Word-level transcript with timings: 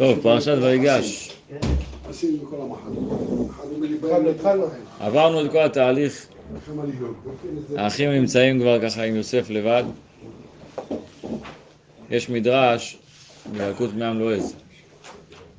טוב, 0.00 0.22
פרשת 0.22 0.56
ויגש. 0.62 1.32
עברנו 5.00 5.44
את 5.44 5.50
כל 5.50 5.62
התהליך, 5.62 6.26
הלילות. 6.78 7.16
האחים 7.76 8.10
נמצאים 8.10 8.60
כבר 8.60 8.82
ככה 8.82 9.02
עם 9.02 9.16
יוסף 9.16 9.50
לבד. 9.50 9.84
יש 12.10 12.30
מדרש 12.30 12.98
בילקוט 13.52 13.90
מעם 13.94 14.18
לועז. 14.18 14.54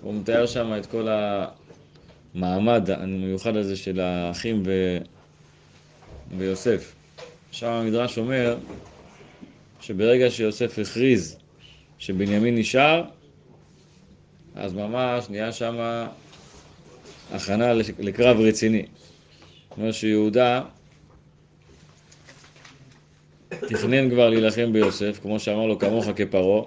הוא 0.01 0.13
מתאר 0.13 0.45
שם 0.45 0.73
את 0.79 0.85
כל 0.85 1.07
המעמד 2.35 2.89
המיוחד 2.89 3.55
הזה 3.55 3.75
של 3.75 3.99
האחים 3.99 4.63
ו... 4.65 4.97
ויוסף. 6.37 6.93
שם 7.51 7.67
המדרש 7.67 8.17
אומר 8.17 8.57
שברגע 9.81 10.29
שיוסף 10.29 10.79
הכריז 10.79 11.37
שבנימין 11.97 12.55
נשאר, 12.55 13.03
אז 14.55 14.73
ממש 14.73 15.29
נהיה 15.29 15.51
שם 15.51 15.75
הכנה 17.33 17.73
לקרב 17.99 18.37
רציני. 18.39 18.85
אומרת 19.77 19.93
שיהודה 19.93 20.61
תכנן 23.49 24.09
כבר 24.09 24.29
להילחם 24.29 24.73
ביוסף, 24.73 25.19
כמו 25.21 25.39
שאמר 25.39 25.65
לו, 25.65 25.79
כמוך 25.79 26.05
כפרעה. 26.15 26.63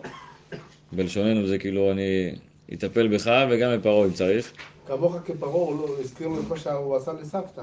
בלשוננו 0.93 1.47
זה 1.47 1.59
כאילו, 1.59 1.91
אני 1.91 2.35
אטפל 2.75 3.09
בך 3.09 3.31
וגם 3.51 3.79
בפרעה 3.79 4.07
אם 4.07 4.13
צריך. 4.13 4.53
כמוך 4.87 5.17
כפרעה, 5.25 5.53
הוא 5.53 5.79
לא 5.79 6.01
הזכיר 6.01 6.29
לו 6.29 6.41
את 6.41 6.49
מה 6.49 6.57
שהוא 6.57 6.97
עשה 6.97 7.13
לסבתא. 7.13 7.63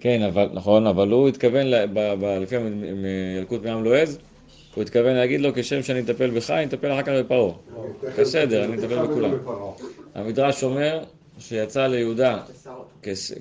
כן, 0.00 0.22
אבל, 0.22 0.48
נכון, 0.52 0.86
אבל 0.86 1.10
הוא 1.10 1.28
התכוון, 1.28 1.66
ל- 1.66 1.86
ב- 1.86 2.14
ב- 2.20 2.38
לפי 2.42 2.56
ילקוט 3.38 3.64
מעם 3.64 3.84
לועז, 3.84 4.18
הוא 4.76 4.82
התכוון 4.82 5.14
להגיד 5.14 5.40
לו, 5.40 5.50
כשם 5.54 5.82
שאני 5.82 6.00
אטפל 6.00 6.30
בך, 6.30 6.50
אני 6.50 6.64
אטפל 6.64 6.92
אחר 6.92 7.02
כך 7.02 7.08
בפרעה. 7.08 7.54
בסדר, 8.18 8.64
אני 8.64 8.74
אטפל 8.74 9.06
בכולם. 9.06 9.30
המדרש 10.14 10.64
אומר 10.64 11.04
שיצא 11.38 11.86
ליהודה 11.86 12.42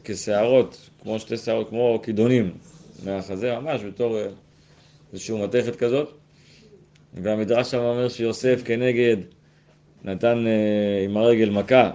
כשערות, 0.03 0.89
כמו 1.03 1.19
שתי 1.19 1.37
שערות, 1.37 1.69
כמו 1.69 1.99
כידונים 2.03 2.51
מהחזה, 3.05 3.59
ממש 3.59 3.81
בתור 3.83 4.17
אה, 4.17 4.27
איזושהי 5.13 5.43
מתכת 5.43 5.75
כזאת. 5.75 6.09
והמדרש 7.13 7.71
שם 7.71 7.77
אומר 7.77 8.09
שיוסף 8.09 8.61
כנגד 8.65 9.17
נתן 10.03 10.47
אה, 10.47 11.05
עם 11.05 11.17
הרגל 11.17 11.49
מכה, 11.49 11.91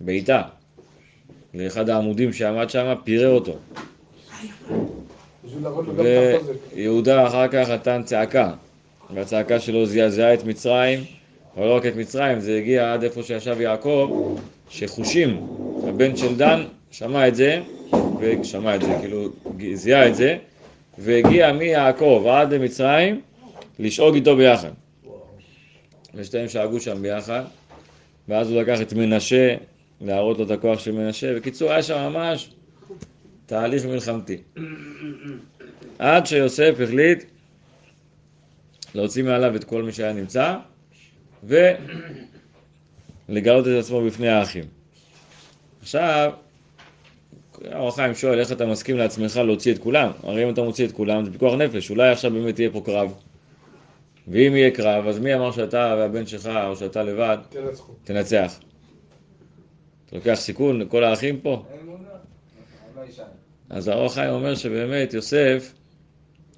בעיטה, 0.00 0.42
לאחד 1.54 1.88
העמודים 1.88 2.32
שעמד 2.32 2.70
שם, 2.70 2.94
פירר 3.04 3.30
אותו. 3.30 3.56
ויהודה 6.74 7.26
אחר 7.26 7.48
כך 7.48 7.68
נתן 7.68 8.02
צעקה, 8.04 8.52
והצעקה 9.10 9.60
שלו 9.60 9.86
זעזעה 9.86 10.34
את 10.34 10.44
מצרים, 10.44 11.00
אבל 11.56 11.66
לא 11.66 11.76
רק 11.76 11.86
את 11.86 11.96
מצרים, 11.96 12.40
זה 12.40 12.56
הגיע 12.58 12.92
עד 12.92 13.04
איפה 13.04 13.22
שישב 13.22 13.60
יעקב, 13.60 14.36
שחושים, 14.70 15.46
הבן 15.88 16.16
של 16.16 16.36
דן, 16.36 16.64
שמע 16.90 17.28
את 17.28 17.34
זה, 17.34 17.62
ושמע 18.20 18.74
את 18.76 18.82
זה, 18.82 18.96
כאילו 19.00 19.28
זיהה 19.74 20.08
את 20.08 20.14
זה, 20.14 20.36
והגיע 20.98 21.52
מיעקב 21.52 22.26
עד 22.30 22.54
למצרים 22.54 23.20
לשאוג 23.78 24.14
איתו 24.14 24.36
ביחד. 24.36 24.70
ושתיהם 26.14 26.48
שאגו 26.48 26.80
שם 26.80 27.02
ביחד, 27.02 27.42
ואז 28.28 28.50
הוא 28.50 28.62
לקח 28.62 28.80
את 28.80 28.92
מנשה, 28.92 29.54
להראות 30.00 30.38
לו 30.38 30.44
את 30.44 30.50
הכוח 30.50 30.78
של 30.78 30.92
מנשה, 30.92 31.34
בקיצור 31.36 31.70
היה 31.70 31.82
שם 31.82 32.08
ממש 32.12 32.50
תהליך 33.46 33.86
מלחמתי. 33.86 34.36
עד 35.98 36.26
שיוסף 36.26 36.74
החליט 36.82 37.24
להוציא 38.94 39.22
מעליו 39.22 39.56
את 39.56 39.64
כל 39.64 39.82
מי 39.82 39.92
שהיה 39.92 40.12
נמצא 40.12 40.56
ולגלות 43.28 43.66
את 43.66 43.72
עצמו 43.78 44.04
בפני 44.04 44.28
האחים. 44.28 44.64
עכשיו, 45.82 46.32
האור 47.64 47.88
החיים 47.88 48.14
שואל 48.14 48.40
איך 48.40 48.52
אתה 48.52 48.66
מסכים 48.66 48.96
לעצמך 48.96 49.36
להוציא 49.36 49.72
את 49.74 49.78
כולם? 49.78 50.10
הרי 50.22 50.44
אם 50.44 50.52
אתה 50.52 50.62
מוציא 50.62 50.86
את 50.86 50.92
כולם 50.92 51.24
זה 51.24 51.32
פיקוח 51.32 51.54
נפש, 51.54 51.90
אולי 51.90 52.10
עכשיו 52.10 52.30
באמת 52.30 52.58
יהיה 52.58 52.70
פה 52.70 52.82
קרב. 52.84 53.14
ואם 54.28 54.56
יהיה 54.56 54.70
קרב, 54.70 55.06
אז 55.06 55.18
מי 55.18 55.34
אמר 55.34 55.52
שאתה 55.52 55.94
והבן 55.98 56.26
שלך, 56.26 56.50
או 56.66 56.76
שאתה 56.76 57.02
לבד, 57.02 57.38
תנצחו. 57.48 57.92
תנצח? 58.04 58.60
אתה 60.06 60.16
לוקח 60.16 60.34
סיכון, 60.34 60.88
כל 60.88 61.04
האחים 61.04 61.40
פה? 61.40 61.64
אז 63.70 63.88
האור 63.88 64.06
החיים 64.06 64.30
אומר 64.30 64.54
שבאמת 64.54 65.14
יוסף 65.14 65.72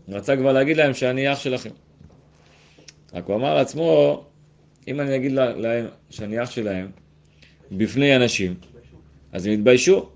רצה 0.08 0.36
כבר 0.36 0.52
להגיד 0.52 0.76
להם 0.76 0.94
שאני 0.94 1.32
אח 1.32 1.38
שלכם. 1.38 1.70
רק 3.14 3.24
הוא 3.26 3.36
אמר 3.36 3.54
לעצמו, 3.54 4.24
אם 4.88 5.00
אני 5.00 5.16
אגיד 5.16 5.32
לה- 5.32 5.56
להם 5.56 5.86
שאני 6.10 6.42
אח 6.42 6.50
שלהם 6.50 6.88
בפני 7.72 8.16
אנשים, 8.16 8.54
אז 9.32 9.46
הם 9.46 9.52
יתביישו. 9.52 10.08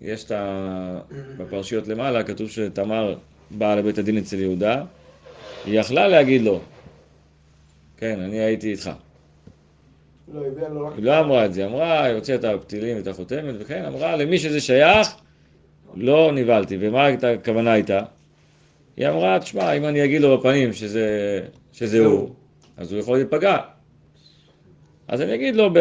יש 0.00 0.24
את 0.24 0.30
ה... 0.30 1.00
בפרשיות 1.38 1.88
למעלה, 1.88 2.22
כתוב 2.22 2.50
שתמר 2.50 3.16
באה 3.50 3.76
לבית 3.76 3.98
הדין 3.98 4.18
אצל 4.18 4.36
יהודה, 4.38 4.82
היא 5.64 5.80
יכלה 5.80 6.08
להגיד 6.08 6.42
לו, 6.42 6.60
כן, 7.96 8.20
אני 8.20 8.38
הייתי 8.40 8.70
איתך. 8.72 8.90
לא. 10.34 10.40
היא 10.96 11.04
לא 11.04 11.20
אמרה 11.20 11.44
את 11.46 11.54
זה, 11.54 11.60
היא 11.66 11.70
אמרה, 11.70 12.04
היא 12.04 12.14
הוציאה 12.14 12.36
את 12.38 12.44
הפתילים 12.44 12.96
ואת 12.96 13.06
החותמת, 13.06 13.54
וכן, 13.58 13.84
אמרה, 13.84 14.16
למי 14.16 14.38
שזה 14.38 14.60
שייך, 14.60 15.08
לא 15.94 16.32
נבהלתי. 16.34 16.76
ומה 16.80 17.06
הכוונה 17.06 17.72
הייתה? 17.72 18.00
היא 18.96 19.08
אמרה, 19.08 19.38
תשמע, 19.38 19.72
אם 19.72 19.84
אני 19.84 20.04
אגיד 20.04 20.22
לו 20.22 20.38
בפנים 20.38 20.72
שזה, 20.72 21.40
שזה 21.72 21.98
הוא, 21.98 22.28
אז 22.76 22.92
הוא 22.92 23.00
יכול 23.00 23.16
להיפגע. 23.16 23.56
אז 25.08 25.20
אני 25.22 25.34
אגיד 25.34 25.56
לו, 25.56 25.70
ב... 25.72 25.78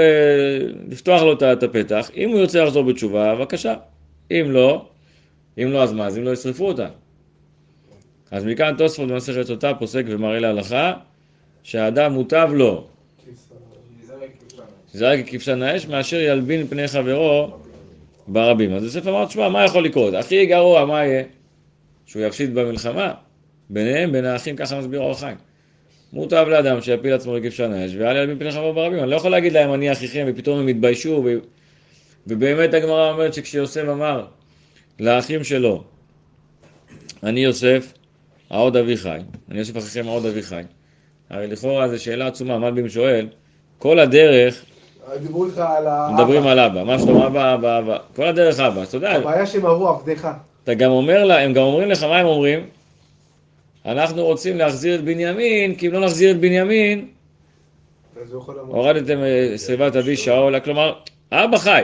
לפתוח 0.89 1.21
לו 1.21 1.33
את- 1.33 1.63
הפתח, 1.63 2.11
אם 2.15 2.29
הוא 2.29 2.39
ירצה 2.39 2.63
לחזור 2.63 2.83
בתשובה, 2.83 3.35
בבקשה. 3.35 3.75
אם 4.31 4.45
לא, 4.51 4.85
אם 5.57 5.71
לא, 5.71 5.83
אז 5.83 5.93
מה? 5.93 6.07
אז 6.07 6.17
אם 6.17 6.23
לא 6.23 6.31
ישרפו 6.31 6.67
אותה. 6.67 6.87
אז 8.31 8.45
מכאן 8.45 8.75
תוספות 8.77 9.07
במסכת 9.07 9.43
סוטה 9.43 9.73
פוסק 9.73 10.03
ומראה 10.07 10.39
להלכה, 10.39 10.93
שהאדם 11.63 12.13
מוטב 12.13 12.49
לו 12.53 12.87
זרק 14.93 15.25
ככבשן 15.27 15.61
האש, 15.63 15.87
מאשר 15.87 16.19
ילבין 16.19 16.67
פני 16.67 16.87
חברו 16.87 17.51
ברבים. 18.27 18.73
אז 18.73 18.83
יוסף 18.83 19.07
אמר, 19.07 19.25
תשמע, 19.25 19.49
מה 19.49 19.65
יכול 19.65 19.83
לקרות? 19.85 20.13
הכי 20.13 20.45
גרוע, 20.45 20.85
מה 20.85 21.05
יהיה? 21.05 21.23
שהוא 22.09 22.23
יפסיד 22.23 22.55
במלחמה. 22.55 23.13
ביניהם, 23.69 24.11
בין 24.11 24.25
האחים, 24.25 24.55
ככה 24.55 24.79
מסביר 24.79 24.99
אור 24.99 25.11
החיים. 25.11 25.37
מוטב 26.13 26.45
לאדם 26.49 26.81
שיפיל 26.81 27.13
עצמו 27.13 27.37
לכבשן 27.37 27.73
האש, 27.73 27.91
ואל 27.97 28.15
ילבין 28.15 28.39
פני 28.39 28.51
חברו 28.51 28.73
ברבים. 28.73 28.99
אני 28.99 29.09
לא 29.09 29.15
יכול 29.15 29.31
להגיד 29.31 29.53
להם, 29.53 29.73
אני 29.73 29.91
אחיכם, 29.91 30.25
ופתאום 30.27 30.59
הם 30.59 30.69
יתביישו. 30.69 31.21
ו... 31.25 31.29
ובאמת 32.27 32.73
הגמרא 32.73 33.11
אומרת 33.11 33.33
שכשיוסף 33.33 33.83
אמר 33.91 34.25
לאחים 34.99 35.43
שלו, 35.43 35.83
אני 37.23 37.39
יוסף, 37.43 37.93
העוד 38.49 38.75
אבי 38.75 38.97
חי, 38.97 39.19
אני 39.51 39.59
יוסף 39.59 39.77
אחיכם, 39.77 40.07
העוד 40.07 40.25
אבי 40.25 40.43
חי. 40.43 40.63
הרי 41.29 41.47
לכאורה 41.47 41.89
זו 41.89 42.03
שאלה 42.03 42.27
עצומה, 42.27 42.57
מלבים 42.57 42.89
שואל, 42.89 43.27
כל 43.79 43.99
הדרך 43.99 44.65
דיברו 45.21 45.45
איתך 45.45 45.57
על 45.57 45.87
ה... 45.87 46.09
מדברים 46.13 46.47
על 46.47 46.59
אבא, 46.59 46.83
מה 46.83 46.99
שלום 46.99 47.21
אבא, 47.21 47.53
אבא, 47.53 47.79
אבא, 47.79 47.97
כל 48.15 48.27
הדרך 48.27 48.59
אבא, 48.59 48.83
אתה 48.83 48.97
יודע, 48.97 49.11
הבעיה 49.11 49.45
שהם 49.45 49.65
אמרו 49.65 49.87
עבדך. 49.87 50.29
אתה 50.63 50.73
גם 50.73 50.91
אומר 50.91 51.23
לה, 51.23 51.39
הם 51.39 51.53
גם 51.53 51.63
אומרים 51.63 51.89
לך, 51.89 52.03
מה 52.03 52.17
הם 52.17 52.25
אומרים? 52.25 52.69
אנחנו 53.85 54.25
רוצים 54.25 54.57
להחזיר 54.57 54.95
את 54.95 55.03
בנימין, 55.03 55.75
כי 55.75 55.87
אם 55.87 55.93
לא 55.93 56.05
נחזיר 56.05 56.31
את 56.31 56.39
בנימין. 56.39 57.07
הורדתם 58.67 59.23
אה, 59.23 59.57
שיבת 59.57 59.95
אבי 59.95 60.17
שאול, 60.17 60.59
כלומר, 60.59 60.93
אבא 61.31 61.57
חי. 61.57 61.83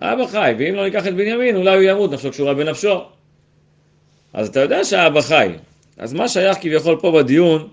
אבא 0.00 0.26
חי, 0.26 0.54
ואם 0.58 0.74
לא 0.74 0.84
ניקח 0.84 1.06
את 1.06 1.14
בנימין, 1.14 1.56
אולי 1.56 1.74
הוא 1.74 1.82
ימות, 1.82 2.12
נפשו 2.12 2.30
קשורה 2.30 2.54
בנפשו. 2.54 3.04
אז 4.32 4.48
אתה 4.48 4.60
יודע 4.60 4.84
שהאבא 4.84 5.20
חי. 5.20 5.48
אז 5.96 6.12
מה 6.12 6.28
שייך 6.28 6.58
כביכול 6.60 6.98
פה 7.00 7.12
בדיון, 7.12 7.68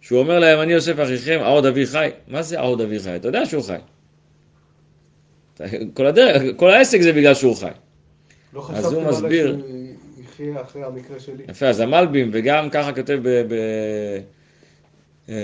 שהוא 0.00 0.18
אומר 0.18 0.38
להם, 0.38 0.60
אני 0.60 0.72
יוסף 0.72 1.00
אחיכם, 1.02 1.38
העוד 1.42 1.66
אבי 1.66 1.86
חי? 1.86 2.08
מה 2.28 2.42
זה 2.42 2.58
העוד 2.58 2.80
אבי 2.80 2.98
חי? 2.98 3.16
אתה 3.16 3.28
יודע 3.28 3.46
שהוא 3.46 3.62
חי. 3.62 3.78
כל, 5.94 6.06
הדרך, 6.06 6.42
כל 6.56 6.70
העסק 6.70 7.00
זה 7.00 7.12
בגלל 7.12 7.34
שהוא 7.34 7.56
חי. 7.56 7.70
לא 8.52 8.66
אז 8.74 8.92
הוא 8.92 9.02
מסביר. 9.02 9.56
שהוא 9.58 10.24
יחיה 10.24 10.62
אחרי 10.62 10.84
המקרה 10.84 11.20
שלי. 11.20 11.44
יפה, 11.48 11.66
אז 11.66 11.80
המלבים, 11.80 12.30
וגם 12.32 12.70
ככה 12.70 12.92
כותב 12.92 13.18
ב... 13.22 13.28
ב 13.28 13.54
אה, 15.28 15.34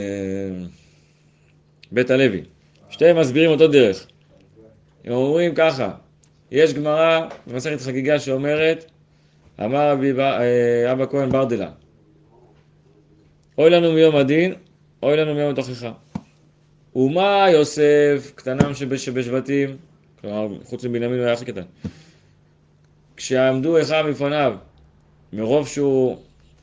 בית 1.92 2.10
הלוי. 2.10 2.42
שתיהם 2.90 3.18
מסבירים 3.20 3.50
אותו 3.50 3.68
דרך. 3.68 4.06
הם 5.04 5.12
אומרים 5.12 5.54
ככה, 5.54 5.90
יש 6.50 6.74
גמרא 6.74 7.20
במסכת 7.46 7.80
חגיגה 7.80 8.18
שאומרת, 8.18 8.84
אמר 9.64 9.90
רבי 9.90 10.12
אה, 10.20 10.92
אבא 10.92 11.06
כהן 11.06 11.30
ברדלה, 11.30 11.70
אוי 13.58 13.70
לנו 13.70 13.92
מיום 13.92 14.16
הדין, 14.16 14.54
אוי 15.02 15.16
לנו 15.16 15.34
מיום 15.34 15.50
התוכחה. 15.50 15.92
ומה 16.96 17.46
יוסף, 17.52 18.32
קטנם 18.34 18.74
שבש- 18.74 19.04
שבשבטים, 19.04 19.76
כלומר, 20.20 20.48
חוץ 20.64 20.84
מבנימין 20.84 21.18
הוא 21.18 21.24
היה 21.24 21.32
הכי 21.32 21.44
קטן, 21.44 21.62
כשעמדו 23.16 23.82
אחיו 23.82 24.04
מפניו, 24.10 24.54
מרוב 25.32 25.68
שהוא 25.68 26.16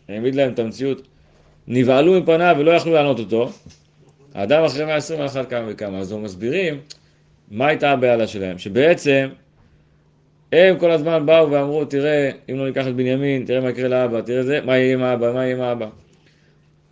העמיד 0.09 0.35
להם 0.35 0.53
את 0.53 0.59
המציאות, 0.59 1.07
נבהלו 1.67 2.21
מפניו 2.21 2.55
ולא 2.59 2.71
יכלו 2.71 2.93
לענות 2.93 3.19
אותו, 3.19 3.49
האדם 4.33 4.63
אחרי 4.63 4.85
120 4.85 5.19
על 5.21 5.25
אחת 5.25 5.49
כמה 5.49 5.65
וכמה. 5.67 5.99
אז 5.99 6.11
הם 6.11 6.23
מסבירים 6.23 6.79
מה 7.51 7.67
הייתה 7.67 7.91
הבעלה 7.91 8.27
שלהם, 8.27 8.57
שבעצם 8.57 9.29
הם 10.51 10.79
כל 10.79 10.91
הזמן 10.91 11.25
באו 11.25 11.51
ואמרו, 11.51 11.85
תראה, 11.85 12.31
אם 12.51 12.57
לא 12.57 12.65
ניקח 12.67 12.87
את 12.87 12.95
בנימין, 12.95 13.45
תראה 13.45 13.61
מה 13.61 13.69
יקרה 13.69 13.87
לאבא, 13.87 14.21
תראה 14.21 14.43
זה, 14.43 14.61
מה 14.61 14.77
יהיה 14.77 14.93
עם 14.93 15.03
האבא, 15.03 15.33
מה 15.33 15.45
יהיה 15.45 15.55
עם 15.55 15.61
האבא. 15.61 15.89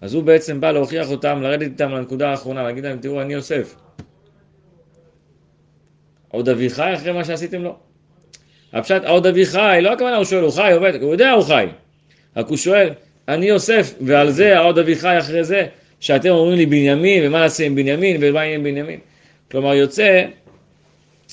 אז 0.01 0.13
הוא 0.13 0.23
בעצם 0.23 0.61
בא 0.61 0.71
להוכיח 0.71 1.11
אותם, 1.11 1.41
לרדת 1.41 1.61
איתם 1.61 1.91
לנקודה 1.91 2.29
האחרונה, 2.29 2.63
להגיד 2.63 2.83
להם, 2.83 2.99
תראו, 2.99 3.21
אני 3.21 3.33
יוסף. 3.33 3.75
עוד 6.27 6.49
אבי 6.49 6.69
חי 6.69 6.93
אחרי 6.95 7.11
מה 7.11 7.25
שעשיתם 7.25 7.61
לו? 7.61 7.88
הפשט, 8.73 9.03
עוד 9.05 9.27
אבי 9.27 9.45
חי, 9.45 9.79
לא 9.81 9.93
הכוונה 9.93 10.15
הוא 10.15 10.25
שואל, 10.25 10.43
הוא 10.43 10.51
חי, 10.51 10.71
עובד, 10.73 11.01
הוא 11.01 11.11
יודע 11.11 11.31
הוא 11.31 11.43
חי. 11.43 11.65
רק 12.37 12.47
הוא 12.47 12.57
שואל, 12.57 12.89
אני 13.27 13.45
יוסף, 13.45 13.93
ועל 14.01 14.31
זה 14.31 14.57
העוד 14.57 14.79
אבי 14.79 14.95
חי 14.95 15.17
אחרי 15.19 15.43
זה, 15.43 15.65
שאתם 15.99 16.29
אומרים 16.29 16.57
לי 16.57 16.65
בנימין, 16.65 17.27
ומה 17.27 17.39
נעשה 17.39 17.65
עם 17.65 17.75
בנימין, 17.75 18.17
ומה 18.21 18.45
יהיה 18.45 18.55
עם 18.55 18.63
בנימין. 18.63 18.99
כלומר, 19.51 19.73
יוצא 19.73 20.25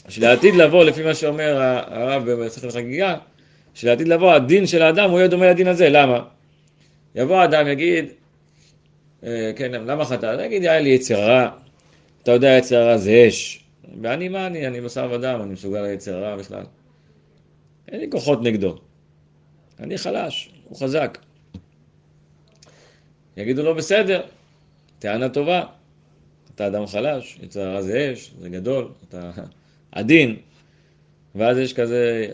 שלעתיד 0.09 0.55
לבוא, 0.55 0.85
לפי 0.85 1.03
מה 1.03 1.15
שאומר 1.15 1.57
הרב 1.87 2.31
במסכת 2.31 2.73
חגיגה, 2.73 3.17
שלעתיד 3.75 4.09
לבוא, 4.09 4.33
הדין 4.33 4.67
של 4.67 4.83
האדם 4.83 5.11
הוא 5.11 5.19
יהיה 5.19 5.29
דומה 5.29 5.51
לדין 5.51 5.69
הזה, 5.69 5.89
למה? 5.89 6.21
יבוא 7.15 7.37
האדם, 7.37 7.69
יגיד, 7.69 8.05
אה, 9.25 9.53
כן, 9.57 9.73
למה 9.73 10.05
חטא? 10.05 10.37
יגיד, 10.45 10.63
היה 10.63 10.81
לי 10.81 10.89
יצר 10.89 11.21
רע, 11.21 11.49
אתה 12.23 12.33
יודע, 12.33 12.49
יצר 12.49 12.89
רע 12.89 12.97
זה 12.97 13.25
אש. 13.29 13.65
ואני 14.03 14.29
מה 14.29 14.47
אני? 14.47 14.67
אני 14.67 14.81
בשר 14.81 15.09
ודם, 15.13 15.41
אני 15.43 15.53
מסוגל 15.53 15.83
ליצר 15.83 16.23
רע 16.23 16.37
בכלל. 16.37 16.63
אין 17.89 18.01
לי 18.01 18.11
כוחות 18.11 18.43
נגדו. 18.43 18.77
אני 19.81 19.99
חלש, 19.99 20.51
הוא 20.65 20.79
חזק. 20.79 21.19
יגידו 23.37 23.63
לו, 23.63 23.75
בסדר, 23.75 24.23
טענה 24.99 25.29
טובה, 25.29 25.65
אתה 26.55 26.67
אדם 26.67 26.87
חלש, 26.87 27.39
יצר 27.43 27.75
רע 27.75 27.83
זה 27.83 28.13
אש, 28.13 28.31
זה 28.39 28.49
גדול, 28.49 28.89
אתה 29.09 29.31
עדין. 29.93 30.37
ואז 31.35 31.59
יש 31.59 31.73
כזה, 31.73 32.33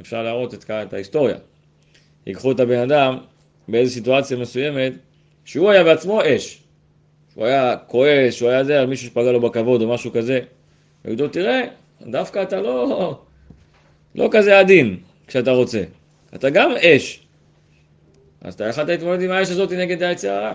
אפשר 0.00 0.22
להראות 0.22 0.54
את, 0.54 0.70
את 0.70 0.92
ההיסטוריה. 0.92 1.36
ייקחו 2.26 2.52
את 2.52 2.60
הבן 2.60 2.78
אדם 2.78 3.18
באיזו 3.68 3.94
סיטואציה 3.94 4.36
מסוימת, 4.36 4.92
שהוא 5.44 5.70
היה 5.70 5.84
בעצמו 5.84 6.20
אש. 6.24 6.62
הוא 7.34 7.44
היה 7.44 7.76
כועס, 7.76 8.40
הוא 8.40 8.50
היה 8.50 8.64
זה, 8.64 8.80
על 8.80 8.86
מישהו 8.86 9.06
שפגע 9.06 9.32
לו 9.32 9.40
בכבוד 9.40 9.82
או 9.82 9.88
משהו 9.88 10.12
כזה. 10.12 10.40
ויגידו, 11.04 11.28
תראה, 11.28 11.62
דווקא 12.02 12.42
אתה 12.42 12.60
לא, 12.60 13.20
לא 14.18 14.28
כזה 14.32 14.58
עדין 14.58 14.96
כשאתה 15.26 15.50
רוצה. 15.50 15.82
אתה 16.34 16.50
גם 16.50 16.70
אש. 16.80 17.20
אז 18.40 18.54
אתה 18.54 18.68
יכולת 18.68 18.88
להתמודד 18.88 19.22
עם 19.22 19.30
האש 19.30 19.50
הזאת 19.50 19.72
נגד 19.72 20.02
היצר 20.02 20.30
הרע. 20.30 20.52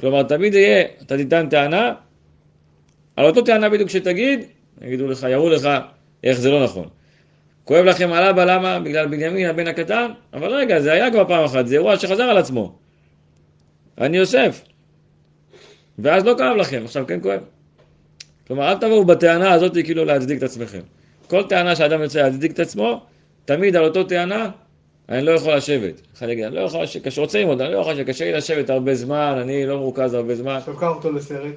כלומר, 0.00 0.22
תמיד 0.22 0.54
יהיה, 0.54 0.84
אתה 1.02 1.16
תיתן 1.16 1.48
טענה, 1.48 1.94
על 3.16 3.26
אותו 3.26 3.42
טענה 3.42 3.68
בדיוק 3.68 3.90
שתגיד, 3.90 4.40
יגידו 4.82 5.08
לך, 5.08 5.26
יראו 5.30 5.50
לך 5.50 5.68
איך 6.24 6.40
זה 6.40 6.50
לא 6.50 6.64
נכון. 6.64 6.88
כואב 7.64 7.84
לכם 7.84 8.12
על 8.12 8.24
אבא, 8.24 8.44
למה? 8.44 8.78
בגלל 8.78 9.06
בנימין 9.06 9.46
הבן 9.46 9.66
הקטן? 9.66 10.10
אבל 10.32 10.54
רגע, 10.54 10.80
זה 10.80 10.92
היה 10.92 11.10
כבר 11.10 11.28
פעם 11.28 11.44
אחת, 11.44 11.66
זה 11.66 11.74
אירוע 11.74 11.98
שחזר 11.98 12.22
על 12.22 12.38
עצמו. 12.38 12.78
אני 13.98 14.16
יוסף. 14.16 14.62
ואז 15.98 16.24
לא 16.24 16.34
כאב 16.38 16.56
לכם, 16.56 16.82
עכשיו 16.84 17.04
כן 17.06 17.20
כואב. 17.22 17.40
כלומר, 18.46 18.72
אל 18.72 18.78
תבואו 18.78 19.04
בטענה 19.04 19.52
הזאת 19.52 19.74
כאילו 19.74 20.04
להצדיק 20.04 20.38
את 20.38 20.42
עצמכם. 20.42 20.80
כל 21.30 21.42
טענה 21.42 21.76
שאדם 21.76 22.02
יוצא 22.02 22.22
להצדיק 22.22 22.52
את 22.52 22.58
עצמו, 22.58 23.00
תמיד 23.44 23.76
על 23.76 23.84
אותו 23.84 24.04
טענה, 24.04 24.50
אני 25.08 25.22
לא 25.22 25.30
יכול 25.30 25.54
לשבת. 25.54 26.00
אחד 26.16 26.28
יגיד, 26.28 26.44
אני 26.44 26.54
לא 26.54 26.60
יכול 26.60 26.82
לשבת, 26.82 27.08
כשרוצה 27.08 27.38
ללמוד, 27.38 27.60
אני 27.60 27.72
לא 27.72 27.78
יכול 27.78 28.02
קשה 28.02 28.24
לי 28.24 28.32
לשבת 28.32 28.70
הרבה 28.70 28.94
זמן, 28.94 29.38
אני 29.42 29.66
לא 29.66 29.76
מרוכז 29.76 30.14
הרבה 30.14 30.34
זמן. 30.34 30.54
עכשיו 30.54 30.76
קח 30.76 30.86
אותו 30.86 31.12
לסרט. 31.12 31.54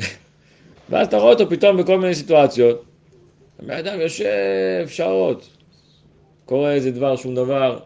ואז 0.90 1.06
אתה 1.06 1.16
רואה 1.16 1.32
אותו 1.32 1.50
פתאום 1.50 1.76
בכל 1.76 1.98
מיני 1.98 2.14
סיטואציות. 2.14 2.84
הבן 3.62 3.76
אדם 3.76 4.00
יושב 4.00 4.86
שעות, 4.86 5.48
קורא 6.44 6.70
איזה 6.70 6.90
דבר, 6.90 7.16
שום 7.16 7.34
דבר, 7.34 7.78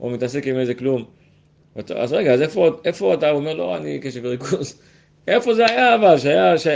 או 0.00 0.10
מתעסק 0.10 0.46
עם 0.46 0.58
איזה 0.58 0.74
כלום. 0.74 1.04
אז 1.96 2.12
רגע, 2.12 2.32
אז 2.34 2.42
איפה, 2.42 2.70
איפה 2.84 3.14
אתה? 3.14 3.30
אומר, 3.30 3.54
לא, 3.54 3.76
אני 3.76 3.98
קשב 3.98 4.20
וריכוז. 4.24 4.80
איפה 5.28 5.54
זה 5.54 5.66
היה 5.66 5.94
אבל, 5.94 6.18
שהיה, 6.18 6.58
ש... 6.58 6.66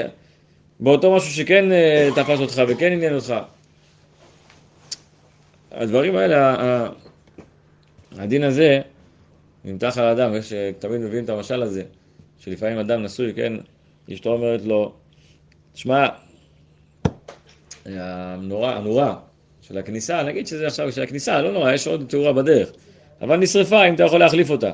באותו 0.80 1.16
משהו 1.16 1.30
שכן 1.30 1.72
אה, 1.72 2.08
תפס 2.14 2.40
אותך 2.40 2.62
וכן 2.68 2.92
עניין 2.92 3.14
אותך. 3.14 3.34
הדברים 5.72 6.16
האלה, 6.16 6.88
הדין 8.18 8.42
הזה, 8.42 8.80
נמתח 9.64 9.98
על 9.98 10.04
האדם, 10.04 10.34
יש, 10.34 10.52
תמיד 10.78 11.00
מביאים 11.00 11.24
את 11.24 11.30
המשל 11.30 11.62
הזה, 11.62 11.82
שלפעמים 12.38 12.78
אדם 12.78 13.02
נשוי, 13.02 13.32
כן, 13.34 13.52
אשתו 14.12 14.32
אומרת 14.32 14.62
לו, 14.62 14.92
תשמע, 15.72 16.06
הנורה, 17.86 18.76
הנורה 18.76 19.16
של 19.62 19.78
הכניסה, 19.78 20.22
נגיד 20.22 20.46
שזה 20.46 20.66
עכשיו 20.66 20.92
של 20.92 21.02
הכניסה, 21.02 21.42
לא 21.42 21.52
נורא, 21.52 21.72
יש 21.72 21.86
עוד 21.86 22.04
תאורה 22.08 22.32
בדרך, 22.32 22.72
אבל 23.20 23.36
נשרפה, 23.36 23.88
אם 23.88 23.94
אתה 23.94 24.02
יכול 24.02 24.20
להחליף 24.20 24.50
אותה. 24.50 24.72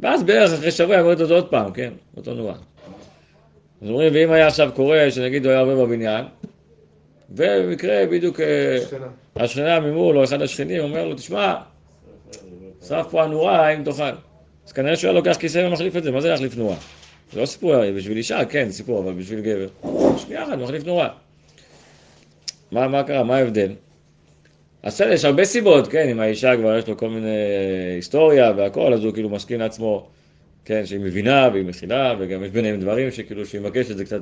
ואז 0.00 0.22
בערך 0.22 0.52
אחרי 0.52 0.70
שבוע 0.70 1.00
אומרת 1.00 1.20
אותו 1.20 1.34
עוד 1.34 1.48
פעם, 1.48 1.72
כן, 1.72 1.92
אותו 2.16 2.34
נורה. 2.34 2.54
אז 3.82 3.88
אומרים, 3.88 4.12
ואם 4.14 4.30
היה 4.30 4.46
עכשיו 4.46 4.70
קורה, 4.74 5.10
שנגיד 5.10 5.44
הוא 5.44 5.52
היה 5.52 5.60
עובר 5.60 5.84
בבניין, 5.84 6.24
ובמקרה 7.36 8.06
בדיוק 8.06 8.40
אה, 8.40 8.78
שכנה. 8.86 9.06
השכנה 9.36 9.80
ממול, 9.80 10.18
או 10.18 10.24
אחד 10.24 10.42
השכנים, 10.42 10.82
אומר 10.82 11.04
לו, 11.04 11.14
תשמע, 11.14 11.54
שרף 12.88 13.06
פה 13.10 13.22
הנורה, 13.22 13.66
האם 13.66 13.84
תאכל? 13.84 14.02
אז 14.66 14.72
כנראה 14.72 14.96
שהוא 14.96 15.08
היה 15.08 15.18
לוקח 15.18 15.36
כיסא 15.40 15.58
ומחליף 15.58 15.96
את 15.96 16.02
זה, 16.02 16.10
מה 16.10 16.20
זה 16.20 16.28
להחליף 16.28 16.56
נורה? 16.56 16.76
זה 17.32 17.40
לא 17.40 17.46
סיפור, 17.46 17.74
בשביל 17.96 18.16
אישה, 18.16 18.44
כן, 18.44 18.70
סיפור, 18.70 18.98
אבל 18.98 19.12
בשביל 19.12 19.40
גבר. 19.40 19.68
שנייה 20.18 20.44
אחת, 20.44 20.58
מחליף 20.58 20.84
נורה. 20.84 21.08
מה, 22.72 22.88
מה 22.88 23.02
קרה? 23.02 23.22
מה 23.22 23.36
ההבדל? 23.36 23.72
אז 24.82 24.94
בסדר, 24.94 25.12
יש 25.12 25.24
הרבה 25.24 25.44
סיבות, 25.44 25.88
כן, 25.88 26.08
אם 26.08 26.20
האישה 26.20 26.56
כבר 26.56 26.78
יש 26.78 26.88
לו 26.88 26.96
כל 26.96 27.08
מיני 27.08 27.26
אה, 27.26 27.94
היסטוריה 27.94 28.52
והכל, 28.56 28.92
אז 28.94 29.04
הוא 29.04 29.12
כאילו 29.12 29.28
מסכים 29.28 29.60
לעצמו, 29.60 30.08
כן, 30.64 30.86
שהיא 30.86 31.00
מבינה 31.00 31.48
והיא 31.52 31.64
מכילה, 31.64 32.14
וגם 32.18 32.44
יש 32.44 32.50
ביניהם 32.50 32.80
דברים 32.80 33.10
שכאילו, 33.10 33.46
שהיא 33.46 33.60
מבקשת, 33.60 33.96
זה 33.96 34.04
קצת 34.04 34.20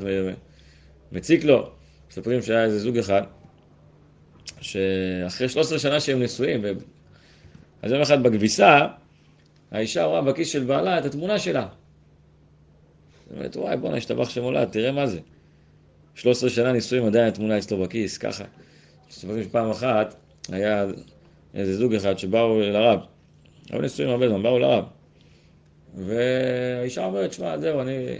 מציק 1.13 1.45
לו. 1.45 1.71
מספרים 2.13 2.43
שהיה 2.43 2.65
איזה 2.65 2.79
זוג 2.79 2.99
אחד, 2.99 3.23
שאחרי 4.61 5.49
13 5.49 5.79
שנה 5.79 6.01
שהם 6.01 6.23
נשואים, 6.23 6.61
ו... 6.63 6.73
אז 7.83 7.93
יום 7.93 8.01
אחד 8.03 8.23
בכביסה, 8.23 8.87
האישה 9.71 10.05
רואה 10.05 10.23
בכיס 10.23 10.49
של 10.49 10.65
בעלה 10.65 10.99
את 10.99 11.05
התמונה 11.05 11.39
שלה. 11.39 11.67
היא 13.31 13.37
אומרת, 13.37 13.57
וואי, 13.57 13.77
בואנה, 13.77 13.97
השתבח 13.97 14.31
שם 14.31 14.43
הולד, 14.43 14.69
תראה 14.69 14.93
מה 14.93 15.07
זה. 15.07 15.21
13 16.15 16.51
שנה 16.51 16.73
נישואים, 16.73 17.07
עדיין 17.07 17.29
התמונה 17.29 17.59
אצלו 17.59 17.83
בכיס, 17.83 18.19
ככה. 18.19 18.45
מספרים 19.11 19.45
שפעם 19.45 19.71
אחת, 19.71 20.15
היה 20.49 20.87
איזה 21.55 21.77
זוג 21.77 21.95
אחד 21.95 22.19
שבאו 22.19 22.61
לרב. 22.61 23.01
היו 23.71 23.83
נשואים 23.83 24.11
הרבה 24.11 24.29
זמן, 24.29 24.43
באו 24.43 24.59
לרב. 24.59 24.85
והאישה 25.95 27.05
אומרת, 27.05 27.33
שמע, 27.33 27.59
זהו, 27.59 27.81
אני 27.81 28.19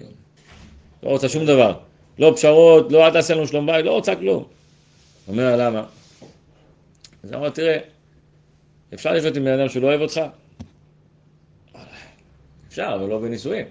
לא 1.03 1.09
רוצה 1.09 1.29
שום 1.29 1.47
דבר. 1.47 1.92
לא 2.19 2.33
פשרות, 2.37 2.93
לא 2.93 3.07
אל 3.07 3.11
תעשה 3.11 3.35
לנו 3.35 3.47
שלום 3.47 3.67
בית, 3.67 3.85
לא 3.85 3.91
רוצה 3.91 4.17
כלום. 4.17 4.45
אומר 5.29 5.57
למה? 5.57 5.85
אז 7.25 7.35
אמר, 7.35 7.51
תראה, 7.51 7.79
אפשר 8.95 9.13
לחיות 9.13 9.37
עם 9.37 9.45
בן 9.45 9.61
אדם 9.61 9.69
שלא 9.69 9.87
אוהב 9.87 10.01
אותך? 10.01 10.21
אפשר, 12.69 12.93
אבל 12.95 13.09
לא 13.09 13.19
בנישואים. 13.19 13.67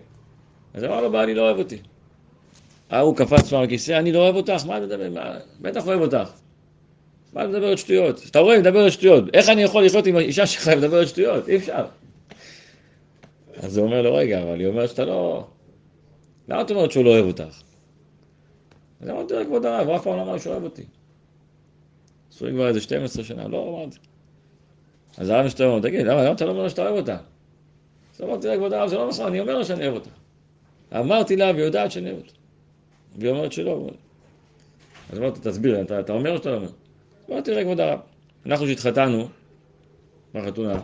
אז 0.73 0.83
אמר 0.83 1.01
לו, 1.01 1.11
בא, 1.11 1.23
אני 1.23 1.33
לא 1.33 1.41
אוהב 1.41 1.57
אותי. 1.57 1.77
ההוא 2.89 3.17
קפץ 3.17 3.53
מהכיסא, 3.53 3.91
אני 3.91 4.11
לא 4.11 4.19
אוהב 4.19 4.35
אותך, 4.35 4.65
מה 4.65 4.77
אתה 4.77 4.85
מדבר? 4.85 5.09
בטח 5.61 5.87
אוהב 5.87 6.01
אותך. 6.01 6.29
מה 7.33 7.43
את 7.43 7.49
מדברת 7.49 7.77
שטויות? 7.77 8.21
אתה 8.31 8.39
רואה, 8.39 8.53
היא 8.53 8.61
מדברת 8.61 8.91
שטויות. 8.91 9.23
איך 9.33 9.49
אני 9.49 9.63
יכול 9.63 9.85
לחיות 9.85 10.07
עם 10.07 10.15
האישה 10.15 10.47
שלך 10.47 10.69
ומדברת 10.73 11.07
שטויות? 11.07 11.49
אי 11.49 11.57
אפשר. 11.57 11.85
אז 13.57 13.77
הוא 13.77 13.85
אומר 13.85 14.01
לו, 14.01 14.15
רגע, 14.15 14.43
אבל 14.43 14.59
היא 14.59 14.67
אומרת 14.67 14.89
שאתה 14.89 15.05
לא... 15.05 15.47
למה 16.47 16.61
את 16.61 16.71
אומרת 16.71 16.91
שהוא 16.91 17.05
לא 17.05 17.09
אוהב 17.09 17.25
אותך? 17.25 17.61
אז 19.01 19.09
אמרתי 19.09 19.33
לו, 19.33 19.45
כבוד 19.45 19.65
הרב, 19.65 19.89
אף 19.89 20.03
פעם 20.03 20.15
לא 20.15 20.21
אמר 20.21 20.37
שהוא 20.37 20.51
אוהב 20.51 20.63
אותי. 20.63 20.83
נשואים 22.31 22.55
כבר 22.55 22.67
איזה 22.67 22.81
12 22.81 23.23
שנה, 23.23 23.47
לא 23.47 23.69
אמרתי. 23.69 23.97
אז 25.17 25.29
הרב 25.29 25.45
משתמע 25.45 25.67
אומר, 25.67 25.81
תגיד, 25.81 26.05
למה 26.05 26.31
אתה 26.31 26.45
לא 26.45 26.51
אומר 26.51 26.63
לו 26.63 26.69
שאתה 26.69 26.81
אוהב 26.81 26.95
אותה? 26.95 27.17
אז 28.15 28.21
אמרתי 28.21 28.47
לה, 28.47 28.55
כבוד 28.55 28.73
הרב, 28.73 28.89
זה 28.89 28.97
לא 28.97 29.09
נכון, 29.09 29.25
אני 29.25 29.39
אומר 29.39 29.57
לה 29.57 29.65
שאני 29.65 29.87
אוהב 29.87 29.93
אותה. 29.93 30.09
אמרתי 30.99 31.35
לה, 31.35 31.51
והיא 31.51 31.65
יודעת 31.65 31.91
שאני 31.91 32.11
אוהב 32.11 32.21
אותה. 32.21 32.33
והיא 33.17 33.31
אומרת 33.31 33.51
שלא. 33.51 33.89
אז 35.11 35.19
אמרתי, 35.19 35.39
תסביר, 35.43 35.81
אתה, 35.81 35.99
אתה 35.99 36.13
אומר 36.13 36.31
או 36.31 36.37
שאתה 36.37 36.49
לא 36.49 36.55
אומר? 36.55 36.69
אמרתי, 37.29 37.51
תראה, 37.51 37.63
כבוד 37.63 37.79
הרב, 37.79 37.99
אנחנו 38.45 38.67
שהתחתנו, 38.67 39.27
בחתונה, 40.33 40.81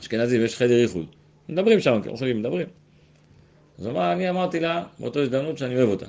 אשכנזים, 0.00 0.44
יש 0.44 0.56
חדר 0.56 0.82
איחוד. 0.82 1.06
מדברים 1.48 1.80
שם, 1.80 2.00
אוכלים, 2.06 2.38
מדברים. 2.38 2.66
אז 3.78 3.86
אמר, 3.86 4.12
אני 4.12 4.30
אמרתי 4.30 4.60
לה, 4.60 4.84
באותו 4.98 5.20
הזדמנות, 5.20 5.58
שאני 5.58 5.76
אוהב 5.76 5.88
אותה. 5.88 6.06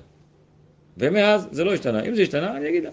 ומאז 0.98 1.48
זה 1.52 1.64
לא 1.64 1.74
השתנה. 1.74 2.04
אם 2.04 2.16
זה 2.16 2.22
השתנה, 2.22 2.58
אני 2.58 2.70
אגיד 2.70 2.84
לה. 2.84 2.90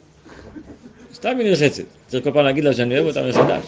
סתם 1.14 1.36
היא 1.38 1.50
נלחצת. 1.50 1.84
צריך 2.06 2.24
כל 2.24 2.32
פעם 2.32 2.44
להגיד 2.44 2.64
לה 2.64 2.72
שאני 2.72 2.98
אוהב 2.98 3.06
אותה 3.06 3.28
מחדש. 3.28 3.64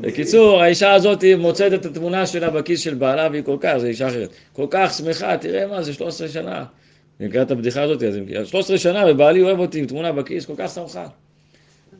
בקיצור, 0.00 0.62
האישה 0.62 0.92
הזאת 0.92 1.24
מוצאת 1.38 1.72
את 1.72 1.86
התמונה 1.86 2.26
שלה 2.26 2.50
בכיס 2.50 2.80
של 2.80 2.94
בעלה 2.94 3.28
והיא 3.30 3.42
כל 3.42 3.56
כך, 3.60 3.76
זו 3.78 3.86
אישה 3.86 4.08
אחרת, 4.08 4.30
כל 4.52 4.66
כך 4.70 4.94
שמחה, 4.94 5.36
תראה 5.36 5.66
מה 5.66 5.82
זה 5.82 5.92
13 5.92 6.28
שנה. 6.28 6.64
אני 7.20 7.28
מכיר 7.28 7.42
את 7.42 7.50
הבדיחה 7.50 7.82
הזאת, 7.82 8.02
אז 8.02 8.14
היא 8.14 8.22
מכירה, 8.22 8.44
13 8.44 8.78
שנה 8.78 9.04
ובעלי 9.08 9.42
אוהב 9.42 9.58
אותי 9.58 9.78
עם 9.78 9.86
תמונה 9.86 10.12
בכיס, 10.12 10.46
כל 10.46 10.52
כך 10.56 10.70
שמחה. 10.70 11.06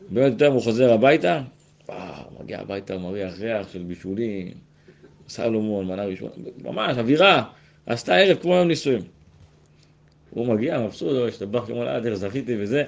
באמת 0.09 0.31
יותר 0.31 0.47
הוא 0.47 0.61
חוזר 0.61 0.93
הביתה, 0.93 1.41
וואו, 1.89 2.23
מגיע 2.39 2.59
הביתה, 2.59 2.97
מריח 2.97 3.33
ריח 3.39 3.67
של 3.73 3.79
בישולים, 3.79 4.51
סלומון, 5.29 5.87
מנה 5.87 6.05
ראשונה, 6.05 6.31
ממש, 6.63 6.97
אווירה, 6.97 7.43
עשתה 7.85 8.15
ערב 8.15 8.37
כמו 8.41 8.55
יום 8.55 8.67
נישואים. 8.67 9.18
הוא 10.29 10.47
מגיע, 10.47 10.79
מבסוט, 10.79 11.11
"אוי, 11.11 11.27
השתבח 11.29 11.65
כמו 11.65 11.83
איך 11.83 12.13
זכיתי 12.13 12.55
וזה. 12.59 12.83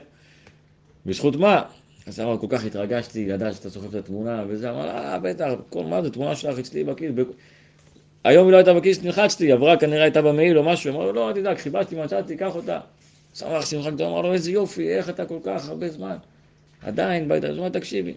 בזכות 1.06 1.36
מה? 1.36 1.62
אז 2.08 2.20
אמר, 2.20 2.38
כל 2.38 2.48
כך 2.50 2.66
התרגשתי, 2.66 3.20
ידע 3.20 3.54
שאתה 3.54 3.70
סוחב 3.70 3.96
את 3.96 3.96
התמונה 3.96 4.44
וזה, 4.48 4.70
אמר, 4.70 4.90
אה, 4.90 5.20
בטח, 5.20 5.50
כל 5.70 5.84
מה 5.84 6.02
זה, 6.02 6.10
תמונה 6.10 6.36
שלך 6.36 6.60
אצלי 6.60 6.84
בכיס. 6.84 7.12
היום 8.24 8.46
היא 8.46 8.52
לא 8.52 8.58
הייתה 8.58 8.74
בכיס, 8.74 9.04
נלחצתי, 9.04 9.52
עברה, 9.52 9.78
כנראה 9.78 10.04
הייתה 10.04 10.22
במעיל 10.22 10.58
או 10.58 10.64
משהו, 10.64 10.94
אמר 10.94 11.12
לא, 11.12 11.30
אל 11.30 11.34
תדאג, 11.34 11.58
חיפשתי, 11.58 11.96
מצאתי, 11.96 12.38
קח 12.38 12.56
אותה. 12.56 12.80
שמח 13.34 13.66
שמחה 13.66 13.90
גדולה, 13.90 14.10
אמר 14.10 14.22
לו, 14.22 14.34
איזה 14.34 14.52
יופי, 14.52 14.90
איך 14.90 15.10
אתה 15.10 15.26
כל 15.26 15.40
כך 15.44 15.70
הרבה 15.70 15.90
זמן. 15.90 16.16
עדיין, 16.84 17.28
בית, 17.28 17.44
אז 17.44 17.50
הוא 17.50 17.58
אומר, 17.58 17.70
תקשיבי, 17.70 18.14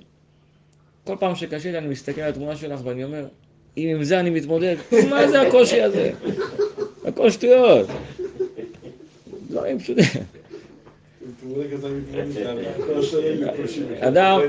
כל 1.04 1.16
פעם 1.20 1.34
שקשה 1.34 1.72
לי, 1.72 1.78
אני 1.78 1.88
מסתכל 1.88 2.20
על 2.20 2.28
התמונה 2.28 2.56
שלך 2.56 2.80
ואני 2.84 3.04
אומר, 3.04 3.26
אם 3.76 3.88
עם 3.96 4.04
זה 4.04 4.20
אני 4.20 4.30
מתמודד, 4.30 4.76
מה 5.10 5.28
זה 5.28 5.40
הקושי 5.40 5.82
הזה? 5.82 6.12
הכל 7.04 7.30
שטויות. 7.30 7.86
דברים 9.54 9.78
פשוטים. 9.78 10.04
אדם. 14.00 14.40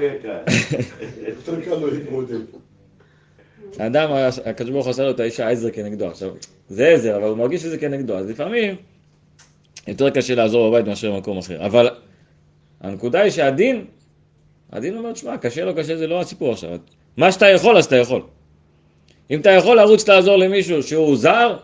האדם, 3.80 4.10
הקדוש 4.46 4.72
ברוך 4.72 4.86
הוא 4.86 4.92
עשה 4.92 5.04
לו 5.04 5.12
את 5.12 5.20
האישה 5.20 5.50
עזר 5.50 5.70
כנגדו. 5.70 6.08
עכשיו, 6.08 6.30
זה 6.70 6.88
עזר, 6.88 7.18
אבל 7.18 7.28
הוא 7.28 7.38
מרגיש 7.38 7.62
שזה 7.62 7.78
כנגדו, 7.78 8.18
אז 8.18 8.30
לפעמים 8.30 8.76
יותר 9.88 10.10
קשה 10.10 10.36
לעזור 10.36 10.70
בבית 10.70 10.88
מאשר 10.88 11.12
במקום 11.12 11.38
אחר. 11.38 11.66
אבל 11.66 11.90
הנקודה 12.82 13.22
היא 13.22 13.32
שהדין, 13.32 13.86
הדין 14.72 14.98
אומר, 14.98 15.12
תשמע, 15.12 15.38
קשה 15.38 15.66
לא 15.66 15.74
קשה 15.74 15.98
זה 15.98 16.08
לא 16.08 16.22
הסיפור 16.22 16.52
עכשיו. 16.52 16.70
מה 17.18 17.32
שאתה 17.32 17.50
יכול, 17.50 17.78
אז 17.78 17.86
אתה 17.86 17.96
יכול. 17.96 18.22
אם 19.32 19.40
אתה 19.40 19.50
יכול 19.50 19.78
לרוץ 19.78 20.08
לעזור 20.08 20.38
למישהו 20.38 20.84
שהוא 20.84 21.18
זר, 21.18 21.58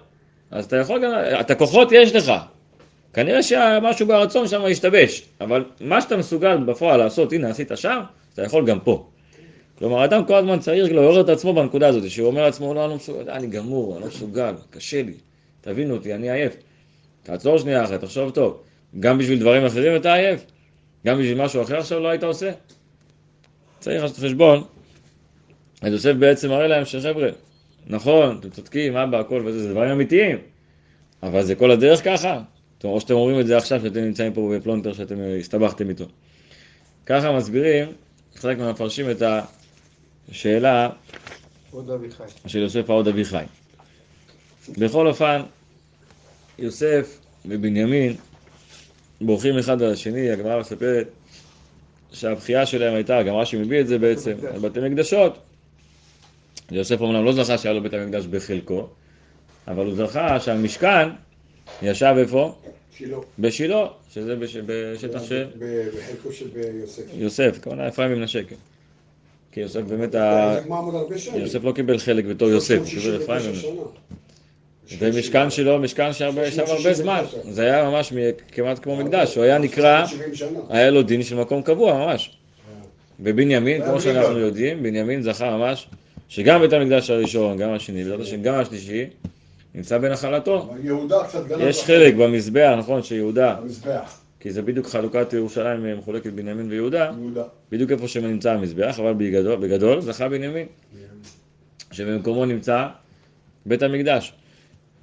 אז 0.51 0.65
אתה 0.65 0.77
יכול 0.77 1.05
גם, 1.05 1.11
את 1.39 1.51
הכוחות 1.51 1.91
יש 1.91 2.15
לך. 2.15 2.31
כנראה 3.13 3.43
שמשהו 3.43 4.07
ברצון 4.07 4.47
שם 4.47 4.65
השתבש, 4.65 5.23
אבל 5.41 5.63
מה 5.81 6.01
שאתה 6.01 6.17
מסוגל 6.17 6.57
בפועל 6.57 6.99
לעשות, 6.99 7.33
הנה 7.33 7.49
עשית 7.49 7.71
שם, 7.75 7.99
אתה 8.33 8.43
יכול 8.43 8.65
גם 8.65 8.79
פה. 8.79 9.07
כלומר, 9.77 10.05
אדם 10.05 10.25
כל 10.25 10.35
הזמן 10.35 10.59
צריך 10.59 10.91
לעורר 10.91 11.21
את 11.21 11.29
עצמו 11.29 11.53
בנקודה 11.53 11.87
הזאת, 11.87 12.09
שהוא 12.09 12.27
אומר 12.27 12.43
לעצמו, 12.43 12.73
לא, 12.73 12.81
אני 12.81 12.89
לא 12.89 12.95
מסוגל, 12.95 13.29
אני 13.29 13.47
גמור, 13.47 13.93
אני 13.93 14.01
לא 14.01 14.07
מסוגל, 14.07 14.53
קשה 14.69 15.01
לי, 15.01 15.13
תבינו 15.61 15.93
אותי, 15.93 16.15
אני 16.15 16.31
עייף. 16.31 16.55
תעצור 17.23 17.57
שנייה 17.57 17.83
אחת, 17.83 18.01
תחשוב 18.01 18.31
טוב, 18.31 18.61
גם 18.99 19.17
בשביל 19.17 19.39
דברים 19.39 19.65
אחרים 19.65 19.95
אתה 19.95 20.13
עייף? 20.13 20.45
גם 21.05 21.19
בשביל 21.19 21.43
משהו 21.43 21.61
אחר 21.61 21.77
עכשיו 21.77 21.99
לא 21.99 22.07
היית 22.07 22.23
עושה? 22.23 22.51
צריך 23.79 24.01
לעשות 24.01 24.17
חשבון. 24.17 24.63
אז 25.81 25.93
יוסף 25.93 26.13
בעצם 26.13 26.49
מראה 26.49 26.67
להם 26.67 26.85
שחבר'ה, 26.85 27.29
נכון, 27.87 28.37
אתם 28.39 28.49
צודקים, 28.49 28.97
אבא, 28.97 29.19
הכל 29.19 29.41
וזה, 29.45 29.59
זה 29.59 29.71
דברים 29.71 29.91
אמיתיים, 29.91 30.37
אבל 31.23 31.43
זה 31.43 31.55
כל 31.55 31.71
הדרך 31.71 32.03
ככה? 32.03 32.41
או 32.83 33.01
שאתם 33.01 33.13
אומרים 33.13 33.39
את 33.39 33.47
זה 33.47 33.57
עכשיו, 33.57 33.81
שאתם 33.81 33.99
נמצאים 33.99 34.33
פה 34.33 34.53
בפלונטר 34.55 34.93
שאתם 34.93 35.19
אה, 35.19 35.37
הסתבכתם 35.37 35.89
איתו. 35.89 36.05
ככה 37.05 37.31
מסבירים, 37.31 37.91
חלק 38.35 38.57
מהמפרשים 38.57 39.11
את 39.11 39.23
השאלה. 40.29 40.89
של 42.47 42.59
יוסף 42.59 42.89
העוד 42.89 43.07
אביחי. 43.07 43.43
בכל 44.77 45.07
אופן, 45.07 45.41
יוסף 46.59 47.19
ובנימין 47.45 48.15
בורחים 49.21 49.57
אחד 49.57 49.81
על 49.81 49.93
השני, 49.93 50.31
הגמרא 50.31 50.59
מספרת 50.59 51.07
שהבכייה 52.11 52.65
שלהם 52.65 52.95
הייתה, 52.95 53.23
גם 53.23 53.35
רש"י 53.35 53.57
מביא 53.57 53.81
את 53.81 53.87
זה 53.87 53.97
בעצם, 53.97 54.33
על 54.53 54.59
בתי 54.59 54.79
מקדשות. 54.79 55.37
יוסף 56.71 57.01
אומנם 57.01 57.25
לא 57.25 57.33
זכה 57.33 57.57
שהיה 57.57 57.73
לו 57.73 57.83
בית 57.83 57.93
המקדש 57.93 58.25
בחלקו, 58.25 58.87
אבל 59.67 59.85
הוא 59.85 59.95
זכה 59.95 60.39
שהמשכן 60.39 61.09
ישב 61.81 62.15
איפה? 62.17 62.55
שילה. 62.97 63.17
בשילה, 63.39 63.87
שזה 64.13 64.35
בש... 64.35 64.57
בשטח 64.65 65.23
של 65.23 65.47
בחלקו 65.97 66.31
של 66.33 66.45
יוסף. 66.81 67.01
יוסף, 67.13 67.57
כמובן 67.61 67.79
אפרים 67.79 68.13
ומנשה, 68.13 68.43
כן. 68.43 68.55
כי 69.51 69.59
יוסף 69.59 69.81
באמת, 69.81 70.15
ה... 70.15 70.57
כמו. 70.63 71.01
יוסף 71.35 71.63
לא 71.63 71.71
קיבל 71.71 71.97
חלק 71.97 72.25
בתור 72.25 72.49
יוסף, 72.49 72.79
קיבל 72.89 73.23
אפרים 73.23 73.41
ומנשה. 73.45 73.67
ומשכן 74.99 75.49
שלו, 75.49 75.79
משכן 75.79 76.13
שהרבה- 76.13 76.47
ישב 76.47 76.63
הרבה 76.67 76.93
זמן, 76.93 77.23
זה 77.51 77.61
היה 77.63 77.83
ממש 77.89 78.13
כמעט 78.51 78.79
כמו 78.83 78.95
מקדש, 78.95 79.35
הוא 79.35 79.43
היה 79.43 79.57
נקרא, 79.57 80.07
70 80.07 80.35
שנה. 80.35 80.59
היה 80.69 80.89
לו 80.89 81.03
דין 81.03 81.23
של 81.23 81.35
מקום 81.35 81.61
קבוע 81.61 81.93
ממש. 81.93 82.37
ובנימין, 83.19 83.81
כמו 83.81 83.91
היה 83.91 84.01
שאנחנו. 84.01 84.37
יודעים, 84.37 84.83
בנימין 84.83 85.21
זכה 85.21 85.57
ממש, 85.57 85.87
שגם 86.29 86.61
בית 86.61 86.73
המקדש 86.73 87.09
הראשון, 87.09 87.57
גם 87.57 87.69
השני, 87.73 88.03
בעזרת 88.03 88.19
השם 88.19 88.41
גם 88.41 88.53
השלישי, 88.55 89.05
נמצא 89.75 89.97
בנחלתו. 89.97 90.73
יהודה 90.83 91.23
קצת 91.27 91.47
גנב. 91.47 91.61
יש. 91.61 91.83
חלק 91.83 92.13
במזבח, 92.13 92.75
נכון, 92.79 93.03
שיהודה, 93.03 93.55
במזבח. 93.55 94.21
כי 94.39 94.51
זה 94.51 94.61
בדיוק 94.61 94.87
חלוקת 94.87 95.33
ירושלים 95.33 95.85
אה, 95.85 95.95
מחולקת 95.95 96.33
בנימין 96.33 96.69
ויהודה, 96.69 97.11
יהודה. 97.19 97.43
בדיוק 97.71 97.91
איפה 97.91 98.07
שנמצא 98.07 98.51
המזבח, 98.51 98.99
אבל 98.99 99.13
בגדול, 99.13 99.55
בגדול 99.55 100.01
זכה 100.01 100.29
בנימין, 100.29 100.67
שבמקומו 101.91 102.45
נמצא 102.45 102.87
בית 103.65 103.83
המקדש. 103.83 104.33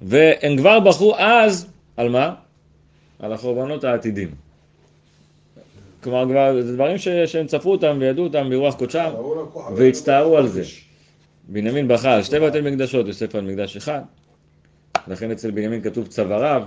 והם 0.01 0.57
כבר 0.57 0.79
בחרו 0.79 1.15
אז, 1.17 1.67
על 1.97 2.09
מה? 2.09 2.35
על 3.19 3.33
החורבנות 3.33 3.83
העתידים. 3.83 4.31
כלומר, 6.03 6.25
כבר, 6.25 6.61
זה 6.61 6.73
דברים 6.73 6.97
ש, 6.97 7.07
שהם 7.07 7.47
צפו 7.47 7.71
אותם 7.71 7.97
וידעו 7.99 8.23
אותם 8.23 8.49
ברוח 8.49 8.75
קודשם. 8.75 9.09
והצטערו 9.75 10.37
על 10.37 10.47
זה. 10.47 10.63
בנימין 11.47 11.87
בכה 11.87 12.13
על 12.13 12.23
שתי 12.23 12.39
בתי 12.39 12.61
מקדשות, 12.61 13.07
יוסף 13.07 13.35
על 13.35 13.41
מקדש 13.41 13.77
אחד. 13.77 14.01
לכן 15.09 15.31
אצל 15.31 15.51
בנימין 15.51 15.81
כתוב 15.81 16.07
צוואריו, 16.07 16.63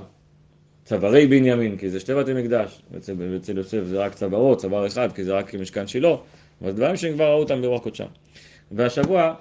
צווארי 0.85 1.27
בנימין, 1.27 1.77
כי 1.77 1.91
זה 1.91 2.01
שתי 2.01 2.15
בתי 2.15 2.35
מקדש. 2.35 2.83
אצל, 2.97 3.37
אצל 3.37 3.57
יוסף 3.57 3.85
זה 3.85 3.99
רק 3.99 4.15
צווארו, 4.15 4.57
צוואר 4.57 4.87
אחד, 4.87 5.13
כי 5.13 5.25
זה 5.25 5.33
רק 5.33 5.55
משכן 5.55 5.87
שילה. 5.87 6.17
אבל 6.63 6.73
דברים 6.73 6.97
שהם 6.97 7.15
כבר 7.15 7.25
ראו 7.25 7.39
אותם 7.39 7.63
ברוח 7.63 7.83
קודשם. 7.83 8.05
והשבוע, 8.73 9.35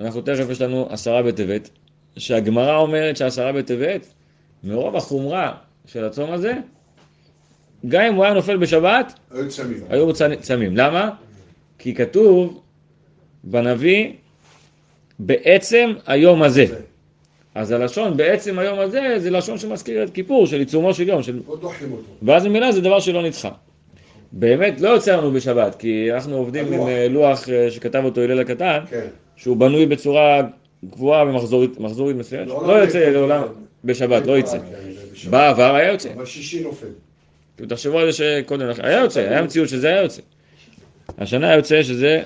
אנחנו 0.00 0.20
תכף 0.20 0.50
יש 0.50 0.60
לנו 0.60 0.86
עשרה 0.90 1.22
בטבת, 1.22 1.70
שהגמרא 2.16 2.76
אומרת 2.76 3.16
שעשרה 3.16 3.52
בטבת, 3.52 4.06
מרוב 4.64 4.96
החומרה 4.96 5.54
של 5.86 6.04
הצום 6.04 6.32
הזה, 6.32 6.52
גם 7.88 8.02
אם 8.02 8.14
הוא 8.14 8.24
היה 8.24 8.34
נופל 8.34 8.56
בשבת, 8.56 9.18
היו 9.30 9.48
צמים. 9.48 9.84
היו 9.88 10.12
צמים. 10.40 10.76
למה? 10.76 11.10
כי 11.78 11.94
כתוב 11.94 12.62
בנביא, 13.44 14.12
בעצם 15.18 15.92
היום 16.06 16.42
הזה. 16.42 16.66
אז 17.54 17.70
הלשון 17.70 18.16
בעצם 18.16 18.58
היום 18.58 18.78
הזה, 18.78 19.14
זה 19.18 19.30
לשון 19.30 19.58
שמזכיר 19.58 20.02
את 20.02 20.10
כיפור, 20.10 20.46
של 20.46 20.58
עיצומו 20.58 20.94
של 20.94 21.08
יום, 21.08 21.22
של... 21.22 21.40
אותו. 21.48 21.70
ואז 22.22 22.46
ממילא 22.46 22.72
זה 22.72 22.80
דבר 22.80 23.00
שלא 23.00 23.22
נדחה. 23.22 23.50
באמת 24.32 24.80
לא 24.80 24.88
יוצא 24.88 25.16
לנו 25.16 25.32
בשבת, 25.32 25.74
כי 25.74 26.12
אנחנו 26.12 26.36
עובדים 26.36 26.72
עם. 26.72 26.88
אה, 26.88 27.08
לוח 27.08 27.48
אה, 27.48 27.70
שכתב 27.70 28.02
אותו 28.04 28.20
הלל 28.20 28.40
הקטן, 28.40 28.78
כן. 28.90 29.06
שהוא 29.36 29.56
בנוי 29.56 29.86
בצורה 29.86 30.42
קבועה 30.90 31.22
ומחזורית 31.22 31.80
מחזורית 31.80 32.16
מסוימת, 32.16 32.46
לעולם 32.48 32.68
לא 32.68 32.72
יוצא 32.72 32.98
לא 32.98 33.10
לעולם 33.10 33.42
יצא. 33.42 33.52
בשבת, 33.84 34.26
לא 34.26 34.38
יצא. 34.38 34.58
בעבר 35.30 35.74
היה 35.74 35.92
יוצא. 35.92 36.12
אבל 36.12 36.26
שישי 36.26 36.62
נופל. 36.62 36.86
תחשבו 37.68 37.98
על 37.98 38.12
זה 38.12 38.12
שקודם, 38.12 38.70
היה 38.82 39.00
יוצא, 39.00 39.20
היה 39.20 39.42
מציאות 39.42 39.68
שזה 39.68 39.88
היה 39.88 40.02
יוצא. 40.02 40.22
השנה 41.18 41.54
יוצא 41.54 41.82
שזה 41.82 42.22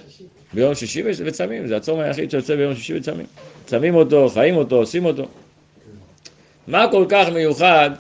ביום 0.52 0.75
שישי 0.75 1.02
וצמים, 1.25 1.66
זה 1.66 1.76
הצום 1.76 2.00
היחיד 2.00 2.31
שיוצא 2.31 2.57
ביום 2.57 2.75
שישי 2.75 2.97
וצמים. 2.97 3.26
צמים 3.66 3.94
אותו, 3.94 4.28
חיים 4.28 4.56
אותו, 4.56 4.76
עושים 4.76 5.04
אותו. 5.04 5.23
מה 6.68 6.87
כל 6.90 7.04
כך 7.09 7.28
מיוחד 7.35 7.90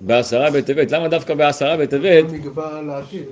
בעשרה 0.00 0.50
בטבת? 0.50 0.90
למה 0.92 1.08
דווקא 1.08 1.34
בעשרה 1.34 1.76
בטבת? 1.76 2.24
לעתיד. 2.86 3.22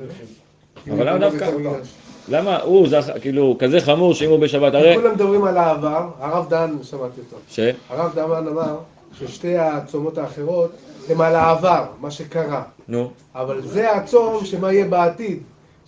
אבל 0.93 1.09
למה 1.09 1.19
דווקא? 1.19 1.51
בית 1.51 1.67
המקדש. 1.67 1.89
למה 2.29 2.61
הוא, 2.61 2.89
זכ- 2.89 3.19
כאילו, 3.21 3.57
כזה 3.59 3.81
חמור 3.81 4.15
שאם 4.15 4.31
הוא 4.31 4.39
בשבת, 4.39 4.75
הרי... 4.75 4.95
כולם 4.95 5.15
מדברים 5.15 5.45
על 5.45 5.57
העבר, 5.57 6.09
הרב 6.19 6.49
דן, 6.49 6.71
שמעתי 6.83 7.21
אותו. 7.21 7.37
ש? 7.51 7.61
הרב 7.89 8.15
דן 8.15 8.47
אמר 8.49 8.77
ששתי 9.19 9.59
הצומות 9.59 10.19
האחרות 10.19 10.71
הם 11.09 11.21
על 11.21 11.35
העבר, 11.35 11.85
מה 12.01 12.11
שקרה. 12.11 12.63
נו. 12.89 13.11
אבל 13.35 13.63
זה 13.63 13.93
הצום 13.93 14.45
שמה 14.45 14.73
יהיה 14.73 14.85
בעתיד, 14.87 15.39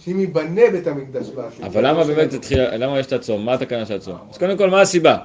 שאם 0.05 0.21
ייבנה 0.21 0.63
בית 0.73 0.87
המקדש 0.87 1.29
בעתיד. 1.29 1.65
אבל 1.65 1.87
למה 1.87 2.05
באמת 2.05 2.33
התחיל, 2.33 2.75
למה 2.77 2.99
יש 2.99 3.07
את 3.07 3.13
הצום? 3.13 3.45
מה 3.45 3.55
התקנה 3.55 3.87
של 3.87 3.95
הצום? 3.97 4.17
אז 4.31 4.39
קודם 4.39 4.59
כל, 4.59 4.71
מה 4.71 4.81
הסיבה? 4.81 5.19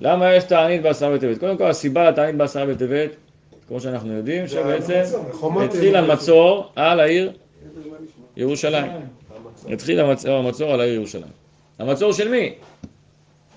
למה 0.00 0.34
יש 0.34 0.44
תענית 0.44 0.82
בעשרה 0.82 1.16
בטבת? 1.16 1.38
קודם 1.38 1.58
כל, 1.58 1.70
הסיבה 1.70 2.10
לתענית 2.10 2.36
בעשרה 2.36 2.66
בטבת, 2.66 3.10
כמו 3.68 3.80
שאנחנו 3.80 4.12
יודעים, 4.12 4.48
שבעצם 4.48 5.00
התחיל. 5.64 5.96
המצור 5.96 6.72
על 6.76 7.00
העיר 7.00 7.32
ירושלים. 8.36 8.92
התחיל 9.68 10.00
המצור, 10.00 10.72
על 10.72 10.80
העיר 10.80 10.94
ירושלים. 10.94 11.30
המצור 11.78 12.12
של 12.12 12.28
מי? 12.28 12.54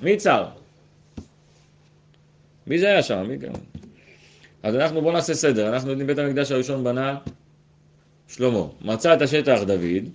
מי 0.01 0.17
צר? 0.17 0.45
מי 2.67 2.79
זה 2.79 2.87
היה 2.87 3.03
שם? 3.03 3.25
מי... 3.27 3.37
אז 4.63 4.75
אנחנו, 4.75 5.01
בואו 5.01 5.13
נעשה 5.13 5.33
סדר. 5.33 5.69
אנחנו 5.69 5.89
יודעים, 5.89 6.07
בית 6.07 6.17
המקדש 6.17 6.51
הראשון 6.51 6.83
בנה 6.83 7.17
שלמה. 8.27 8.63
מצא 8.81 9.13
את 9.13 9.21
השטח 9.21 9.59
דוד, 9.65 10.05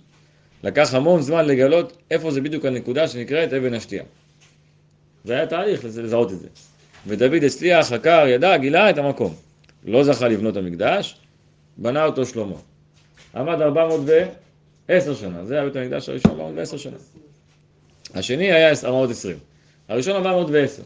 לקח 0.64 0.94
המון 0.94 1.22
זמן 1.22 1.46
לגלות 1.46 1.96
איפה 2.10 2.30
זה 2.30 2.40
בדיוק 2.40 2.64
הנקודה 2.64 3.08
שנקראת 3.08 3.52
אבן 3.52 3.74
השתייה. 3.74 4.02
זה 5.24 5.32
היה 5.34 5.46
תהליך 5.46 5.84
לזהות 5.84 6.32
את 6.32 6.40
זה. 6.40 6.48
ודוד 7.06 7.44
הצליח, 7.44 7.86
חקר, 7.86 8.24
ידע, 8.28 8.56
גילה 8.56 8.90
את 8.90 8.98
המקום. 8.98 9.34
לא 9.84 10.04
זכה 10.04 10.28
לבנות 10.28 10.56
המקדש, 10.56 11.16
בנה 11.76 12.04
אותו 12.04 12.26
שלמה. 12.26 12.56
עמד 13.34 13.60
410 13.60 15.14
שנה, 15.14 15.44
זה 15.44 15.54
היה 15.54 15.64
בית 15.64 15.76
המקדש 15.76 16.08
הראשון, 16.08 16.40
410 16.40 16.76
שנה. 16.76 16.96
השני 18.14 18.52
היה 18.52 18.72
420. 18.84 19.36
הראשון 19.88 20.16
410. 20.16 20.82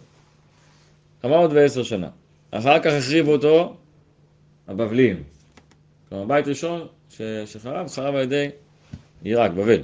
410 1.24 1.82
שנה. 1.82 2.08
אחר 2.50 2.78
כך 2.78 2.92
החריבו 2.92 3.32
אותו 3.32 3.76
הבבלים. 4.68 5.22
כלומר, 6.08 6.24
בית 6.24 6.48
ראשון. 6.48 6.86
שחרב, 7.46 7.88
חרב 7.88 8.14
על 8.14 8.22
ידי 8.22 8.48
עיראק, 9.22 9.50
בבל. 9.50 9.80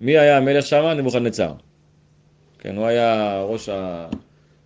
מי 0.00 0.18
היה 0.18 0.36
המלך 0.36 0.66
שם? 0.66 0.84
נבוכדנצר. 0.84 1.52
כן, 2.58 2.76
הוא 2.76 2.86
היה 2.86 3.40
ראש, 3.42 3.68
ה... 3.68 4.08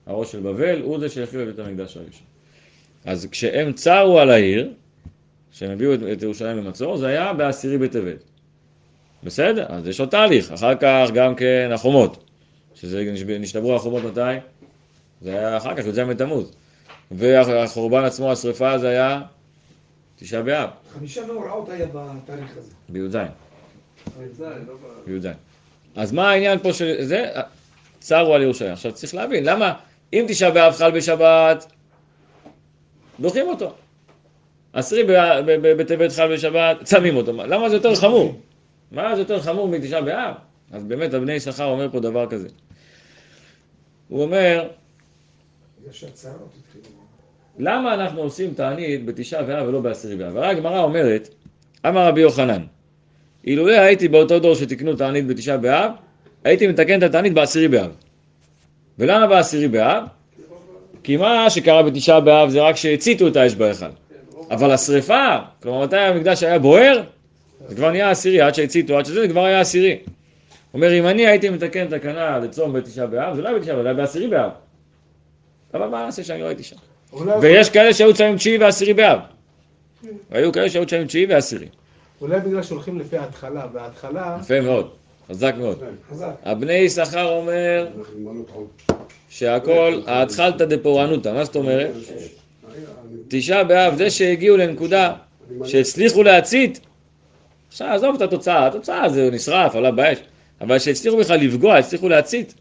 הראש 0.06 0.32
של 0.32 0.40
בבל, 0.40 0.82
הוא 0.82 0.98
זה 0.98 1.08
שהחריב 1.08 1.48
את 1.48 1.56
בית 1.56 1.66
המקדש 1.66 1.96
הראשון. 1.96 2.26
אז 3.04 3.28
כשהם 3.30 3.72
צרו 3.72 4.18
על 4.18 4.30
העיר, 4.30 4.72
כשהם 5.52 5.70
הביאו 5.70 5.94
את, 5.94 6.00
את 6.12 6.22
ירושלים 6.22 6.56
למצור, 6.56 6.96
זה 6.96 7.06
היה 7.06 7.32
בעשירי 7.32 7.78
בטבת. 7.78 8.24
בסדר? 9.24 9.66
אז 9.68 9.88
יש 9.88 10.00
עוד 10.00 10.08
תהליך. 10.08 10.52
אחר 10.52 10.74
כך 10.74 11.08
גם 11.14 11.34
כן 11.34 11.70
החומות, 11.74 12.24
שזה 12.74 13.12
נשתברו 13.40 13.76
החומות 13.76 14.02
מתי? 14.04 14.20
זה 15.20 15.38
היה 15.38 15.56
אחר 15.56 15.76
כך, 15.76 15.86
י"ז 15.86 15.98
בתמוז. 15.98 16.52
והחורבן 17.10 18.04
עצמו, 18.04 18.32
השרפה, 18.32 18.78
זה 18.78 18.88
היה 18.88 19.22
תשעה 20.16 20.42
באב. 20.42 20.70
חמישה 20.92 21.26
מאורעות 21.26 21.68
היה 21.68 21.86
בתאריך 21.86 22.56
הזה. 22.56 22.72
בי"ז. 22.88 23.16
בי"ז. 25.06 25.28
אז 25.96 26.12
מה 26.12 26.30
העניין 26.30 26.58
פה 26.58 26.72
של 26.72 27.04
זה? 27.04 27.30
צרו 28.00 28.34
על 28.34 28.42
ירושלים. 28.42 28.72
עכשיו 28.72 28.92
צריך 28.92 29.14
להבין, 29.14 29.44
למה 29.44 29.74
אם 30.12 30.24
תשעה 30.28 30.50
באב 30.50 30.72
חל 30.72 30.90
בשבת, 30.90 31.72
דוחים 33.20 33.48
אותו. 33.48 33.74
עשרי 34.72 35.04
בטבת 35.76 36.12
חל 36.12 36.34
בשבת, 36.34 36.76
צמים 36.84 37.16
אותו. 37.16 37.32
למה 37.32 37.68
זה 37.68 37.76
יותר 37.76 37.94
חמור? 37.94 38.40
מה 38.92 39.14
זה 39.14 39.20
יותר 39.20 39.40
חמור 39.40 39.68
מתשעה 39.68 40.02
באב? 40.02 40.34
אז 40.72 40.84
באמת 40.84 41.14
הבני 41.14 41.32
יששכר 41.32 41.64
אומר 41.64 41.90
פה 41.92 42.00
דבר 42.00 42.26
כזה. 42.30 42.48
הוא 44.08 44.22
אומר. 44.22 44.68
למה 47.58 47.94
אנחנו 47.94 48.20
עושים 48.20 48.54
תענית 48.54 49.04
בתשעה 49.04 49.42
באב 49.42 49.68
ולא 49.68 49.80
בעשירי 49.80 50.16
באב? 50.16 50.36
הרי 50.36 50.46
הגמרא 50.46 50.80
אומרת, 50.80 51.28
אמר 51.86 52.08
רבי 52.08 52.20
יוחנן, 52.20 52.62
אילולא 53.46 53.72
הייתי 53.72 54.08
באותו 54.08 54.38
דור 54.38 54.54
שתיקנו 54.54 54.96
תענית 54.96 55.26
בתשעה 55.26 55.56
באב, 55.56 55.90
הייתי 56.44 56.66
מתקן 56.66 56.98
את 56.98 57.02
התענית 57.02 57.34
בעשירי 57.34 57.68
באב. 57.68 57.90
ולמה 58.98 59.26
בעשירי 59.26 59.68
באב? 59.68 60.04
כי 61.02 61.16
מה 61.16 61.50
שקרה 61.50 61.82
בתשעה 61.82 62.20
באב 62.20 62.50
זה 62.50 62.60
רק 62.60 62.76
שהציתו 62.76 63.28
את 63.28 63.36
האש 63.36 63.54
בהיכל. 63.54 63.86
אבל 64.50 64.70
השריפה, 64.70 65.36
כלומר 65.62 65.84
מתי 65.84 65.96
המקדש 65.96 66.42
היה 66.42 66.58
בוער, 66.58 67.02
זה 67.68 67.74
כבר 67.74 67.90
נהיה 67.90 68.10
עשירי, 68.10 68.40
עד 68.40 68.54
שהציתו, 68.54 68.98
עד 68.98 69.04
שזה, 69.04 69.20
זה 69.20 69.28
כבר 69.28 69.44
היה 69.44 69.60
עשירי. 69.60 69.98
אומר, 70.74 70.98
אם 70.98 71.06
אני 71.06 71.26
הייתי 71.26 71.48
מתקן 71.48 71.98
תקנה 71.98 72.38
לצום 72.38 72.72
בתשעה 72.72 73.06
באב, 73.06 73.36
זה 73.36 73.42
לא 73.42 73.48
היה 73.48 73.58
בתשעה 73.58 73.74
באב, 73.74 73.82
זה 73.82 73.88
היה 73.88 73.96
בעשירי 73.96 74.28
באב. 74.28 74.50
אבל 75.74 75.86
מה 75.86 76.04
נעשה 76.04 76.24
שאני 76.24 76.40
לא 76.40 76.46
הייתי 76.46 76.62
שם? 76.62 76.76
ויש 77.40 77.70
כאלה 77.70 77.94
שהיו 77.94 78.14
צמים 78.14 78.36
תשיעי 78.36 78.58
ועשירי 78.58 78.94
באב. 78.94 79.18
והיו 80.30 80.52
כאלה 80.52 80.70
שהיו 80.70 80.86
צמים 80.86 81.06
תשיעי 81.06 81.26
ועשירי. 81.26 81.66
אולי 82.22 82.40
בגלל 82.40 82.62
שהולכים 82.62 82.98
לפי 82.98 83.16
ההתחלה, 83.16 83.66
וההתחלה... 83.72 84.38
יפה 84.40 84.60
מאוד, 84.60 84.90
חזק 85.28 85.54
מאוד. 85.58 85.82
הבני 86.44 86.72
יששכר 86.72 87.28
אומר 87.28 87.88
שהכל, 89.28 90.00
האתחלתא 90.06 90.64
דפורענותא, 90.64 91.28
מה 91.28 91.44
זאת 91.44 91.56
אומרת? 91.56 91.90
תשעה 93.28 93.64
באב, 93.64 93.96
זה 93.96 94.10
שהגיעו 94.10 94.56
לנקודה 94.56 95.14
שהצליחו 95.64 96.22
להצית, 96.22 96.80
עכשיו 97.68 97.88
עזוב 97.88 98.14
את 98.14 98.22
התוצאה, 98.22 98.66
התוצאה 98.66 99.08
זה 99.08 99.30
נשרף, 99.32 99.74
עלה 99.74 99.90
באש, 99.90 100.18
אבל 100.60 100.78
שהצליחו 100.78 101.16
בכלל 101.16 101.40
לפגוע, 101.40 101.76
הצליחו 101.76 102.08
להצית, 102.08 102.54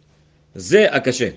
זה 0.55 0.91
הקשה. 0.91 1.29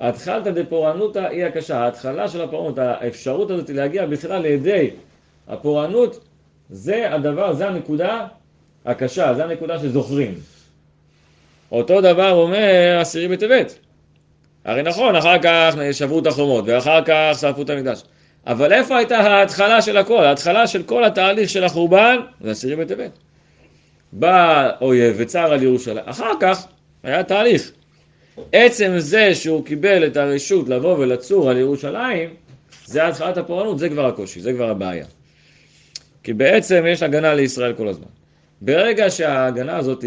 האתחלתא 0.00 0.50
דפורענותא 0.50 1.18
היא 1.18 1.44
הקשה, 1.44 1.78
ההתחלה 1.78 2.28
של 2.28 2.40
הפורענות, 2.40 2.78
האפשרות 2.78 3.50
הזאת 3.50 3.70
להגיע 3.70 4.06
בכלל 4.06 4.42
לידי 4.42 4.90
הפורענות, 5.48 6.29
זה 6.70 7.14
הדבר, 7.14 7.52
זה 7.54 7.68
הנקודה 7.68 8.26
הקשה, 8.84 9.34
זה 9.34 9.44
הנקודה 9.44 9.78
שזוכרים. 9.78 10.34
אותו 11.72 12.00
דבר 12.00 12.30
אומר 12.32 12.98
עשירי 13.00 13.28
בטבת. 13.28 13.78
הרי 14.64 14.82
נכון, 14.82 15.16
אחר 15.16 15.38
כך 15.42 15.74
שברו 15.92 16.18
את 16.18 16.26
החומות, 16.26 16.64
ואחר 16.66 17.04
כך 17.04 17.38
שרפו 17.40 17.62
את 17.62 17.70
המקדש. 17.70 18.02
אבל 18.46 18.72
איפה 18.72 18.96
הייתה 18.96 19.18
ההתחלה 19.18 19.82
של 19.82 19.96
הכל? 19.96 20.24
ההתחלה 20.24 20.66
של 20.66 20.82
כל 20.82 21.04
התהליך 21.04 21.50
של 21.50 21.64
החורבן 21.64 22.16
זה 22.40 22.50
עשירי 22.50 22.76
בטבת. 22.76 23.10
בא 24.12 24.70
אויב 24.80 25.14
וצר 25.18 25.52
על 25.52 25.62
ירושלים. 25.62 26.04
אחר 26.04 26.32
כך 26.40 26.66
היה 27.02 27.22
תהליך. 27.22 27.72
עצם 28.52 28.92
זה 28.98 29.34
שהוא 29.34 29.64
קיבל 29.64 30.06
את 30.06 30.16
הרשות 30.16 30.68
לבוא 30.68 30.98
ולצור 30.98 31.50
על 31.50 31.56
ירושלים, 31.56 32.30
זה 32.84 33.08
התחלת 33.08 33.36
הפורענות, 33.36 33.78
זה 33.78 33.88
כבר 33.88 34.06
הקושי, 34.06 34.40
זה 34.40 34.52
כבר 34.52 34.70
הבעיה. 34.70 35.06
כי 36.22 36.32
בעצם 36.32 36.84
יש 36.88 37.02
הגנה 37.02 37.34
לישראל 37.34 37.72
כל 37.72 37.88
הזמן. 37.88 38.08
ברגע 38.60 39.10
שההגנה 39.10 39.76
הזאת 39.76 40.04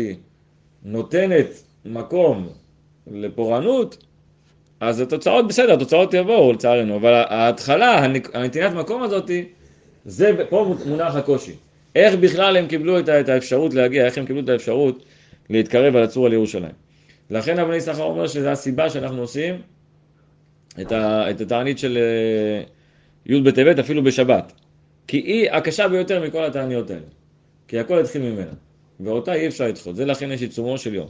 נותנת 0.84 1.47
מקום 1.86 2.47
לפורענות, 3.12 4.04
אז 4.80 4.99
התוצאות 4.99 5.47
בסדר, 5.47 5.73
התוצאות 5.73 6.13
יבואו 6.13 6.54
לצערנו, 6.54 6.95
אבל 6.95 7.13
ההתחלה, 7.13 8.06
הנתינת 8.34 8.73
מקום 8.73 9.04
הזאת, 9.04 9.32
זה, 10.06 10.32
פה 10.49 10.76
מונח 10.86 11.15
הקושי. 11.15 11.56
איך 11.95 12.15
בכלל 12.15 12.58
הם 12.58 12.67
קיבלו 12.67 12.99
את 12.99 13.30
האפשרות 13.30 13.73
להגיע, 13.73 14.06
איך 14.06 14.17
הם 14.17 14.26
קיבלו 14.26 14.41
את 14.43 14.49
האפשרות 14.49 15.06
להתקרב 15.49 15.95
ולצור 15.95 16.26
על 16.26 16.34
ירושלים. 16.34 16.71
לכן 17.30 17.60
אבני 17.60 17.76
יששכר 17.76 18.04
אומר 18.04 18.28
שזו 18.28 18.49
הסיבה 18.49 18.89
שאנחנו 18.89 19.21
עושים 19.21 19.62
את 20.82 21.41
התענית 21.41 21.80
של 21.80 21.97
אה, 21.97 22.63
י' 23.26 23.41
בטבת 23.41 23.80
אפילו 23.80 24.04
בשבת. 24.04 24.54
כי 25.08 25.18
היא 25.18 25.52
הקשה 25.52 25.88
ביותר 25.88 26.24
מכל 26.24 26.44
התעניות 26.44 26.89
האלה. 26.89 27.02
כי 27.68 27.80
הכל 27.80 28.00
התחיל 28.00 28.22
ממנה. 28.22 28.52
ואותה 29.00 29.34
אי 29.34 29.48
אפשר 29.48 29.68
לדחות. 29.68 29.96
זה 29.96 30.06
לכן 30.06 30.32
יש 30.32 30.42
עיצומו 30.42 30.78
של 30.78 30.96
יום. 30.96 31.08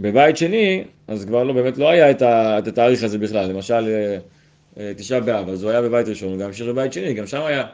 בבית 0.00 0.36
שני, 0.36 0.84
אז 1.08 1.24
כבר 1.24 1.44
לא, 1.44 1.52
באמת 1.52 1.78
לא 1.78 1.90
היה 1.90 2.10
את, 2.10 2.22
התאריך 2.68 3.02
הזה 3.02 3.18
בכלל. 3.18 3.50
למשל, 3.50 3.88
אה, 3.88 4.18
אה, 4.78 4.92
תשעה 4.96 5.20
באב, 5.20 5.48
אז 5.48 5.62
הוא 5.62 5.70
היה 5.70 5.82
בבית 5.82 6.08
ראשון, 6.08 6.28
הוא 6.28 6.38
גם 6.38 6.46
המשיך 6.46 6.66
בבית 6.66 6.92
שני, 6.92 7.14
גם 7.14 7.26
שם 7.26 7.42
היה. 7.42 7.64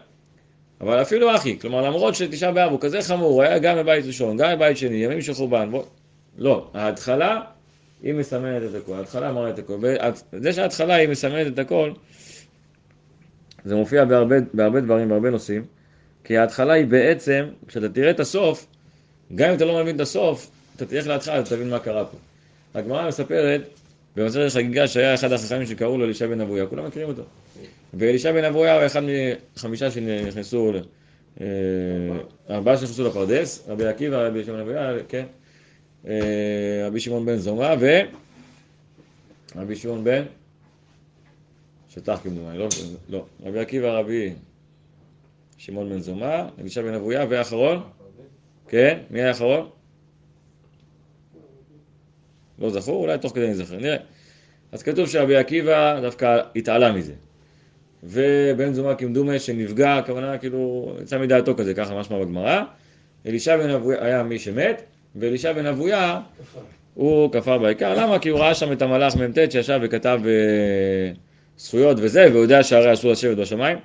אבל 0.81 1.03
אפילו 1.03 1.37
אחי, 1.37 1.59
כלומר 1.59 1.81
למרות 1.81 2.15
שתשעה 2.15 2.53
באב 2.53 2.71
הוא 2.71 2.81
כזה 2.81 3.03
חמור, 3.03 3.33
הוא 3.33 3.43
היה 3.43 3.59
גם 3.59 3.77
בבית 3.77 4.05
ראשון, 4.07 4.37
גם 4.37 4.57
בבית 4.57 4.77
שני, 4.77 4.97
ימים 4.97 5.23
של 5.23 5.35
חורבן, 5.35 5.71
בוא. 5.71 5.83
לא, 6.39 6.71
ההתחלה 6.75 7.41
היא 8.03 8.15
מסמנת 8.15 8.63
את 8.71 8.75
הכל, 8.75 8.95
ההתחלה 8.95 9.33
מראה 9.33 9.51
את 9.51 9.59
הכל. 9.59 9.79
זה 10.33 10.53
שההתחלה 10.53 10.95
היא 10.95 11.09
מסמנת 11.09 11.47
את 11.47 11.59
הכל, 11.59 11.91
זה 13.69 13.75
מופיע 13.75 14.05
בהרבה, 14.05 14.37
בהרבה 14.55 14.81
דברים, 14.81 15.09
בהרבה 15.09 15.31
נושאים, 15.31 15.65
כי 16.25 16.39
ההתחלה 16.39 16.73
היא 16.73 16.87
בעצם, 16.87 17.45
כשאתה 17.67 17.89
תראה 17.89 18.11
את 18.11 18.21
הסוף, 18.21 18.67
גם 19.35 19.49
אם 19.49 19.57
אתה 19.57 19.65
לא 19.65 19.83
מבין 19.83 19.97
את 19.97 20.01
הסוף, 20.01 20.51
אתה 20.77 20.87
תלך 20.87 21.07
להתחלה, 21.07 21.41
אתה 21.41 21.51
תבין 21.51 21.71
מה 21.71 21.79
קרה 21.79 22.05
פה. 22.05 22.17
הגמרא 22.75 23.09
מספרת, 23.09 23.61
במסכת 24.17 24.53
חגיגה 24.53 24.89
שהיה 24.89 25.15
אחד 25.15 25.33
החכמים 25.33 25.67
שקראו 25.67 25.99
לו 25.99 26.05
אלישע 26.05 26.27
בן 26.27 26.41
אבויה, 26.41 26.67
כולם 26.67 26.87
מכירים 26.87 27.09
אותו. 27.09 27.23
ואלישע 27.95 28.33
בן 28.33 28.45
אבויה 28.45 28.77
הוא 28.77 28.87
אחד 28.87 29.03
מחמישה 29.57 29.91
שנכנסו, 29.91 30.73
אה, 31.41 31.47
ארבעה 32.51 32.77
שנכנסו 32.77 33.05
לפרדס, 33.05 33.65
רבי 33.69 33.87
עקיבא, 33.87 34.27
רבי 34.27 34.43
בן 34.43 34.59
אבויה, 34.59 34.93
כן, 35.09 35.25
אה, 36.09 36.85
רבי 36.87 37.01
שמעון 37.01 37.27
בן 37.27 37.37
זומא 37.37 37.75
ורבי 39.55 39.77
שמעון 39.77 40.05
בן 40.05 40.23
שטח 41.89 42.21
כמדומני, 42.23 42.59
לא, 42.59 42.69
לא, 43.09 43.25
רבי 43.45 43.59
עקיבא, 43.59 43.89
רבי 43.89 44.33
שמעון 45.57 45.89
בן 45.89 46.01
זומא, 46.01 46.49
אלישע 46.61 46.83
בן 46.83 46.95
אבויה, 46.95 47.27
ואחרון? 47.29 47.83
כן, 48.69 48.99
מי 49.11 49.21
היה 49.21 49.29
האחרון? 49.29 49.69
לא 52.59 52.71
זכור, 52.71 53.03
אולי 53.03 53.19
תוך 53.19 53.35
כדי 53.35 53.49
נזכר, 53.49 53.77
נראה. 53.77 53.97
אז 54.73 54.83
כתוב 54.83 55.09
שרבי 55.09 55.37
עקיבא 55.37 56.01
דווקא 56.01 56.41
התעלה 56.57 56.93
מזה. 56.93 57.13
ובן 58.05 58.73
זומא 58.73 58.95
כמדומה 58.95 59.39
שנפגע, 59.39 59.97
הכוונה 59.97 60.39
כאילו, 60.39 60.93
יצא 61.03 61.19
מדעתו 61.19 61.57
כזה, 61.57 61.75
ככה 61.75 61.95
משמע 61.95 62.19
בגמרא. 62.19 62.63
אלישע 63.27 63.57
בן 63.57 63.71
אבויה 63.71 64.05
היה 64.05 64.23
מי 64.23 64.39
שמת, 64.39 64.83
ואלישע 65.17 65.53
בן 65.53 65.67
אבויה 65.67 66.21
הוא 66.95 67.33
כפר 67.33 67.59
בעיקר. 67.59 67.95
למה? 67.95 68.19
כי 68.19 68.29
הוא 68.29 68.41
ראה 68.41 68.55
שם 68.55 68.73
את 68.73 68.83
המלאך 68.83 69.17
מ"ט 69.17 69.51
שישב 69.51 69.81
וכתב 69.83 70.21
אה, 70.27 71.13
זכויות 71.59 71.97
וזה, 72.01 72.27
והוא 72.33 72.43
יודע 72.43 72.63
שהרי 72.63 72.93
אסור 72.93 73.13
לשבת 73.13 73.37
בשמיים, 73.37 73.79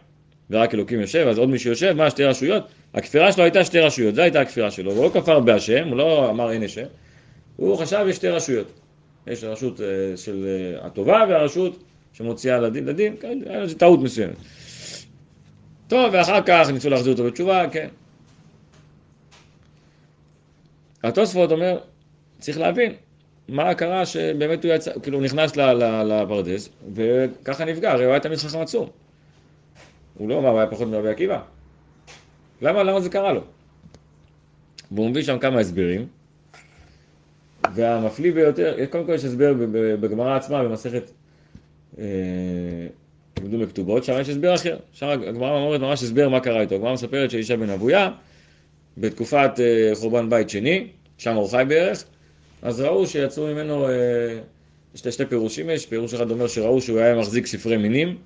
ורק 0.49 0.73
אלוקים 0.73 0.99
יושב, 0.99 1.27
אז 1.29 1.37
עוד 1.37 1.49
מישהו 1.49 1.69
יושב, 1.69 1.93
מה, 1.93 2.09
שתי 2.09 2.23
רשויות? 2.23 2.67
הכפירה 2.93 3.31
שלו 3.31 3.43
הייתה 3.43 3.65
שתי 3.65 3.79
רשויות, 3.79 4.15
זו 4.15 4.21
הייתה 4.21 4.41
הכפירה 4.41 4.71
שלו, 4.71 4.91
הוא 4.91 5.03
לא 5.03 5.09
כפר 5.13 5.39
בהשם, 5.39 5.87
הוא 5.87 5.97
לא 5.97 6.29
אמר 6.29 6.51
אין 6.51 6.63
השם, 6.63 6.85
הוא 7.55 7.77
חשב 7.77 8.05
יש 8.09 8.15
שתי 8.15 8.29
רשויות. 8.29 8.67
יש 9.27 9.43
רשות 9.43 9.81
אה, 9.81 10.17
של 10.17 10.45
אה, 10.45 10.85
הטובה 10.85 11.25
והרשות 11.29 11.83
שמוציאה 12.13 12.59
לדין, 12.59 12.85
לדין, 12.85 13.15
כן, 13.19 13.39
לזה 13.45 13.79
טעות 13.79 13.99
מסוימת. 13.99 14.35
טוב, 15.87 16.09
ואחר 16.13 16.41
כך 16.45 16.69
ניסו 16.73 16.89
להחזיר 16.89 17.13
אותו 17.13 17.23
בתשובה, 17.23 17.69
כן. 17.71 17.87
התוספות 21.03 21.51
אומר, 21.51 21.79
צריך 22.39 22.57
להבין 22.57 22.93
מה 23.47 23.73
קרה 23.75 24.05
שבאמת 24.05 24.65
הוא 24.65 24.73
יצא, 24.73 24.91
כאילו 25.03 25.17
הוא 25.17 25.25
נכנס 25.25 25.57
לפרדס 26.05 26.69
וככה 26.93 27.65
נפגע, 27.65 27.91
הרי 27.91 28.03
הוא 28.03 28.11
היה 28.11 28.19
תמיד 28.19 28.37
חכם 28.37 28.59
עצום. 28.59 28.89
הוא 30.17 30.29
לא 30.29 30.39
אמר, 30.39 30.49
הוא 30.49 30.59
היה 30.59 30.67
פחות 30.67 30.87
מרבי 30.87 31.09
עקיבא. 31.09 31.39
למה, 32.61 32.83
למה 32.83 33.01
זה 33.01 33.09
קרה 33.09 33.33
לו? 33.33 33.41
והוא 34.91 35.09
מביא 35.09 35.23
שם 35.23 35.39
כמה 35.39 35.59
הסברים, 35.59 36.07
והמפליא 37.73 38.33
ביותר, 38.33 38.85
קודם 38.89 39.05
כל 39.05 39.11
יש 39.11 39.25
הסבר 39.25 39.53
בגמרא 39.99 40.35
עצמה, 40.35 40.63
במסכת 40.63 41.11
אה, 41.99 42.03
לימדו 43.39 43.59
בכתובות, 43.59 44.03
שם 44.03 44.17
יש 44.21 44.29
הסבר 44.29 44.55
אחר. 44.55 44.77
שם 44.91 45.07
הגמרא 45.07 45.51
אומרת 45.51 45.81
ממש 45.81 46.03
הסבר 46.03 46.29
מה 46.29 46.39
קרה 46.39 46.61
איתו. 46.61 46.75
הגמרא 46.75 46.93
מספרת 46.93 47.31
שאישה 47.31 47.57
בן 47.57 47.69
אבויה, 47.69 48.09
בתקופת 48.97 49.51
אה, 49.59 49.91
חורבן 49.95 50.29
בית 50.29 50.49
שני, 50.49 50.87
שם 51.17 51.35
הוא 51.35 51.49
חי 51.49 51.63
בערך, 51.67 52.03
אז 52.63 52.81
ראו 52.81 53.07
שיצאו 53.07 53.47
ממנו, 53.47 53.87
אה, 53.87 53.93
שתי, 54.95 55.11
שתי 55.11 55.25
פירושים 55.25 55.69
יש, 55.69 55.85
פירוש 55.85 56.13
אחד 56.13 56.31
אומר 56.31 56.47
שראו 56.47 56.81
שהוא 56.81 56.99
היה 56.99 57.15
מחזיק 57.15 57.45
ספרי 57.45 57.77
מינים, 57.77 58.17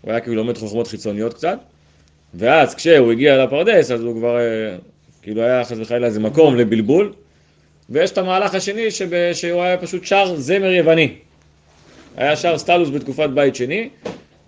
הוא 0.00 0.10
היה 0.10 0.20
כאילו 0.20 0.36
לומד 0.36 0.58
חוכמות 0.58 0.86
חיצוניות 0.86 1.34
קצת, 1.34 1.58
ואז 2.34 2.74
כשהוא 2.74 3.12
הגיע 3.12 3.44
לפרדס, 3.44 3.90
אז 3.90 4.00
הוא 4.00 4.18
כבר, 4.18 4.38
אה, 4.38 4.76
כאילו 5.22 5.42
היה 5.42 5.64
חס 5.64 5.76
וחלילה 5.80 6.06
איזה 6.06 6.20
מקום 6.20 6.56
לבלבול, 6.56 7.12
ויש 7.90 8.10
את 8.10 8.18
המהלך 8.18 8.54
השני 8.54 8.90
שב, 8.90 9.32
שהוא 9.32 9.62
היה 9.62 9.78
פשוט 9.78 10.04
שר 10.04 10.36
זמר 10.36 10.70
יווני. 10.70 11.14
היה 12.16 12.36
שר 12.36 12.58
סטלוס 12.58 12.90
בתקופת 12.90 13.30
בית 13.34 13.54
שני, 13.54 13.88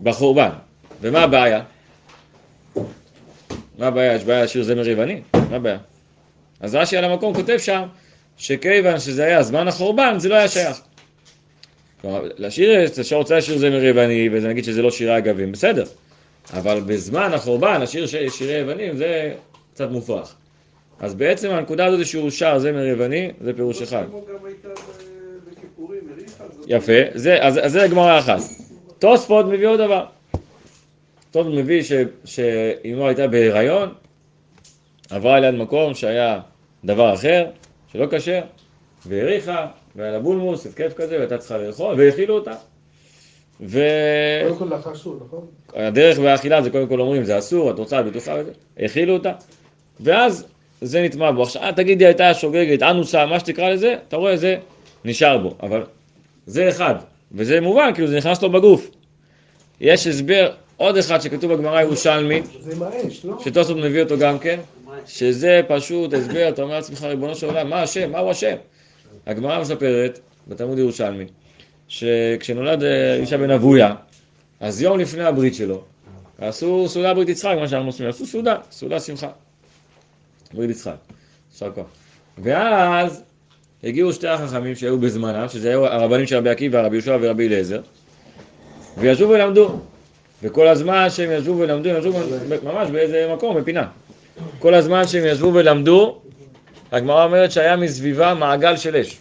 בחורבן. 0.02 0.50
ומה 1.00 1.22
הבעיה? 1.22 1.62
מה 3.78 3.86
הבעיה? 3.86 4.14
יש 4.14 4.24
בעיה 4.24 4.44
לשיר 4.44 4.62
זמר 4.62 4.88
יווני? 4.88 5.20
מה 5.50 5.56
הבעיה? 5.56 5.78
אז 6.60 6.74
רש"י 6.74 6.96
על 6.96 7.04
המקום 7.04 7.34
כותב 7.34 7.58
שם, 7.58 7.82
שכיוון 8.36 9.00
שזה 9.00 9.24
היה 9.24 9.42
זמן 9.42 9.68
החורבן, 9.68 10.14
זה 10.18 10.28
לא 10.28 10.34
היה 10.34 10.48
שייך. 10.48 10.80
כלומר, 12.00 12.28
לשיר, 12.38 12.68
שרוצה 13.02 13.36
לשיר 13.38 13.58
זמר 13.58 13.84
יווני, 13.84 14.28
ונגיד 14.32 14.64
שזה 14.64 14.82
לא 14.82 14.90
שירי 14.90 15.18
אגבים, 15.18 15.52
בסדר. 15.52 15.84
אבל 16.52 16.80
בזמן 16.86 17.32
החורבן, 17.32 17.82
השיר 17.82 18.06
ש- 18.06 18.14
שירי 18.38 18.52
יוונים, 18.52 18.96
זה 18.96 19.34
קצת 19.74 19.90
מופרך. 19.90 20.34
אז 21.00 21.14
בעצם 21.14 21.50
הנקודה 21.50 21.86
הזאת 21.86 22.06
שהוא 22.06 22.30
שר 22.30 22.58
זמר 22.58 22.84
יווני, 22.84 23.30
זה 23.40 23.52
פירוש 23.52 23.82
אחד. 23.82 24.04
יפה, 26.66 26.92
זה, 27.14 27.42
אז, 27.42 27.60
אז 27.62 27.72
זה 27.72 27.86
גמרא 27.90 28.18
אחת. 28.18 28.40
תוספות 28.98 29.46
מביא 29.46 29.66
עוד 29.66 29.80
דבר. 29.80 30.04
תוספות 31.30 31.54
מביא 31.54 31.82
ש, 31.82 31.92
שאמו 32.24 33.06
הייתה 33.06 33.26
בהיריון, 33.26 33.94
עברה 35.10 35.40
ליד 35.40 35.54
מקום 35.54 35.94
שהיה 35.94 36.40
דבר 36.84 37.14
אחר, 37.14 37.46
שלא 37.94 38.06
כשר, 38.10 38.40
והאריכה, 39.06 39.66
והיה 39.96 40.12
לה 40.12 40.18
בולמוס, 40.18 40.66
התקף 40.66 40.92
כזה, 40.96 41.16
והייתה 41.16 41.38
צריכה 41.38 41.58
לאכול, 41.58 41.94
והאכילו 41.98 42.34
אותה. 42.34 42.54
קודם 43.58 44.56
כל 44.58 44.64
לאחר 44.64 44.94
שוב, 44.94 45.22
נכון? 45.26 45.46
והדרך 45.74 46.18
והאכילה 46.18 46.62
זה 46.62 46.70
קודם 46.70 46.88
כל 46.88 47.00
אומרים, 47.00 47.24
זה 47.24 47.38
אסור, 47.38 47.70
את 47.70 47.78
רוצה, 47.78 48.02
בטוחה 48.02 48.34
וזה, 48.40 48.50
האכילו 48.76 49.14
אותה. 49.14 49.32
ואז 50.00 50.46
זה 50.80 51.02
נטמע 51.02 51.30
בו. 51.30 51.42
עכשיו, 51.42 51.72
תגידי, 51.76 52.06
הייתה 52.06 52.34
שוגגת, 52.34 52.82
אנוסה, 52.82 53.26
מה 53.26 53.40
שתקרא 53.40 53.70
לזה, 53.70 53.96
אתה 54.08 54.16
רואה, 54.16 54.36
זה 54.36 54.56
נשאר 55.04 55.38
בו. 55.38 55.54
אבל 55.62 55.82
זה 56.46 56.68
אחד, 56.68 56.94
וזה 57.32 57.60
מובן, 57.60 57.90
כאילו 57.94 58.08
זה 58.08 58.16
נכנס 58.16 58.42
לו 58.42 58.50
בגוף. 58.50 58.90
יש 59.80 60.06
הסבר, 60.06 60.52
עוד 60.76 60.96
אחד 60.96 61.20
שכתוב 61.20 61.54
בגמרא 61.54 61.80
ירושלמי, 61.80 62.42
זה 62.60 62.72
עם 62.72 62.82
האש, 62.82 63.24
לא? 63.24 63.36
שטוסות 63.44 63.76
מביא 63.76 64.02
אותו 64.02 64.18
גם 64.18 64.38
כן, 64.38 64.60
שזה 65.06 65.60
פשוט 65.68 66.14
הסבר, 66.14 66.48
אתה 66.48 66.62
אומר 66.62 66.74
לעצמך, 66.74 67.02
ריבונו 67.02 67.34
של 67.34 67.46
עולם, 67.46 67.70
מה 67.70 67.82
השם, 67.82 68.12
מהו 68.12 68.30
השם? 68.30 68.56
הגמרא 69.26 69.60
מספרת, 69.60 70.20
בתלמוד 70.48 70.78
ירושלמי, 70.78 71.24
שכשנולד 71.88 72.82
אה, 72.82 73.14
אישה 73.16 73.38
בן 73.38 73.50
אבויה, 73.50 73.94
אז 74.60 74.82
יום 74.82 74.98
לפני 74.98 75.24
הברית 75.24 75.54
שלו, 75.54 75.84
עשו 76.38 76.88
סעודה 76.88 77.14
ברית 77.14 77.28
יצחק, 77.28 77.56
מה 77.60 77.68
שאנחנו 77.68 77.88
עושים, 77.88 78.06
עשו 78.06 78.26
סעודה, 78.26 78.56
סעודה 78.70 79.00
שמחה. 79.00 79.28
ברית 80.54 80.70
יצחק, 80.70 80.96
יישר 81.52 81.72
כוח. 81.72 81.86
ואז 82.38 83.22
הגיעו 83.84 84.12
שתי 84.12 84.28
החכמים 84.28 84.74
שהיו 84.74 84.98
בזמנם, 84.98 85.48
שזה 85.48 85.68
היו 85.68 85.86
הרבנים 85.86 86.26
של 86.26 86.36
רבי 86.36 86.50
עקיבא, 86.50 86.86
רבי 86.86 86.96
יהושע 86.96 87.18
ורבי 87.20 87.46
אליעזר, 87.46 87.80
וישבו 88.98 89.28
ולמדו. 89.28 89.78
וכל 90.42 90.68
הזמן 90.68 91.10
שהם 91.10 91.30
ישבו 91.32 91.58
ולמדו, 91.58 91.90
הם 91.90 91.96
ישבו 91.98 92.18
ממש 92.62 92.90
באיזה 92.90 93.30
מקום, 93.34 93.56
בפינה. 93.56 93.86
כל 94.58 94.74
הזמן 94.74 95.06
שהם 95.06 95.24
ישבו 95.26 95.54
ולמדו, 95.54 96.20
הגמרא 96.92 97.24
אומרת 97.24 97.52
שהיה 97.52 97.76
מסביבה 97.76 98.34
מעגל 98.34 98.76
של 98.76 98.96
אש. 98.96 99.18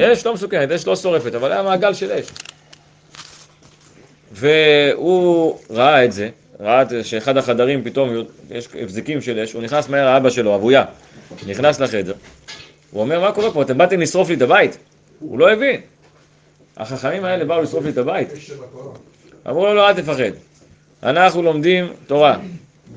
אש 0.00 0.26
לא 0.26 0.34
מסוכנת, 0.34 0.70
אש 0.70 0.86
לא 0.86 0.96
שורפת, 0.96 1.34
אבל 1.34 1.52
היה 1.52 1.62
מעגל 1.62 1.94
של 1.94 2.12
אש. 2.12 2.26
והוא 4.32 5.58
ראה 5.70 6.04
את 6.04 6.12
זה, 6.12 6.28
ראה 6.60 6.82
שאחד 7.02 7.36
החדרים 7.36 7.84
פתאום 7.84 8.10
יש 8.50 8.68
הבזיקים 8.80 9.20
של 9.20 9.38
אש, 9.38 9.52
הוא 9.52 9.62
נכנס 9.62 9.88
מהר 9.88 10.14
לאבא 10.14 10.30
שלו, 10.30 10.54
אבויה, 10.54 10.84
נכנס 11.46 11.80
לחדר. 11.80 12.14
הוא 12.90 13.02
אומר, 13.02 13.20
מה 13.20 13.32
קורה 13.32 13.50
פה? 13.50 13.62
אתם 13.62 13.78
באתם 13.78 14.00
לשרוף 14.00 14.28
לי 14.28 14.34
את 14.34 14.42
הבית? 14.42 14.78
הוא 15.18 15.38
לא 15.38 15.52
הבין. 15.52 15.80
החכמים 16.76 17.24
האלה 17.24 17.44
באו 17.44 17.62
לשרוף 17.62 17.84
לי 17.84 17.90
את 17.90 17.98
הבית. 17.98 18.28
אמרו 19.48 19.66
לו, 19.66 19.74
לא, 19.74 19.88
אל 19.88 19.94
תפחד. 19.94 20.30
אנחנו 21.02 21.42
לומדים 21.42 21.92
תורה, 22.06 22.38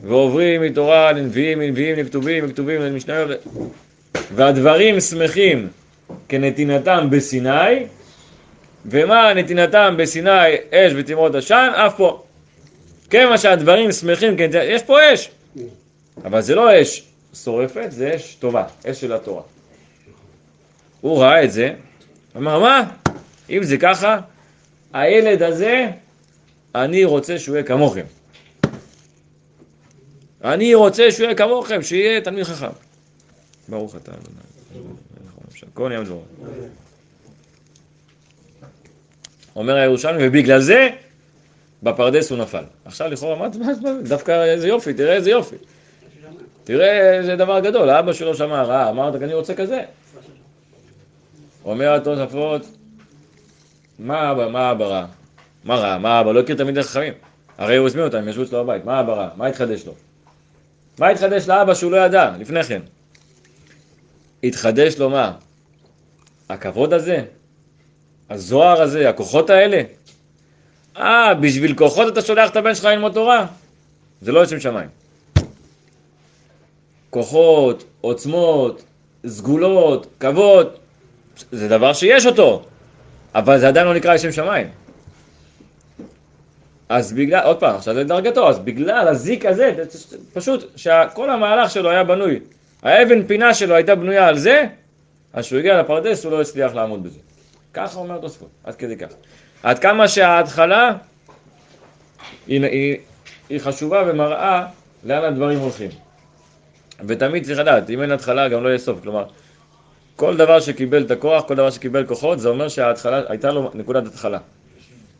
ועוברים 0.03 0.61
מתורה 0.61 1.11
לנביאים, 1.11 1.59
מנביאים 1.59 1.95
לכתובים, 1.95 2.45
מכתובים 2.45 2.81
למשניות, 2.81 3.29
והדברים 4.35 4.99
שמחים 4.99 5.67
כנתינתם 6.29 7.07
בסיני, 7.09 7.85
ומה 8.85 9.33
נתינתם 9.33 9.95
בסיני 9.97 10.55
אש 10.71 10.93
ותמרות 10.95 11.35
עשן, 11.35 11.69
אף 11.75 11.93
פה. 11.97 12.23
כיוון 13.09 13.37
שהדברים 13.37 13.91
שמחים, 13.91 14.37
כנתינתם, 14.37 14.67
יש 14.69 14.83
פה 14.83 15.13
אש, 15.13 15.31
אבל 16.25 16.41
זה 16.41 16.55
לא 16.55 16.81
אש 16.81 17.03
שורפת, 17.33 17.87
זה 17.89 18.15
אש 18.15 18.35
טובה, 18.35 18.63
אש 18.91 19.01
של 19.01 19.13
התורה. 19.13 19.41
הוא 21.01 21.21
ראה 21.21 21.43
את 21.43 21.51
זה, 21.51 21.73
אמר, 22.37 22.59
מה? 22.59 22.83
אם 23.49 23.63
זה 23.63 23.77
ככה, 23.77 24.19
הילד 24.93 25.43
הזה, 25.43 25.87
אני 26.75 27.05
רוצה 27.05 27.39
שהוא 27.39 27.55
יהיה 27.55 27.63
כמוכם. 27.63 28.05
אני 30.43 30.75
רוצה 30.75 31.11
שהוא 31.11 31.25
יהיה 31.25 31.35
כמוכם, 31.35 31.81
שיהיה 31.81 32.21
תלמיד 32.21 32.43
חכם. 32.43 32.67
ברוך 33.69 33.95
אתה 33.95 34.11
אדוני. 34.11 34.41
כל 35.73 35.91
יום 35.93 36.05
דברו. 36.05 36.21
אומר 39.55 39.75
הירושלמי, 39.75 40.27
ובגלל 40.27 40.59
זה 40.59 40.89
בפרדס 41.83 42.31
הוא 42.31 42.39
נפל. 42.39 42.63
עכשיו 42.85 43.07
לכאורה, 43.07 43.35
מה, 43.35 43.47
מה, 43.81 43.91
דווקא 44.03 44.43
איזה 44.43 44.67
יופי, 44.67 44.93
תראה 44.93 45.13
איזה 45.13 45.29
יופי. 45.29 45.55
תראה 46.63 47.17
איזה 47.17 47.35
דבר 47.35 47.59
גדול, 47.59 47.89
האבא 47.89 48.13
שלו 48.13 48.35
שמע 48.35 48.63
רע, 48.63 48.89
אמרת, 48.89 49.15
אני 49.15 49.33
רוצה 49.33 49.55
כזה. 49.55 49.83
אומר 51.65 51.93
התוספות, 51.93 52.61
מה 53.99 54.31
אבא, 54.31 54.47
מה 54.47 54.71
אבא 54.71 54.85
רע? 54.85 55.05
מה 55.63 55.75
רע? 55.75 55.97
מה 55.97 56.21
אבא? 56.21 56.31
לא 56.31 56.39
הכיר 56.39 56.55
תלמידי 56.55 56.83
חכמים. 56.83 57.13
הרי 57.57 57.77
הוא 57.77 57.87
הזמין 57.87 58.03
אותם, 58.03 58.17
הם 58.17 58.27
ישבו 58.27 58.43
אצלו 58.43 58.63
בבית, 58.63 58.85
מה 58.85 58.99
אבא 58.99 59.13
רע? 59.13 59.29
מה 59.35 59.47
התחדש 59.47 59.85
לו? 59.85 59.93
מה 61.01 61.09
התחדש 61.09 61.47
לאבא 61.47 61.73
שהוא 61.73 61.91
לא 61.91 61.97
ידע 61.97 62.31
לפני 62.39 62.63
כן? 62.63 62.81
התחדש 64.43 64.97
לו 64.97 65.09
מה? 65.09 65.33
הכבוד 66.49 66.93
הזה? 66.93 67.23
הזוהר 68.29 68.81
הזה? 68.81 69.09
הכוחות 69.09 69.49
האלה? 69.49 69.81
אה, 70.97 71.33
בשביל 71.33 71.75
כוחות 71.75 72.13
אתה 72.13 72.21
שולח 72.21 72.49
את 72.49 72.55
הבן 72.55 72.75
שלך 72.75 72.85
ללמוד 72.85 73.13
תורה? 73.13 73.45
זה 74.21 74.31
לא 74.31 74.43
לשם 74.43 74.59
שמיים. 74.59 74.89
כוחות, 77.09 77.83
עוצמות, 78.01 78.83
סגולות, 79.27 80.07
כבוד, 80.19 80.69
זה 81.51 81.67
דבר 81.67 81.93
שיש 81.93 82.25
אותו, 82.25 82.65
אבל 83.35 83.59
זה 83.59 83.67
עדיין 83.67 83.87
לא 83.87 83.93
נקרא 83.93 84.13
לשם 84.13 84.31
שמיים. 84.31 84.67
אז 86.91 87.13
בגלל, 87.13 87.43
עוד 87.43 87.59
פעם, 87.59 87.75
עכשיו 87.75 87.93
זה 87.93 88.03
דרגתו, 88.03 88.49
אז 88.49 88.59
בגלל 88.59 89.07
הזיק 89.07 89.45
הזה, 89.45 89.73
פשוט 90.33 90.71
שכל 90.75 91.29
המהלך 91.29 91.71
שלו 91.71 91.89
היה 91.89 92.03
בנוי, 92.03 92.39
האבן 92.83 93.27
פינה 93.27 93.53
שלו 93.53 93.75
הייתה 93.75 93.95
בנויה 93.95 94.27
על 94.27 94.37
זה, 94.37 94.63
אז 95.33 95.45
כשהוא 95.45 95.59
הגיע 95.59 95.81
לפרדס 95.81 96.25
הוא 96.25 96.31
לא 96.31 96.41
הצליח 96.41 96.73
לעמוד 96.73 97.03
בזה. 97.03 97.19
ככה 97.73 97.99
אומר 97.99 98.17
תוספות, 98.17 98.49
עד 98.63 98.75
כדי 98.75 98.97
כך. 98.97 99.07
עד 99.63 99.79
כמה 99.79 100.07
שההתחלה 100.07 100.91
היא, 102.47 102.63
היא, 102.63 102.97
היא 103.49 103.59
חשובה 103.59 104.03
ומראה 104.07 104.65
לאן 105.03 105.23
הדברים 105.23 105.59
הולכים. 105.59 105.89
ותמיד 107.07 107.45
צריך 107.45 107.59
לדעת, 107.59 107.89
אם 107.89 108.01
אין 108.01 108.11
התחלה 108.11 108.49
גם 108.49 108.63
לא 108.63 108.69
יהיה 108.69 108.79
סוף. 108.79 108.99
כלומר, 109.03 109.25
כל 110.15 110.37
דבר 110.37 110.59
שקיבל 110.59 111.03
את 111.03 111.11
הכוח, 111.11 111.43
כל 111.47 111.55
דבר 111.55 111.69
שקיבל 111.69 112.05
כוחות, 112.05 112.39
זה 112.39 112.49
אומר 112.49 112.67
שההתחלה, 112.67 113.21
הייתה 113.27 113.51
לו 113.51 113.71
נקודת 113.73 114.07
התחלה. 114.07 114.39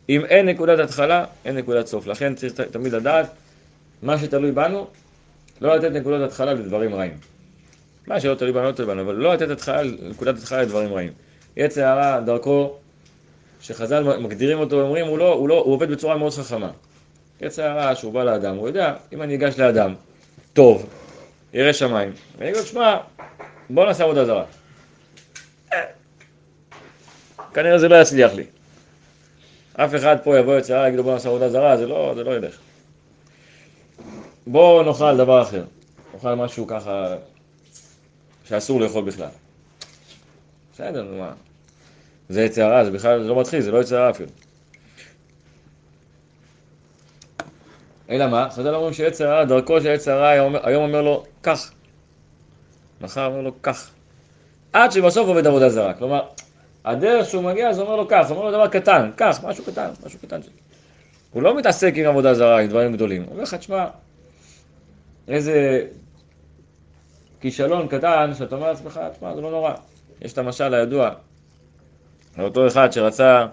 אם 0.08 0.24
אין 0.24 0.46
נקודת 0.46 0.78
התחלה, 0.78 1.24
אין 1.44 1.56
נקודת 1.56 1.86
סוף. 1.86 2.06
לכן 2.06 2.34
צריך 2.34 2.60
תמיד 2.60 2.92
לדעת, 2.92 3.26
מה 4.02 4.18
שתלוי 4.18 4.52
בנו, 4.52 4.86
לא 5.60 5.76
לתת 5.76 5.90
נקודת 5.90 6.28
התחלה 6.28 6.54
לדברים 6.54 6.94
רעים. 6.94 7.16
מה 8.06 8.20
שלא 8.20 8.34
תלוי 8.34 8.52
בנו, 8.52 8.62
לא 8.62 8.72
תלוי 8.72 8.88
בנו, 8.88 9.02
אבל 9.02 9.14
לא 9.14 9.34
לתת 9.34 9.50
התחלה, 9.50 9.82
נקודת 10.02 10.38
התחלה 10.38 10.62
לדברים 10.62 10.94
רעים. 10.94 11.12
יצא 11.56 11.86
הרע, 11.86 12.20
דרכו, 12.20 12.76
שחז"ל 13.60 14.16
מגדירים 14.18 14.58
אותו, 14.58 14.82
אומרים, 14.82 15.06
הוא, 15.06 15.18
לא, 15.18 15.32
הוא, 15.32 15.48
לא, 15.48 15.62
הוא 15.64 15.74
עובד 15.74 15.90
בצורה 15.90 16.16
מאוד 16.16 16.32
חכמה. 16.32 16.70
יצא 17.40 17.62
הרע, 17.62 17.94
שהוא 17.94 18.12
בא 18.12 18.24
לאדם, 18.24 18.56
הוא 18.56 18.68
יודע, 18.68 18.94
אם 19.12 19.22
אני 19.22 19.34
אגש 19.34 19.58
לאדם, 19.58 19.94
טוב, 20.52 20.86
ירא 21.52 21.72
שמיים, 21.72 22.12
ואני 22.38 22.50
אגיד 22.50 22.60
לו, 22.60 22.66
שמע, 22.66 22.96
בוא 23.70 23.86
נעשה 23.86 24.04
עבודה 24.04 24.24
זרה. 24.24 24.44
כנראה 27.54 27.78
זה 27.78 27.88
לא 27.88 27.96
יצליח 27.96 28.32
לי. 28.34 28.44
אף 29.74 29.94
אחד 29.94 30.16
פה 30.24 30.38
יבוא 30.38 30.58
יצא 30.58 30.74
הרע, 30.74 30.86
יגיד 30.88 30.98
לו 30.98 31.04
בוא 31.04 31.12
נעשה 31.12 31.28
עבודה 31.28 31.48
זרה, 31.48 31.76
זה 31.76 31.86
לא, 31.86 32.12
זה 32.16 32.24
לא 32.24 32.36
ילך. 32.36 32.58
בוא 34.46 34.82
נאכל 34.82 35.16
דבר 35.16 35.42
אחר. 35.42 35.64
נאכל 36.14 36.34
משהו 36.34 36.66
ככה 36.66 37.14
שאסור 38.48 38.80
לאכול 38.80 39.04
בכלל. 39.04 39.28
בסדר, 40.72 41.04
מה. 41.18 41.32
זה 42.28 42.42
יצא 42.42 42.62
הרע, 42.62 42.84
זה 42.84 42.90
בכלל 42.90 43.20
לא 43.20 43.40
מתחיל, 43.40 43.60
זה 43.60 43.70
לא 43.70 43.80
יצא 43.80 43.96
הרע 43.96 44.10
אפילו. 44.10 44.30
אלא 48.10 48.26
מה? 48.26 48.50
חז"ל 48.50 48.74
אומרים 48.74 48.92
שיצר 48.92 49.28
הרע, 49.28 49.44
דרכו 49.44 49.80
של 49.80 49.86
יצר 49.86 50.12
הרע 50.12 50.28
היום 50.62 50.82
אומר 50.82 51.02
לו, 51.02 51.24
קח. 51.40 51.72
מחר 53.00 53.26
אומר 53.26 53.40
לו, 53.40 53.52
קח. 53.60 53.90
עד 54.72 54.92
שבסוף 54.92 55.28
עובד 55.28 55.46
עבודה 55.46 55.68
זרה. 55.68 55.94
כלומר, 55.94 56.22
הדרך 56.84 57.26
שהוא 57.26 57.42
מגיע, 57.42 57.72
זה 57.72 57.82
אומר 57.82 57.96
לו. 57.96 58.08
זה 58.08 58.34
אומר 58.34 58.44
לו 58.44 58.50
דבר 58.50 58.68
קטן, 58.68 59.10
קח, 59.16 59.40
משהו 59.44 59.64
קטן, 59.64 59.88
משהו 60.06 60.18
קטן. 60.18 60.40
הוא 61.30 61.42
לא 61.42 61.56
מתעסק 61.56 61.92
עם 61.96 62.06
עבודה 62.06 62.34
זרה, 62.34 62.60
עם 62.60 62.68
דברים 62.68 62.92
גדולים. 62.92 63.22
הוא 63.22 63.32
אומר 63.32 63.42
לך, 63.42 63.54
תשמע, 63.54 63.86
איזה 65.28 65.86
כישלון 67.40 67.88
קטן, 67.88 68.30
שאתה 68.38 68.54
אומר 68.54 68.68
לעצמך, 68.70 69.00
תשמע, 69.12 69.34
זה 69.34 69.40
לא 69.40 69.50
נורא. 69.50 69.72
יש 70.20 70.32
את 70.32 70.38
המשל 70.38 70.74
הידוע, 70.74 71.10
אותו 72.38 72.66
אחד 72.66 72.92
שרצה 72.92 73.46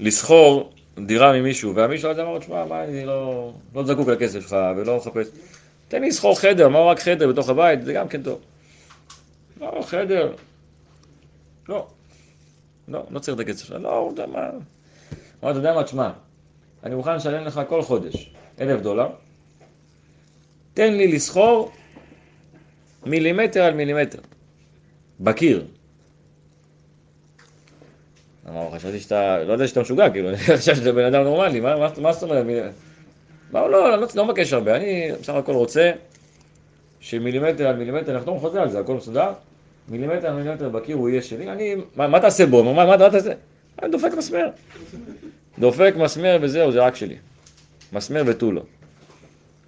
לסחור 0.00 0.72
דירה 0.98 1.32
ממישהו, 1.32 1.74
והמישהו 1.74 2.10
הזה 2.10 2.22
אמר 2.22 2.32
לו, 2.32 2.38
תשמע, 2.38 2.64
מה, 2.64 2.84
אני 2.84 3.04
לא, 3.04 3.52
לא 3.74 3.84
זקוק 3.84 4.08
לכסף 4.08 4.40
שלך 4.40 4.56
ולא 4.76 4.96
מחפש. 4.96 5.26
תן 5.88 6.00
לי 6.00 6.08
לסחור 6.08 6.40
חדר, 6.40 6.68
מה 6.68 6.80
רק 6.80 7.00
חדר 7.00 7.28
בתוך 7.28 7.48
הבית, 7.48 7.84
זה 7.84 7.92
גם 7.92 8.08
כן 8.08 8.22
טוב. 8.22 8.40
לא, 9.60 9.82
חדר. 9.82 10.32
לא. 11.68 11.86
לא, 12.88 13.02
לא 13.10 13.18
צריך 13.18 13.34
את 13.34 13.40
הכסף 13.40 13.64
שלך. 13.64 13.80
לא, 13.80 13.98
הוא 13.98 14.10
יודע 14.10 14.26
מה. 14.26 14.50
אמר, 15.44 15.50
אתה 15.50 15.58
יודע 15.58 15.74
מה, 15.74 15.84
תשמע, 15.84 16.10
אני 16.84 16.94
מוכן 16.94 17.16
לשלם 17.16 17.44
לך 17.44 17.60
כל 17.68 17.82
חודש 17.82 18.30
אלף 18.60 18.80
דולר, 18.80 19.08
תן 20.74 20.92
לי 20.92 21.12
לסחור 21.12 21.72
מילימטר 23.06 23.62
על 23.62 23.74
מילימטר, 23.74 24.18
בקיר. 25.20 25.66
אמר, 28.48 28.70
חשבתי 28.74 29.00
שאתה, 29.00 29.44
לא 29.44 29.52
יודע 29.52 29.66
שאתה 29.66 29.80
משוגע, 29.80 30.10
כאילו, 30.10 30.28
אני 30.28 30.36
חשבתי 30.36 30.76
שאתה 30.80 30.92
בן 30.92 31.04
אדם 31.04 31.22
נורמלי, 31.22 31.60
מה 31.60 32.12
זאת 32.12 32.22
אומרת? 32.22 32.46
אמר, 33.52 33.66
לא, 33.66 33.94
אני 33.94 34.04
לא 34.14 34.24
מבקש 34.24 34.52
הרבה, 34.52 34.76
אני 34.76 35.12
בסך 35.20 35.34
הכל 35.34 35.52
רוצה 35.52 35.92
שמילימטר 37.00 37.66
על 37.66 37.76
מילימטר, 37.76 38.16
נחתום 38.16 38.38
חוזה 38.38 38.62
על 38.62 38.70
זה, 38.70 38.80
הכל 38.80 38.94
מסודר, 38.94 39.32
מילימטר 39.88 40.34
מילימטר 40.34 40.68
בקיר 40.68 40.96
הוא 40.96 41.08
יהיה 41.08 41.22
שלי, 41.22 41.50
אני, 41.50 41.74
מה 41.96 42.20
תעשה 42.20 42.46
בו? 42.46 42.74
מה 42.74 43.10
תעשה? 43.10 43.32
אני 43.82 43.90
דופק 43.90 44.10
מסמר. 44.18 44.46
דופק 45.58 45.94
מסמר 45.96 46.38
וזהו, 46.40 46.72
זה 46.72 46.80
רק 46.80 46.96
שלי. 46.96 47.16
מסמר 47.92 48.22
ותו 48.26 48.52
לא. 48.52 48.62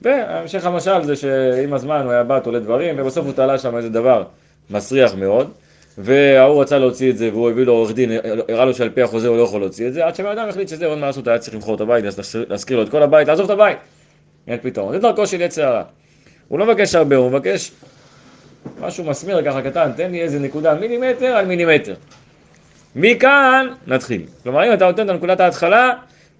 והמשך 0.02 0.64
המשל 0.64 1.04
זה 1.04 1.16
שעם 1.16 1.74
הזמן 1.74 2.00
הוא 2.04 2.12
היה 2.12 2.22
בא 2.22 2.38
תולה 2.38 2.58
דברים, 2.60 2.94
ובסוף 2.98 3.26
הוא 3.26 3.32
תלה 3.32 3.58
שם 3.58 3.76
איזה 3.76 3.88
דבר 3.88 4.24
מסריח 4.70 5.14
מאוד. 5.14 5.50
וההוא 5.98 6.62
רצה 6.62 6.78
להוציא 6.78 7.10
את 7.10 7.18
זה, 7.18 7.28
והוא 7.32 7.50
הביא 7.50 7.64
לו 7.64 7.72
עורך 7.72 7.92
דין, 7.92 8.10
הראה 8.48 8.64
לו 8.64 8.74
שעל 8.74 8.90
פי 8.90 9.02
החוזה 9.02 9.28
הוא 9.28 9.36
לא 9.36 9.42
יכול 9.42 9.60
להוציא 9.60 9.88
את 9.88 9.92
זה, 9.92 10.06
עד 10.06 10.14
שבן 10.14 10.38
אדם 10.38 10.48
החליט 10.48 10.68
שזה 10.68 10.86
עוד 10.86 10.98
מה 10.98 11.06
לעשות, 11.06 11.28
היה 11.28 11.38
צריך 11.38 11.54
למכור 11.54 11.74
את 11.74 11.80
הבית, 11.80 12.04
להזכיר 12.48 12.76
לו 12.76 12.82
את 12.82 12.88
כל 12.88 13.02
הבית, 13.02 13.28
לעזוב 13.28 13.44
את 13.44 13.50
הבית. 13.50 13.78
אין 14.46 14.58
פתרון. 14.62 14.92
זה 14.92 14.98
דרכו 14.98 15.26
של 15.26 15.40
יצר 15.40 15.64
הרע. 15.64 15.82
הוא 16.48 16.58
לא 16.58 16.66
מבקש 16.66 16.94
הרבה, 16.94 17.16
הוא 17.16 17.30
מבקש 17.30 17.72
משהו 18.80 19.04
מסמיר 19.04 19.44
ככה 19.44 19.62
קטן, 19.62 19.92
תן 19.96 20.10
לי 20.10 20.22
איזה 20.22 20.38
נקודה 20.38 20.74
מילימטר 20.74 21.26
על 21.26 21.46
מילימטר. 21.46 21.94
מכאן 22.96 23.66
נתחיל. 23.86 24.26
כלומר, 24.42 24.68
אם 24.68 24.72
אתה 24.72 24.86
נותן 24.86 25.10
את 25.10 25.14
נקודת 25.14 25.40
ההתחלה, 25.40 25.92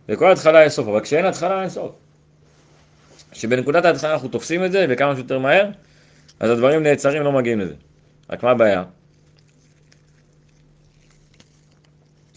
לכל 0.08 0.32
התחלה 0.32 0.64
יש 0.64 0.72
סוף, 0.72 0.88
אבל 0.88 1.00
כשאין 1.00 1.24
התחלה 1.24 1.60
אין 1.60 1.68
סוף. 1.68 1.92
כשבנקודת 3.30 3.84
ההתחלה 3.84 4.12
אנחנו 4.12 4.28
תופסים 4.28 4.64
את 4.64 4.72
זה, 4.72 4.86
וכמה 4.88 5.14
שיותר 5.14 5.38
מהר, 5.38 5.70
אז 6.40 6.50
הדברים 6.50 6.82
נעצרים, 6.82 7.22
לא 7.22 7.32
מגיעים 7.32 7.60
לזה. 7.60 7.74
רק 8.30 8.42
מה 8.42 8.50
הבעיה? 8.50 8.84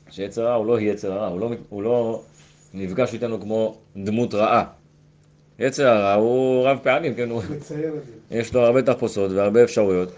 שיצר 0.10 0.45
רע 0.45 0.54
הוא 0.54 0.65
לא 0.65 0.80
יצר 0.80 1.12
רע, 1.12 1.28
הוא 1.28 1.39
לא, 1.39 1.52
הוא 1.69 1.84
לא 1.84 2.23
נפגש 2.73 3.13
איתנו 3.13 3.41
כמו 3.41 3.78
דמות 3.97 4.34
רעה. 4.34 4.65
יצר 5.60 5.88
הרע 5.88 6.13
הוא 6.13 6.67
רב 6.67 6.80
פעלים, 6.84 7.15
כן, 7.15 7.30
הוא, 7.30 7.41
יש 8.32 8.54
לו 8.54 8.62
הרבה 8.62 8.82
תחפושות 8.82 9.32
והרבה 9.32 9.63
אפשרויות, 9.63 10.12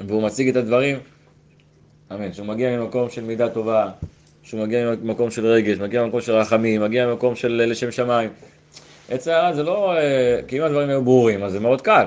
והוא 0.00 0.22
מציג 0.22 0.48
את 0.48 0.56
הדברים, 0.56 0.96
אמן, 2.12 2.32
שהוא 2.32 2.46
מגיע 2.46 2.76
ממקום 2.76 3.10
של 3.10 3.24
מידה 3.24 3.48
טובה, 3.48 3.88
שהוא 4.42 4.60
מגיע 4.60 4.94
ממקום 5.02 5.30
של 5.30 5.46
רגש, 5.46 5.78
מגיע 5.78 6.04
ממקום 6.04 6.20
של 6.20 6.32
רחמים, 6.32 6.82
מגיע 6.82 7.06
ממקום 7.06 7.36
של 7.36 7.62
לשם 7.66 7.90
שמיים. 7.90 8.30
יצר 9.10 9.32
הרע 9.32 9.52
זה 9.52 9.62
לא, 9.62 9.96
אה, 9.96 10.40
כי 10.48 10.58
אם 10.58 10.62
הדברים 10.64 10.88
היו 10.88 11.04
ברורים, 11.04 11.42
אז 11.42 11.52
זה 11.52 11.60
מאוד 11.60 11.80
קל. 11.80 12.04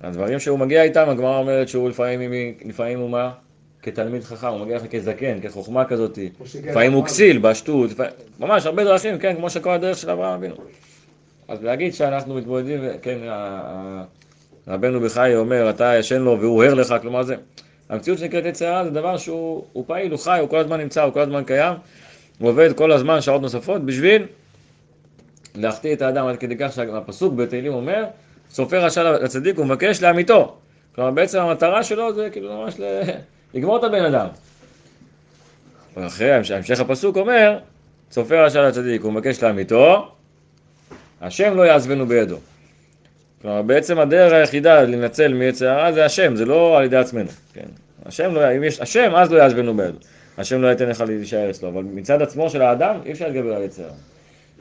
הדברים 0.00 0.38
שהוא 0.38 0.58
מגיע 0.58 0.82
איתם, 0.82 1.08
הגמרא 1.08 1.38
אומרת 1.38 1.68
שהוא 1.68 1.90
לפעמים, 1.90 2.32
לפעמים 2.64 2.98
הוא 2.98 3.10
מה? 3.10 3.32
כתלמיד 3.82 4.24
חכם, 4.24 4.46
הוא 4.46 4.60
מגיע 4.60 4.76
לך 4.76 4.86
כזקן, 4.86 5.40
כחוכמה 5.42 5.84
כזאת, 5.84 6.18
לפעמים 6.64 6.92
הוא 6.92 7.04
כסיל, 7.04 7.38
בשטות, 7.38 7.90
ממש 8.40 8.66
הרבה 8.66 8.84
דרכים, 8.84 9.18
כן, 9.18 9.36
כמו 9.36 9.50
שכל 9.50 9.70
הדרך 9.70 9.98
של 9.98 10.10
אברהם 10.10 10.34
אבינו. 10.34 10.54
אז 11.52 11.62
להגיד 11.62 11.94
שאנחנו 11.94 12.34
מתמודדים, 12.34 12.80
כן, 13.02 13.18
רבנו 14.68 15.00
בחי 15.00 15.34
אומר, 15.34 15.70
אתה 15.70 15.94
ישן 15.98 16.20
לו 16.20 16.40
והוא 16.40 16.64
ער 16.64 16.74
לך, 16.74 16.94
כלומר 17.02 17.22
זה, 17.22 17.36
המציאות 17.88 18.18
שנקראת 18.18 18.44
יצר 18.44 18.66
הרע 18.66 18.84
זה 18.84 18.90
דבר 18.90 19.16
שהוא 19.16 19.84
פעיל, 19.86 20.10
הוא 20.12 20.18
חי, 20.18 20.38
הוא 20.40 20.48
כל 20.48 20.58
הזמן 20.58 20.80
נמצא, 20.80 21.02
הוא 21.02 21.12
כל 21.12 21.20
הזמן 21.20 21.44
קיים, 21.44 21.74
הוא 22.38 22.48
עובד 22.48 22.72
כל 22.72 22.92
הזמן 22.92 23.20
שעות 23.20 23.42
נוספות 23.42 23.86
בשביל 23.86 24.26
להחטיא 25.54 25.92
את 25.94 26.02
האדם 26.02 26.26
עד 26.26 26.36
כדי 26.36 26.54
כך 26.58 26.72
שהפסוק 26.72 27.34
בתהילים 27.34 27.74
אומר, 27.74 28.04
סופר 28.50 28.84
רשע 28.84 29.12
לצדיק 29.12 29.58
ומבקש 29.58 30.02
לאמיתו. 30.02 30.56
כלומר 30.94 31.10
בעצם 31.10 31.40
המטרה 31.40 31.82
שלו 31.82 32.14
זה 32.14 32.28
כאילו 32.32 32.62
ממש 32.62 32.80
ל... 32.80 33.00
לגמור 33.54 33.76
את 33.76 33.84
הבן 33.84 34.04
אדם. 34.04 34.26
ואחרי 35.96 36.32
המשך 36.32 36.80
הפסוק 36.80 37.16
אומר, 37.16 37.58
צופה 38.10 38.40
רשע 38.40 38.68
לצדיק, 38.68 39.02
הוא 39.02 39.12
מבקש 39.12 39.42
לאמיתו, 39.42 40.12
השם 41.22 41.56
לא 41.56 41.62
יעזבנו 41.62 42.06
בידו. 42.06 42.36
כלומר, 43.42 43.62
בעצם 43.62 43.98
הדרך 43.98 44.32
היחידה 44.32 44.82
לנצל 44.82 45.34
מיצר 45.34 45.68
הרע 45.68 45.92
זה 45.92 46.04
השם, 46.04 46.36
זה 46.36 46.44
לא 46.44 46.78
על 46.78 46.84
ידי 46.84 46.96
עצמנו. 46.96 47.30
כן? 47.52 47.66
השם, 48.06 48.34
לא, 48.34 48.56
אם 48.56 48.64
יש 48.64 48.80
השם, 48.80 49.14
אז 49.14 49.32
לא 49.32 49.38
יעזבנו 49.38 49.76
בידו. 49.76 49.98
השם 50.38 50.62
לא 50.62 50.68
ייתן 50.68 50.88
לך 50.88 51.00
להישאר 51.00 51.50
אצלו, 51.50 51.68
אבל 51.68 51.82
מצד 51.82 52.22
עצמו 52.22 52.50
של 52.50 52.62
האדם, 52.62 52.96
אי 53.04 53.12
אפשר 53.12 53.26
להתגבר 53.26 53.54
על 53.54 53.62
יצר 53.62 53.82
הרע. 53.82 53.92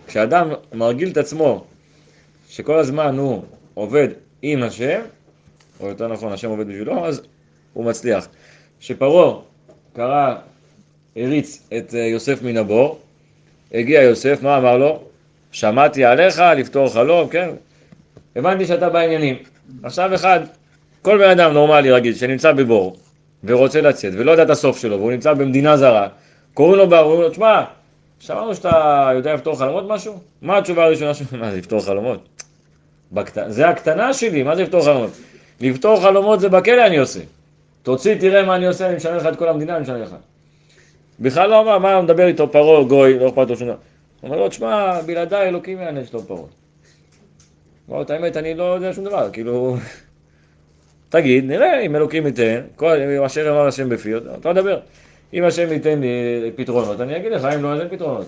כשאדם 0.07 0.49
מרגיל 0.73 1.09
את 1.11 1.17
עצמו, 1.17 1.63
שכל 2.49 2.79
הזמן 2.79 3.17
הוא 3.17 3.43
עובד 3.73 4.07
עם 4.41 4.63
השם, 4.63 5.01
או 5.79 5.87
יותר 5.87 6.07
נכון, 6.07 6.31
השם 6.31 6.49
עובד 6.49 6.67
בשבילו, 6.67 7.05
אז 7.05 7.21
הוא 7.73 7.85
מצליח. 7.85 8.27
שפרעה 8.79 9.39
קרא, 9.93 10.35
הריץ 11.15 11.67
את 11.77 11.95
אה, 11.95 11.99
יוסף 11.99 12.41
מן 12.41 12.57
הבור, 12.57 12.99
הגיע 13.73 14.01
יוסף, 14.01 14.43
מה 14.43 14.57
אמר 14.57 14.77
לו? 14.77 15.10
שמעתי 15.51 16.05
עליך 16.05 16.43
לפתור 16.57 16.93
חלום, 16.93 17.29
כן? 17.29 17.49
הבנתי 18.35 18.65
שאתה 18.65 18.89
בעניינים. 18.89 19.35
עכשיו 19.83 20.15
אחד, 20.15 20.39
כל 21.01 21.17
בן 21.17 21.29
אדם 21.29 21.53
נורמלי 21.53 21.91
רגיל 21.91 22.15
שנמצא 22.15 22.51
בבור 22.51 22.97
ורוצה 23.43 23.81
לצאת 23.81 24.13
ולא 24.17 24.31
יודע 24.31 24.43
את 24.43 24.49
הסוף 24.49 24.79
שלו 24.79 24.99
והוא 24.99 25.11
נמצא 25.11 25.33
במדינה 25.33 25.77
זרה, 25.77 26.07
קוראים 26.53 26.77
לו 26.77 26.89
בר, 26.89 26.99
אומרים 26.99 27.21
לו, 27.21 27.29
תשמע, 27.29 27.63
שמענו 28.19 28.55
שאתה 28.55 29.09
יודע 29.15 29.33
לפתור 29.33 29.59
חלומות 29.59 29.85
משהו? 29.87 30.19
מה 30.41 30.57
התשובה 30.57 30.83
הראשונה 30.85 31.13
שלך? 31.13 31.33
מה 31.41 31.51
זה 31.51 31.57
לפתור 31.57 31.85
חלומות? 31.85 32.43
בקט... 33.11 33.37
זה 33.47 33.69
הקטנה 33.69 34.13
שלי, 34.13 34.43
מה 34.43 34.55
זה 34.55 34.63
לפתור 34.63 34.85
חלומות? 34.85 35.11
לפתור 35.61 36.01
חלומות 36.01 36.39
זה 36.39 36.49
בכלא 36.49 36.85
אני 36.85 36.97
עושה. 36.97 37.19
תוציא, 37.83 38.15
תראה 38.19 38.43
מה 38.43 38.55
אני 38.55 38.67
עושה, 38.67 38.87
אני 38.87 38.95
משנה 38.95 39.17
לך 39.17 39.25
את 39.25 39.35
כל 39.35 39.49
המדינה, 39.49 39.75
אני 39.75 39.83
משנה 39.83 39.97
לך. 39.97 40.15
בכלל 41.19 41.49
לא 41.49 41.61
אמר, 41.61 41.77
מה 41.77 42.01
מדבר 42.01 42.27
איתו, 42.27 42.51
פרעה, 42.51 42.83
גוי, 42.83 43.19
לא 43.19 43.29
אכפת 43.29 43.49
לו 43.49 43.57
שום 43.57 43.67
דבר. 43.67 43.77
אומר 44.23 44.37
לו, 44.37 44.49
תשמע, 44.49 45.01
בלעדיי 45.01 45.49
אלוקים 45.49 45.79
יענש 45.79 46.13
לו 46.13 46.21
פרעה. 46.21 46.43
אמר 47.89 47.97
לו, 47.97 48.01
את 48.01 48.09
האמת, 48.09 48.37
אני 48.37 48.53
לא 48.53 48.63
יודע 48.63 48.93
שום 48.93 49.03
דבר, 49.03 49.29
כאילו... 49.33 49.77
תגיד, 51.09 51.45
נראה 51.45 51.79
אם 51.79 51.95
אלוקים 51.95 52.25
ייתן, 52.25 52.61
כל 52.75 52.97
אשר 53.25 53.49
אמר 53.49 53.67
השם 53.67 53.89
בפי, 53.89 54.17
אתה 54.39 54.53
מדבר. 54.53 54.79
אם 55.33 55.43
השם 55.43 55.71
ייתן 55.71 56.01
לי 56.01 56.51
פתרונות, 56.55 57.01
אני 57.01 57.17
אגיד 57.17 57.31
לך, 57.31 57.45
אם 57.45 57.63
לא, 57.63 57.73
אז 57.73 57.79
אין 57.79 57.89
פתרונות. 57.89 58.25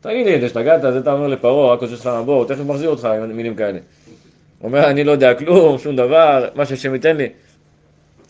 תגיד 0.00 0.26
לי, 0.26 0.36
אתה 0.36 0.46
השתגעת, 0.46 0.82
זה 0.82 0.98
אתה 0.98 1.12
אומר 1.12 1.26
לפרעה, 1.26 1.72
רק 1.72 1.78
חושב 1.80 1.96
שלך 1.96 2.06
מבוא, 2.06 2.44
תכף 2.44 2.60
מחזיר 2.60 2.88
אותך 2.88 3.04
עם 3.04 3.36
מילים 3.36 3.54
כאלה. 3.54 3.78
הוא 4.58 4.68
אומר, 4.68 4.90
אני 4.90 5.04
לא 5.04 5.12
יודע 5.12 5.34
כלום, 5.34 5.78
שום 5.78 5.96
דבר, 5.96 6.48
מה 6.54 6.66
שהשם 6.66 6.94
ייתן 6.94 7.16
לי. 7.16 7.28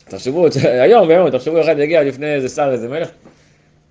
תחשבו, 0.04 0.46
היום, 0.62 1.08
ביום, 1.08 1.30
תחשבו, 1.30 1.60
אחד 1.60 1.78
יגיע 1.78 2.02
לפני 2.02 2.34
איזה 2.34 2.48
שר, 2.48 2.72
איזה 2.72 2.88
מלך, 2.88 3.08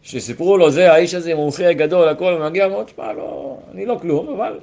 שסיפרו 0.06 0.58
לו, 0.58 0.72
זה, 0.72 0.94
האיש 0.94 1.14
הזה 1.14 1.36
מומחה 1.36 1.74
גדול, 1.74 2.10
הכל, 2.10 2.34
הוא 2.34 2.46
מגיע, 2.50 2.66
אמרו, 2.66 2.84
תשמע, 2.84 3.14
לא, 3.14 3.58
אני 3.74 3.86
לא 3.86 3.98
כלום, 4.02 4.30
אבל 4.30 4.60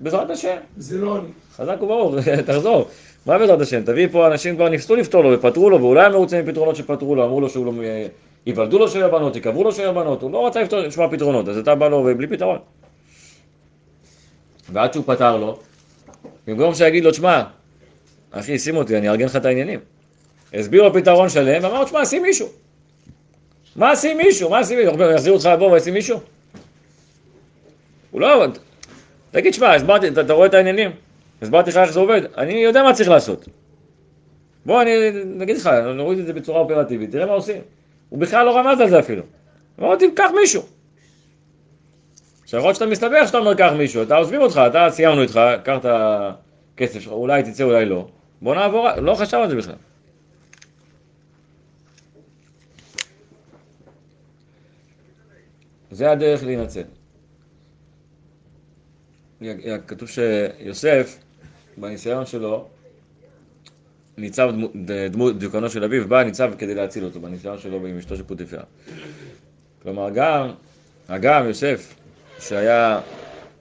בעזרת 0.00 0.30
השם. 0.30 0.56
זה 0.76 0.98
לא 0.98 1.16
אני. 1.16 1.28
חזק 1.56 1.82
וברוך, 1.82 2.14
תחזור. 2.46 2.88
מה 3.26 3.38
בעזרת 3.38 3.60
השם? 3.60 3.82
תביא 3.84 4.08
פה 4.12 4.26
אנשים 4.26 4.56
כבר 4.56 4.68
ניסו 4.68 4.96
לפתור 4.96 5.22
לו 5.22 5.32
ופתרו 5.32 5.70
לו, 5.70 5.80
ואולי 5.80 6.06
הם 6.06 6.12
מרוצים 6.12 6.44
מפתרונות 6.44 6.76
שפתרו 6.76 7.14
לו, 7.14 7.24
אמרו 7.24 7.40
לו 7.40 7.48
שהוא 7.48 7.66
לא... 7.66 7.72
ייוולדו 8.46 8.78
לו 8.78 8.88
שיהיה 8.88 9.08
בנות, 9.08 9.36
יקברו 9.36 9.64
לו 9.64 9.72
שיהיה 9.72 9.92
בנות, 9.92 10.22
הוא 10.22 10.30
לא 10.30 10.46
רצה 10.46 10.62
לפתור, 10.62 10.80
לשמוע 10.80 11.10
פתרונות, 11.10 11.48
אז 11.48 11.58
אתה 11.58 11.74
בא 11.74 11.88
לו 11.88 11.96
ובלי 11.96 12.26
פתרון. 12.26 12.58
ועד 14.72 14.92
שהוא 14.92 15.04
פתר 15.06 15.36
לו, 15.36 15.58
במקום 16.46 16.74
שיגיד 16.74 17.04
לו, 17.04 17.10
תשמע, 17.10 17.42
אחי, 18.30 18.58
שים 18.58 18.76
אותי, 18.76 18.98
אני 18.98 19.08
אארגן 19.08 19.24
לך 19.24 19.36
את 19.36 19.44
העניינים. 19.44 19.80
הסביר 20.54 20.82
לו 20.82 20.94
פתרון 20.94 21.28
שלם, 21.28 21.64
ואמר 21.64 21.78
לו, 21.78 21.84
תשמע, 21.84 22.04
שים 22.04 22.22
מישהו. 22.22 22.48
מה 23.76 23.96
שים 23.96 24.16
מישהו? 24.16 24.50
מה 24.50 24.64
שים 24.64 24.78
מישהו? 24.78 25.12
יחזיר 25.12 25.32
אותך 25.32 25.46
לבוא 25.46 25.72
וישים 25.72 25.94
מישהו? 25.94 26.20
הוא 28.10 28.20
לא... 28.20 28.46
תגיד, 29.30 29.54
שמע, 29.54 29.74
הסברתי, 29.74 30.08
אתה, 30.08 30.32
רואה 30.32 30.46
את 30.46 30.54
העניינים? 30.54 30.90
הסברתי 31.42 31.70
לך 31.70 31.76
איך 31.76 31.90
זה 31.92 32.00
עובד, 32.00 32.22
אני 32.38 32.52
יודע 32.52 32.82
מה 32.82 32.94
צריך 32.94 33.08
לעשות. 33.08 33.48
בוא, 34.66 34.82
אני 34.82 34.92
אגיד 35.42 35.56
לך, 35.56 35.70
נוריד 35.94 36.18
את 36.18 36.26
זה 36.26 36.32
בצורה 36.32 36.60
אופרטיבית, 36.60 37.10
תראה 37.10 37.26
מה 37.26 37.32
עושים. 37.32 37.62
הוא 38.08 38.18
בכלל 38.18 38.46
לא 38.46 38.58
רמז 38.58 38.80
על 38.80 38.90
זה 38.90 38.98
אפילו. 38.98 39.22
אמרתי, 39.80 40.10
קח 40.14 40.30
מישהו. 40.40 40.62
עכשיו, 42.42 42.60
יכול 42.60 42.74
שאתה 42.74 42.86
מסתבך 42.86 43.26
שאתה 43.26 43.38
אומר, 43.38 43.54
קח 43.54 43.70
מישהו, 43.78 44.02
אתה 44.02 44.16
עוזבים 44.16 44.40
אותך, 44.40 44.60
אתה 44.66 44.86
סיימנו 44.90 45.22
איתך, 45.22 45.40
קח 45.62 45.76
את 45.80 45.86
הכסף 45.88 47.00
שלך, 47.00 47.12
אולי 47.12 47.42
תצא, 47.42 47.64
אולי 47.64 47.84
לא. 47.84 48.06
בוא 48.42 48.54
נעבור, 48.54 48.88
לא 48.96 49.14
חשב 49.14 49.36
על 49.36 49.50
זה 49.50 49.56
בכלל. 49.56 49.74
זה 55.90 56.10
הדרך 56.10 56.42
להינצל. 56.44 56.82
כתוב 59.86 60.08
שיוסף, 60.08 61.18
בניסיון 61.76 62.26
שלו, 62.26 62.68
ניצב 64.16 64.50
דמות 65.10 65.38
דיוקנו 65.38 65.70
של 65.70 65.84
אביו, 65.84 66.08
בא 66.08 66.22
ניצב 66.22 66.52
כדי 66.58 66.74
להציל 66.74 67.04
אותו, 67.04 67.20
בניסיון 67.20 67.58
שלו 67.58 67.86
עם 67.86 67.98
אשתו 67.98 68.16
של 68.16 68.22
פוטיפר. 68.22 68.60
כלומר, 69.82 70.10
גם, 70.10 70.50
אגם, 71.06 71.46
יוסף, 71.46 71.94
שהיה 72.40 73.00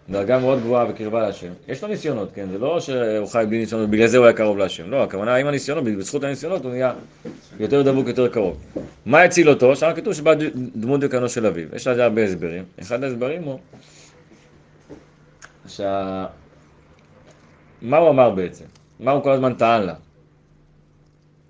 דרגה 0.10 0.40
מאוד 0.40 0.60
גבוהה 0.60 0.86
בקרבה 0.86 1.22
להשם, 1.22 1.52
יש 1.68 1.82
לו 1.84 1.88
ניסיונות, 1.88 2.30
כן? 2.34 2.48
זה 2.52 2.58
לא 2.58 2.80
שהוא 2.80 3.28
חי 3.28 3.44
בלי 3.50 3.58
ניסיונות, 3.58 3.90
בגלל 3.90 4.08
זה 4.08 4.18
הוא 4.18 4.26
היה 4.26 4.36
קרוב 4.36 4.58
להשם. 4.58 4.90
לא, 4.92 5.04
הכוונה, 5.04 5.36
עם 5.36 5.48
הניסיונות, 5.48 5.84
בזכות 5.84 6.24
הניסיונות 6.24 6.64
הוא 6.64 6.72
נהיה 6.72 6.94
יותר 7.60 7.82
דבוק, 7.82 8.08
יותר 8.08 8.28
קרוב. 8.28 8.58
מה 9.06 9.22
הציל 9.22 9.50
אותו? 9.50 9.76
שם 9.76 9.92
כתוב 9.96 10.14
שבא 10.14 10.34
דמות 10.76 11.00
דיוקנו 11.00 11.30
של 11.30 11.46
אביו. 11.46 11.76
יש 11.76 11.88
לזה 11.88 12.04
הרבה 12.04 12.24
הסברים. 12.24 12.64
אחד 12.82 13.04
ההסברים 13.04 13.44
הוא 13.44 13.60
שה... 15.68 16.26
מה 17.82 17.98
הוא 17.98 18.10
אמר 18.10 18.30
בעצם? 18.30 18.66
מה 19.00 19.12
הוא 19.12 19.24
כל 19.24 19.32
הזמן 19.32 19.54
טען 19.54 19.84
לה? 19.84 19.94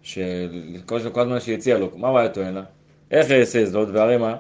שכל 0.02 1.00
הזמן 1.16 1.40
שהיא 1.40 1.58
הציעה 1.58 1.80
לו, 1.80 1.92
מה 1.96 2.08
הוא 2.08 2.20
היה 2.20 2.30
טוען 2.30 2.54
לה? 2.54 2.64
איך 3.12 3.32
אעשה 3.32 3.66
זאת, 3.66 3.88
והרי 3.92 4.18
מה? 4.18 4.36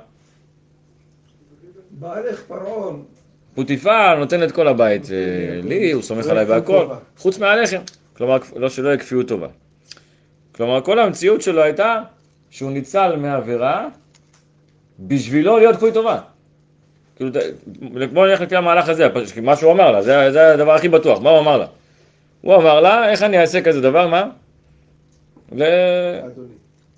בעלך 1.91 2.41
פרעון. 2.47 3.05
פוטיפר 3.57 4.15
נותן 4.19 4.43
את 4.43 4.51
כל 4.51 4.67
הבית 4.67 5.01
לי, 5.63 5.91
הוא 5.91 6.01
סומך 6.01 6.27
עליי 6.27 6.45
והכל, 6.45 6.87
חוץ 7.17 7.37
מהלחם. 7.37 7.77
כלומר, 8.13 8.37
לא 8.55 8.69
שלא 8.69 8.87
יהיה 8.87 8.97
כפיות 8.97 9.27
טובה. 9.27 9.47
כלומר, 10.51 10.81
כל 10.81 10.99
המציאות 10.99 11.41
שלו 11.41 11.61
הייתה 11.61 12.01
שהוא 12.49 12.71
ניצל 12.71 13.15
מעבירה 13.15 13.87
בשבילו 14.99 15.57
להיות 15.57 15.75
כפוי 15.75 15.91
טובה. 15.91 16.19
כאילו, 17.15 17.31
בוא 18.13 18.27
נלך 18.27 18.41
לפי 18.41 18.55
המהלך 18.55 18.89
הזה, 18.89 19.07
מה 19.41 19.55
שהוא 19.55 19.71
אמר 19.71 19.91
לה, 19.91 20.01
זה, 20.01 20.31
זה 20.31 20.53
הדבר 20.53 20.71
הכי 20.71 20.89
בטוח, 20.89 21.19
מה 21.19 21.29
הוא 21.29 21.39
אמר 21.39 21.57
לה? 21.57 21.65
הוא 22.41 22.55
אמר 22.55 22.81
לה, 22.81 23.09
איך 23.09 23.23
אני 23.23 23.39
אעשה 23.39 23.61
כזה 23.61 23.81
דבר, 23.81 24.07
מה? 24.07 24.29
ל... 25.55 25.63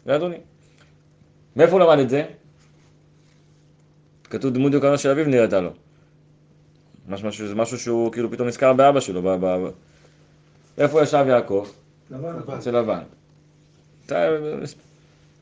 לאדוני. 0.05 0.37
מאיפה 1.55 1.71
הוא 1.71 1.79
למד 1.81 1.99
את 1.99 2.09
זה? 2.09 2.23
כתוב 4.29 4.53
דמות 4.53 4.71
דיוקנו 4.71 4.97
של 4.97 5.09
אביו 5.09 5.25
נראתה 5.25 5.61
לו. 5.61 5.69
משהו, 7.09 7.47
זה 7.47 7.55
משהו 7.55 7.79
שהוא 7.79 8.11
כאילו 8.11 8.31
פתאום 8.31 8.47
נזכר 8.47 8.73
באבא 8.73 8.99
שלו. 8.99 9.21
ב, 9.21 9.27
ב. 9.41 9.69
איפה 10.77 11.01
ישב 11.01 11.25
יעקב? 11.27 11.67
אצל 12.57 12.71
לבן. 12.71 12.99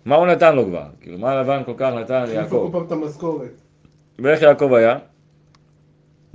מה 0.06 0.16
הוא 0.16 0.28
נתן 0.28 0.56
לו 0.56 0.66
כבר? 0.66 0.84
כאילו, 1.02 1.18
מה 1.18 1.42
לבן 1.42 1.62
כל 1.66 1.74
כך 1.78 1.94
נתן 1.94 2.26
ליעקב? 2.26 2.50
כל 2.50 2.70
פעם 2.72 2.86
את 2.86 2.92
המשכורת. 2.92 3.50
ואיך 4.20 4.42
יעקב 4.42 4.74
היה? 4.74 4.98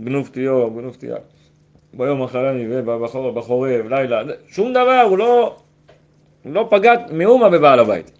גנוב 0.01 0.29
תיאו, 0.33 0.71
גנוב 0.71 0.95
תיאה. 0.95 1.17
ביום 1.95 2.23
אחרני 2.23 2.79
ובחורב, 2.79 3.87
לילה, 3.89 4.23
שום 4.49 4.71
דבר, 4.71 5.01
הוא 5.09 5.19
לא, 5.19 5.57
לא 6.45 6.67
פגע 6.71 6.93
מאומה 7.13 7.49
בבעל 7.49 7.79
הבית. 7.79 8.11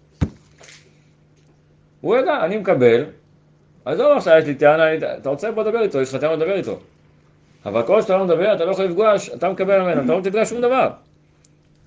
הוא 2.01 2.15
ידע, 2.15 2.45
אני 2.45 2.57
מקבל, 2.57 3.05
עזוב 3.85 4.17
עכשיו, 4.17 4.37
יש 4.37 4.45
לי 4.45 4.55
טענה, 4.55 4.95
אתה 4.95 5.29
רוצה 5.29 5.51
בוא 5.51 5.63
לדבר 5.63 5.81
איתו, 5.81 6.01
יש 6.01 6.13
לך 6.13 6.21
טענה 6.21 6.35
לדבר 6.35 6.55
איתו. 6.55 6.79
אבל 7.65 7.83
כל 7.83 8.01
שאתה 8.01 8.17
לא 8.17 8.25
מדבר, 8.25 8.55
אתה 8.55 8.65
לא 8.65 8.71
יכול 8.71 8.85
לפגוע, 8.85 9.13
אתה 9.35 9.49
מקבל 9.49 9.81
ממנו, 9.81 10.03
אתה 10.03 10.13
לא 10.13 10.21
תפגע 10.21 10.45
שום 10.45 10.61
דבר. 10.61 10.89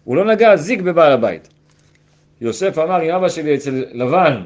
הוא 0.04 0.16
לא 0.16 0.24
נגע 0.24 0.56
זיק 0.56 0.80
בבעל 0.80 1.12
הבית. 1.12 1.48
יוסף 2.40 2.78
אמר, 2.78 3.00
עם 3.00 3.14
אבא 3.14 3.28
שלי 3.28 3.54
אצל 3.54 3.84
לבן, 3.92 4.42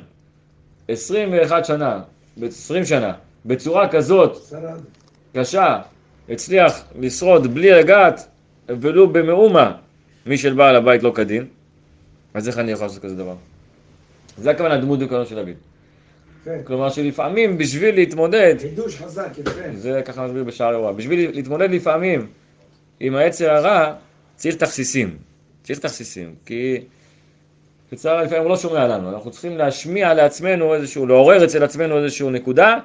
21 0.88 1.64
שנה, 1.64 2.00
20 2.42 2.84
שנה, 2.84 3.12
בצורה 3.46 3.88
כזאת. 3.88 4.38
קשה, 5.34 5.80
הצליח 6.28 6.84
לשרוד 6.98 7.54
בלי 7.54 7.70
לגעת 7.70 8.28
ולו 8.68 9.08
במאומה 9.12 9.72
משל 10.26 10.54
בעל 10.54 10.76
הבית 10.76 11.02
לא 11.02 11.12
כדין, 11.14 11.46
אז 12.34 12.48
איך 12.48 12.58
אני 12.58 12.72
יכול 12.72 12.86
לעשות 12.86 13.02
כזה 13.02 13.16
דבר? 13.16 13.34
זה 14.36 14.50
הכוונה 14.50 14.76
דמות 14.76 14.98
דיוקנו 14.98 15.26
של 15.26 15.34
דוד. 15.34 15.69
כן. 16.44 16.58
כלומר 16.64 16.90
שלפעמים 16.90 17.58
בשביל 17.58 17.94
להתמודד, 17.94 18.54
חידוש 18.60 18.96
חזק, 18.96 19.28
יפה. 19.38 19.60
זה 19.74 20.02
ככה 20.04 20.26
מסביר 20.26 20.44
בשער 20.44 20.70
אירוע, 20.70 20.92
בשביל 20.92 21.30
להתמודד 21.34 21.70
לפעמים 21.70 22.26
עם 23.00 23.14
העצר 23.14 23.50
הרע, 23.50 23.92
צריך 24.36 24.54
תכסיסים. 24.54 25.16
צריך 25.62 25.78
תכסיסים, 25.78 26.34
כי 26.46 26.80
לצער 27.92 28.22
לפעמים 28.22 28.42
הוא 28.42 28.50
לא 28.50 28.56
שומע 28.56 28.88
לנו, 28.88 29.10
אנחנו 29.10 29.30
צריכים 29.30 29.58
להשמיע 29.58 30.14
לעצמנו 30.14 30.74
איזשהו, 30.74 31.06
לעורר 31.06 31.44
אצל 31.44 31.64
עצמנו 31.64 31.98
איזשהו 31.98 32.30
נקודה 32.30 32.78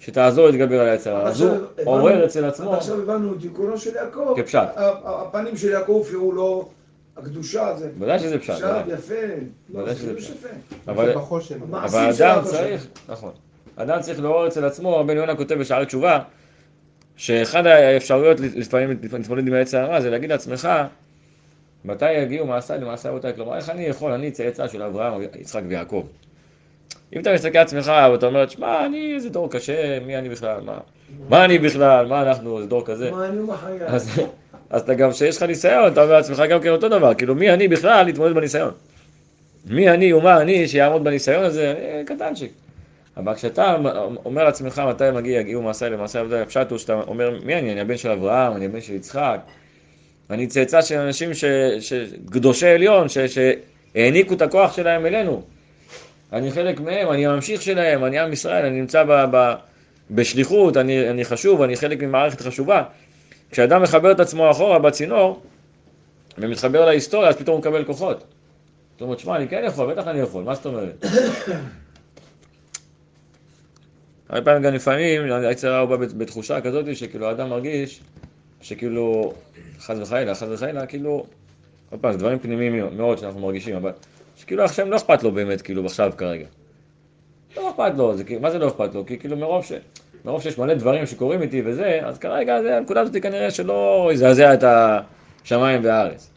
שתעזור 0.00 0.46
להתגבר 0.46 0.80
על 0.80 0.88
העצר 0.88 1.16
הרע. 1.16 1.28
אז 1.28 1.40
הוא 1.40 1.58
עורר 1.84 2.24
אצל 2.24 2.44
עצמו 2.44 2.72
עד 2.72 2.78
עכשיו 2.78 3.02
הבנו 3.02 3.32
את 3.32 3.40
דיוקנו 3.40 3.78
של 3.78 3.94
יעקב. 3.94 4.34
כפשט. 4.36 4.68
הפנים 5.04 5.56
של 5.56 5.68
יעקב 5.68 5.92
הופיעו 5.92 6.32
לו, 6.32 6.68
הקדושה 7.18 7.76
זה. 7.76 7.90
ודאי 7.98 8.18
שזה 8.18 8.38
פשט, 8.38 8.54
ודאי. 8.56 8.82
יפה. 8.94 9.14
לא, 9.74 9.80
ודאי 9.80 9.94
זה 9.94 10.00
שזה 10.00 10.16
פשט. 10.16 10.34
אבל, 10.88 11.12
אדם 12.18 12.40
צריך, 12.44 12.86
נכון, 13.08 13.32
אדם 13.76 14.00
צריך 14.00 14.20
לעורר 14.20 14.48
אצל 14.48 14.64
עצמו, 14.64 15.04
בן 15.06 15.16
יונה 15.16 15.36
כותב 15.36 15.54
בשערי 15.54 15.86
תשובה, 15.86 16.18
שאחד 17.16 17.66
האפשרויות 17.66 18.40
לפעמים 18.40 18.98
להתמודד 19.12 19.46
עם 19.46 19.54
העץ 19.54 19.74
הרע 19.74 20.00
זה 20.00 20.10
להגיד 20.10 20.30
לעצמך, 20.30 20.68
מתי 21.84 22.12
יגיעו 22.12 22.46
מעשיי 22.46 22.78
למעשה 22.78 23.08
אבותיי, 23.08 23.34
כלומר 23.34 23.56
איך 23.56 23.70
אני 23.70 23.82
יכול, 23.82 24.12
אני 24.12 24.30
צאצא 24.30 24.68
של 24.68 24.82
אברהם, 24.82 25.22
יצחק 25.40 25.62
ויעקב. 25.68 26.06
אם 27.12 27.20
אתה 27.20 27.34
מסתכל 27.34 27.58
על 27.58 27.64
עצמך 27.64 27.92
ואתה 28.12 28.26
אומר, 28.26 28.48
שמע, 28.48 28.86
אני 28.86 29.14
איזה 29.14 29.30
דור 29.30 29.50
קשה, 29.50 30.00
מי 30.06 30.18
אני 30.18 30.28
בכלל, 30.28 30.60
מה, 30.60 30.78
מה 31.28 31.44
אני 31.44 31.58
בכלל, 31.58 32.06
מה 32.06 32.22
אנחנו, 32.22 32.56
איזה 32.56 32.68
דור 32.68 32.86
כזה. 32.86 33.10
מה 33.10 33.26
אני 33.26 33.40
ומה 33.40 33.56
חיי? 33.56 33.78
אז, 34.70 34.80
אתה 34.80 34.94
גם, 34.94 35.10
כשיש 35.10 35.36
לך 35.36 35.42
ניסיון, 35.42 35.92
אתה 35.92 36.02
אומר 36.02 36.12
לעצמך 36.12 36.42
גם 36.50 36.60
כן 36.60 36.68
אותו 36.68 36.88
דבר, 36.88 37.14
כאילו 37.14 37.34
מי 37.34 37.50
אני 37.50 37.68
בכלל 37.68 38.06
להתמודד 38.06 38.34
בניסיון? 38.34 38.70
מי 39.66 39.90
אני 39.90 40.12
ומה 40.12 40.40
אני 40.40 40.68
שיעמוד 40.68 41.04
בניסיון 41.04 41.44
הזה? 41.44 41.74
אה, 41.78 42.02
קטנצ'יק. 42.06 42.52
אבל 43.16 43.34
כשאתה 43.34 43.76
אומר 44.24 44.44
לעצמך 44.44 44.82
מתי 44.88 45.04
מגיע, 45.14 45.40
יגיעו 45.40 45.62
מעשיי 45.62 45.90
למעשה 45.90 46.20
עבודה, 46.20 46.42
הפשט 46.42 46.70
הוא 46.70 46.78
שאתה 46.78 46.94
אומר, 46.94 47.38
מי 47.44 47.54
אני? 47.54 47.72
אני 47.72 47.80
הבן 47.80 47.96
של 47.96 48.10
אברהם, 48.10 48.52
אני 48.56 48.64
הבן 48.64 48.80
של 48.80 48.94
יצחק, 48.94 49.40
אני 50.30 50.46
צאצא 50.46 50.82
של 50.82 50.94
אנשים 50.94 51.34
ש, 51.34 51.44
ש, 51.80 51.92
קדושי 52.30 52.68
עליון, 52.68 53.08
ש, 53.08 53.18
שהעניקו 53.18 54.34
את 54.34 54.42
הכוח 54.42 54.76
שלהם 54.76 55.06
אלינו. 55.06 55.42
אני 56.32 56.50
חלק 56.50 56.80
מהם, 56.80 57.10
אני 57.10 57.26
הממשיך 57.26 57.62
שלהם, 57.62 58.04
אני 58.04 58.18
עם 58.18 58.32
ישראל, 58.32 58.64
אני 58.64 58.80
נמצא 58.80 59.04
ב, 59.04 59.24
ב, 59.30 59.54
בשליחות, 60.10 60.76
אני, 60.76 61.10
אני 61.10 61.24
חשוב, 61.24 61.62
אני 61.62 61.76
חלק 61.76 62.02
ממערכת 62.02 62.40
חשובה. 62.40 62.82
כשאדם 63.50 63.82
מחבר 63.82 64.12
את 64.12 64.20
עצמו 64.20 64.50
אחורה 64.50 64.78
בצינור 64.78 65.42
ומתחבר 66.38 66.84
להיסטוריה, 66.84 67.28
אז 67.28 67.36
פתאום 67.36 67.54
הוא 67.56 67.60
מקבל 67.60 67.84
כוחות. 67.84 68.24
זאת 68.92 69.02
אומרת, 69.02 69.18
שמע, 69.18 69.36
אני 69.36 69.48
כן 69.48 69.62
יכול, 69.66 69.92
בטח 69.92 70.06
אני 70.06 70.18
יכול, 70.18 70.44
מה 70.44 70.54
זאת 70.54 70.66
אומרת? 70.66 71.04
הרבה 74.28 74.44
פעמים 74.44 74.62
גם 74.62 74.74
לפעמים, 74.74 75.32
היצר 75.32 75.68
הרע 75.68 75.78
הוא 75.78 75.96
בא 75.96 75.96
בתחושה 75.96 76.60
כזאת 76.60 76.96
שכאילו 76.96 77.28
האדם 77.28 77.48
מרגיש 77.48 78.00
שכאילו, 78.60 79.32
חס 79.80 79.96
וחלילה, 80.00 80.34
חס 80.34 80.46
וחלילה, 80.50 80.86
כאילו, 80.86 81.26
עוד 81.90 82.00
פעם, 82.00 82.12
זה 82.12 82.18
דברים 82.18 82.38
פנימיים 82.38 82.96
מאוד 82.96 83.18
שאנחנו 83.18 83.40
מרגישים, 83.40 83.76
אבל 83.76 83.92
שכאילו 84.36 84.64
השם 84.64 84.90
לא 84.90 84.96
אכפת 84.96 85.22
לו 85.22 85.32
באמת, 85.32 85.62
כאילו, 85.62 85.84
עכשיו 85.86 86.12
כרגע. 86.16 86.46
לא 87.56 87.70
אכפת 87.70 87.92
לו, 87.96 88.16
זה, 88.16 88.24
מה 88.40 88.50
זה 88.50 88.58
לא 88.58 88.68
אכפת 88.68 88.94
לו? 88.94 89.06
כי 89.06 89.18
כאילו 89.18 89.36
מרוב, 89.36 89.64
ש, 89.64 89.72
מרוב 90.24 90.42
שיש 90.42 90.58
מלא 90.58 90.74
דברים 90.74 91.06
שקורים 91.06 91.42
איתי 91.42 91.62
וזה, 91.64 92.00
אז 92.04 92.18
כרגע 92.18 92.62
זה, 92.62 92.76
הנקודה 92.76 93.00
הזאת 93.00 93.16
כנראה 93.22 93.50
שלא 93.50 94.10
יזעזע 94.12 94.54
את 94.54 94.64
השמיים 95.44 95.84
והארץ. 95.84 96.30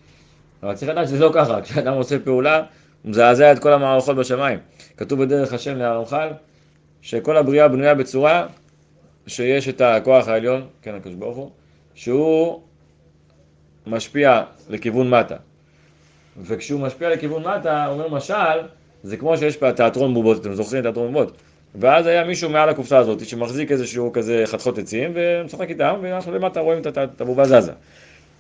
אבל 0.64 0.76
צריך 0.76 0.92
לדעת 0.92 1.08
שזה 1.08 1.20
לא 1.20 1.32
ככה, 1.34 1.62
כשאדם 1.64 1.94
עושה 1.94 2.20
פעולה, 2.20 2.58
הוא 2.58 3.10
מזעזע 3.10 3.52
את 3.52 3.60
כל 3.60 3.74
המערכות 3.74 4.16
בשמיים. 4.16 4.60
כתוב 4.98 5.24
בדרך 5.24 5.54
השם 5.54 5.76
להרמח"ל, 5.78 6.30
שכל 7.02 7.38
הבריאה 7.38 7.68
בנויה 7.68 7.96
בצורה 7.96 8.48
שיש 9.28 9.70
את 9.70 9.82
הכוח 9.82 10.28
העליון, 10.28 10.68
כן 10.82 10.96
הקדוש 10.96 11.16
ברוך 11.16 11.38
הוא, 11.38 11.50
שהוא 11.96 12.62
משפיע 13.88 14.44
לכיוון 14.70 15.10
מטה. 15.10 15.36
וכשהוא 16.42 16.82
משפיע 16.82 17.10
לכיוון 17.10 17.48
מטה, 17.48 17.88
אומר 17.88 18.08
משל, 18.08 18.60
זה 19.04 19.18
כמו 19.18 19.38
שיש 19.38 19.64
בתיאטרון 19.64 20.14
בובות, 20.14 20.42
אתם 20.42 20.54
זוכרים 20.54 20.82
תיאטרון 20.82 21.14
בובות? 21.14 21.38
ואז 21.76 22.08
היה 22.08 22.24
מישהו 22.24 22.50
מעל 22.50 22.70
הקופסה 22.70 22.98
הזאת 22.98 23.26
שמחזיק 23.26 23.72
איזשהו 23.72 24.12
כזה 24.14 24.44
חתכות 24.46 24.78
עצים 24.78 25.12
ומשחק 25.16 25.70
איתם, 25.70 25.96
ואנחנו 26.02 26.32
למטה 26.32 26.60
רואים 26.60 26.82
את 26.88 27.22
הבובה 27.22 27.46
זזה. 27.46 27.72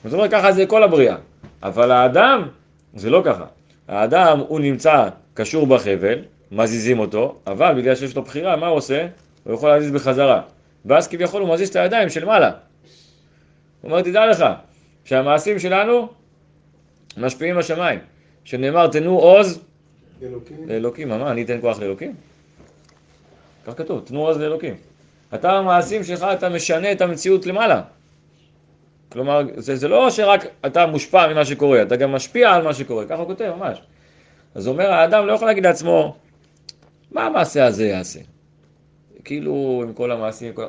זאת 0.04 0.14
אומרת, 0.14 0.32
ככה 0.32 0.52
זה 0.52 0.66
כל 0.66 0.84
הבריאה. 0.84 1.16
אבל 1.64 1.92
האדם, 1.92 2.48
זה 2.96 3.10
לא 3.10 3.22
ככה. 3.26 3.46
האדם, 3.88 4.40
הוא 4.48 4.60
נמצא 4.60 5.10
קשור 5.34 5.68
בחבל, 5.68 6.20
מזיזים 6.52 7.00
אותו, 7.00 7.36
אבל 7.48 7.74
בגלל 7.78 7.96
שיש 7.96 8.16
לו 8.16 8.22
בחירה, 8.22 8.56
מה 8.56 8.68
הוא 8.68 8.78
עושה? 8.78 9.08
הוא 9.44 9.54
יכול 9.54 9.70
להזיז 9.70 9.92
בחזרה. 9.92 10.42
ואז 10.86 11.08
כביכול 11.08 11.42
הוא 11.42 11.54
מזיז 11.54 11.70
את 11.70 11.76
הידיים 11.76 12.10
של 12.10 12.26
מעלה. 12.26 12.52
הוא 13.82 13.92
אומר, 13.92 14.02
תדע 14.02 14.28
לך, 14.28 14.46
שהמעשים 15.06 15.60
שלנו 15.60 16.08
משפיעים 17.18 17.58
בשמיים. 17.58 18.00
שנאמר, 18.44 18.88
תנו 18.88 19.20
עוז 19.20 19.60
לאלוקים. 20.68 21.10
מה, 21.10 21.32
אני 21.32 21.44
אתן 21.44 21.62
כוח 21.62 21.80
לאלוקים? 21.80 22.16
כך 23.68 23.78
כתוב, 23.78 24.02
תנו 24.06 24.20
עוז 24.28 24.38
לאלוקים. 24.38 24.76
אתה 25.34 25.52
המעשים 25.52 26.04
שלך, 26.04 26.24
אתה 26.34 26.50
משנה 26.50 26.92
את 26.92 27.02
המציאות 27.02 27.46
למעלה. 27.46 27.82
כלומר, 29.10 29.42
זה, 29.56 29.76
זה 29.76 29.88
לא 29.88 30.10
שרק 30.10 30.46
אתה 30.66 30.86
מושפע 30.86 31.28
ממה 31.28 31.46
שקורה, 31.46 31.82
אתה 31.82 31.96
גם 31.96 32.12
משפיע 32.12 32.54
על 32.54 32.64
מה 32.64 32.74
שקורה, 32.74 33.06
ככה 33.06 33.16
הוא 33.16 33.28
כותב 33.28 33.54
ממש. 33.58 33.82
אז 34.56 34.68
אומר, 34.68 34.92
האדם 34.92 35.28
לא 35.28 35.34
יכול 35.34 35.48
להגיד 35.48 35.66
לעצמו, 35.66 36.16
מה 37.12 37.26
המעשה 37.26 37.66
הזה 37.66 37.88
יעשה? 37.88 38.20
כאילו, 39.24 39.84
עם 39.84 39.94
כל 39.94 40.12
המעשים, 40.12 40.54
כל... 40.54 40.66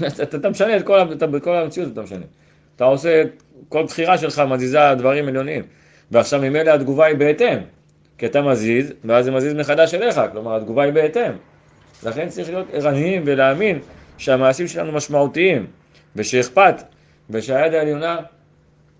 אתה, 0.22 0.36
אתה 0.36 0.50
משנה 0.50 0.76
את 0.76 0.86
כל, 0.86 1.12
אתה, 1.12 1.26
בכל 1.26 1.56
המציאות, 1.56 1.92
אתה 1.92 2.02
משנה. 2.02 2.24
אתה 2.76 2.84
עושה, 2.84 3.22
כל 3.68 3.84
בחירה 3.84 4.18
שלך 4.18 4.42
מזיזה 4.48 4.78
דברים 4.98 5.28
עליוניים. 5.28 5.64
ועכשיו 6.10 6.40
ממילא 6.40 6.70
התגובה 6.70 7.06
היא 7.06 7.16
בהתאם. 7.16 7.58
כי 8.18 8.26
אתה 8.26 8.42
מזיז, 8.42 8.92
ואז 9.04 9.24
זה 9.24 9.30
מזיז 9.30 9.54
מחדש 9.54 9.94
אליך, 9.94 10.20
כלומר 10.32 10.56
התגובה 10.56 10.82
היא 10.82 10.92
בהתאם. 10.92 11.32
לכן 12.04 12.28
צריך 12.28 12.48
להיות 12.48 12.66
ערניים 12.72 13.22
ולהאמין 13.26 13.78
שהמעשים 14.18 14.66
שלנו 14.66 14.92
משמעותיים, 14.92 15.66
ושאכפת, 16.16 16.74
ושהיד 17.30 17.74
העליונה 17.74 18.18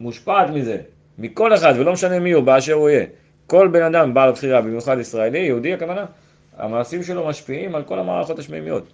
מושפעת 0.01 0.51
מזה, 0.51 0.77
מכל 1.19 1.55
אחד, 1.55 1.75
ולא 1.77 1.93
משנה 1.93 2.19
מי 2.19 2.33
הוא, 2.33 2.45
באשר 2.45 2.73
הוא 2.73 2.91
יהיה. 2.91 3.07
כל 3.47 3.69
בן 3.69 3.83
אדם 3.83 4.15
בעל 4.15 4.33
בחירה, 4.33 4.61
במיוחד 4.61 4.99
ישראלי, 4.99 5.39
יהודי 5.39 5.75
הכוונה, 5.75 6.07
המעשים 6.57 7.03
שלו 7.03 7.27
משפיעים 7.27 7.75
על 7.75 7.83
כל 7.83 7.99
המערכות 7.99 8.39
השמימיות. 8.39 8.93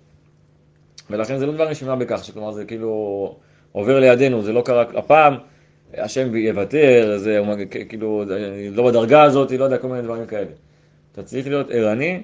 ולכן 1.11 1.39
זה 1.39 1.47
לא 1.47 1.53
דבר 1.53 1.71
נשמע 1.71 1.95
בכך, 1.95 2.25
שכלומר 2.25 2.53
זה 2.53 2.65
כאילו 2.65 3.37
עובר 3.73 4.01
לידינו, 4.01 4.43
זה 4.43 4.53
לא 4.53 4.63
קרה, 4.65 4.85
הפעם 4.97 5.35
השם 5.95 6.37
יוותר, 6.37 7.19
זה 7.19 7.41
כאילו, 7.89 8.25
לא 8.73 8.87
בדרגה 8.87 9.23
הזאת, 9.23 9.51
לא 9.53 9.65
יודע, 9.65 9.79
כל 9.79 9.89
מיני 9.89 10.03
דברים 10.03 10.27
כאלה. 10.27 10.51
אתה 11.13 11.23
צריך 11.23 11.47
להיות 11.47 11.71
ערני, 11.71 12.23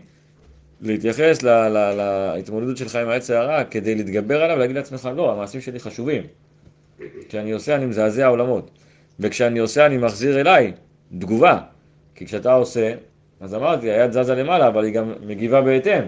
להתייחס 0.83 1.43
לה, 1.43 1.69
לה, 1.69 2.35
להתמודדות 2.37 2.77
שלך 2.77 2.97
עם 2.97 3.09
העץ 3.09 3.31
הרע, 3.31 3.65
כדי 3.65 3.95
להתגבר 3.95 4.43
עליו 4.43 4.57
ולהגיד 4.57 4.77
לעצמך, 4.77 5.11
לא, 5.17 5.33
המעשים 5.33 5.61
שלי 5.61 5.81
חשובים. 5.81 6.23
כשאני 7.29 7.53
עושה 7.53 7.75
אני 7.75 7.87
מזעזע 7.87 8.27
עולמות, 8.27 8.71
וכשאני 9.21 9.59
עושה 9.59 9.87
אני 9.87 9.97
מחזיר 9.97 10.41
אליי 10.41 10.73
תגובה, 11.19 11.59
כי 12.15 12.27
כשאתה 12.27 12.53
עושה, 12.53 12.95
אז 13.41 13.55
אמרתי, 13.55 13.91
היד 13.91 14.13
זזה 14.13 14.35
למעלה, 14.35 14.69
אבל 14.69 14.85
היא 14.85 14.95
גם 14.95 15.13
מגיבה 15.27 15.61
בהתאם. 15.61 16.05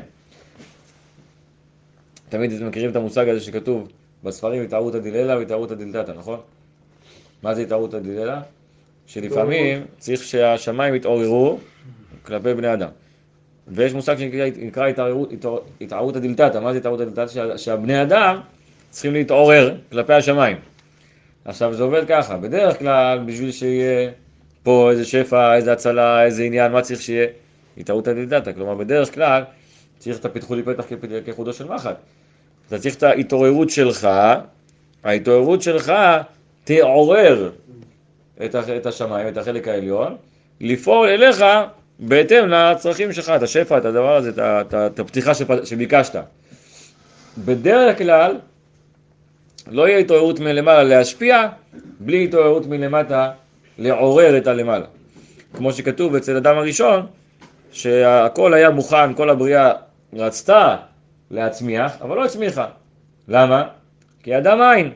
תמיד 2.29 2.53
אתם 2.53 2.69
מכירים 2.69 2.91
את 2.91 2.97
המושג 2.97 3.29
הזה 3.29 3.41
שכתוב 3.41 3.89
בספרים, 4.25 4.63
התערותא 4.63 4.99
דיללה 4.99 5.39
והתערותא 5.39 5.75
דילתתא, 5.75 6.11
נכון? 6.11 6.41
מה 7.43 7.55
זה 7.55 7.63
התערותא 7.63 7.99
דיללה? 7.99 8.43
שלפעמים 9.07 9.85
צריך 9.99 10.23
שהשמיים 10.23 10.95
יתעוררו 10.95 11.59
כלפי 12.23 12.55
בני 12.55 12.73
אדם. 12.73 12.89
ויש 13.69 13.93
מושג 13.93 14.19
שנקרא 14.19 14.87
התערותא 15.81 16.19
דילתתא. 16.19 16.59
מה 16.59 16.73
זה 16.73 16.79
התערותא 16.79 17.05
דילתתא? 17.05 17.57
שהבני 17.57 18.03
אדם 18.03 18.41
צריכים 18.91 19.13
להתעורר 19.13 19.75
כלפי 19.91 20.13
השמיים. 20.13 20.57
עכשיו 21.45 21.75
זה 21.75 21.83
עובד 21.83 22.03
ככה, 22.09 22.37
בדרך 22.37 22.79
כלל 22.79 23.19
בשביל 23.27 23.53
שיהיה 23.53 24.11
פה 24.63 24.91
איזה 24.91 25.05
שפע, 25.05 25.55
איזה 25.55 25.73
הצלה, 25.73 26.25
איזה 26.25 26.43
עניין, 26.43 26.73
מה 26.73 26.83
צריך 26.83 27.03
שיהיה? 27.03 27.27
התערותא 27.79 28.13
דילתתא. 28.13 28.53
כלומר 28.53 28.75
בדרך 28.75 29.15
כלל 29.15 29.43
צריך 29.99 30.19
את 30.19 30.25
הפיתחו 30.25 30.55
לי 30.55 30.63
פתח 30.63 30.85
כחודו 31.27 31.53
של 31.53 31.69
מחט. 31.69 31.97
אתה 32.69 32.79
צריך 32.79 32.95
את 32.95 33.03
ההתעוררות 33.03 33.71
שלך, 33.71 34.09
ההתעוררות 35.05 35.63
שלך 35.63 35.93
תעורר 36.65 37.51
את 38.45 38.87
השמיים, 38.87 39.29
את 39.29 39.37
החלק 39.37 39.69
העליון, 39.69 40.17
לפעול 40.61 41.09
אליך 41.09 41.45
בהתאם 41.99 42.49
לצרכים 42.49 43.13
שלך, 43.13 43.33
את 43.37 43.43
השפע, 43.43 43.79
את 43.79 43.85
הדבר 43.85 44.17
הזה, 44.17 44.31
את, 44.31 44.39
את, 44.39 44.75
את 44.75 44.99
הפתיחה 44.99 45.33
שביקשת. 45.65 46.17
בדרך 47.39 47.99
כלל 47.99 48.39
לא 49.71 49.89
יהיה 49.89 49.99
התעוררות 49.99 50.41
מלמעלה 50.41 50.83
להשפיע, 50.83 51.49
בלי 52.01 52.25
התעוררות 52.25 52.67
מלמטה 52.67 53.31
לעורר 53.79 54.37
את 54.39 54.47
הלמעלה. 54.47 54.87
כמו 55.55 55.73
שכתוב 55.73 56.15
אצל 56.15 56.37
אדם 56.37 56.59
הראשון, 56.59 57.07
שהכל 57.73 58.55
היה 58.55 58.71
מוכן, 58.71 59.15
כל 59.15 59.31
הבריאה 59.31 59.73
רצתה 60.13 60.77
להצמיח, 61.31 61.93
אבל 62.01 62.17
לא 62.17 62.25
הצמיחה. 62.25 62.67
למה? 63.29 63.63
כי 64.23 64.39
אדם 64.39 64.61
אין. 64.63 64.93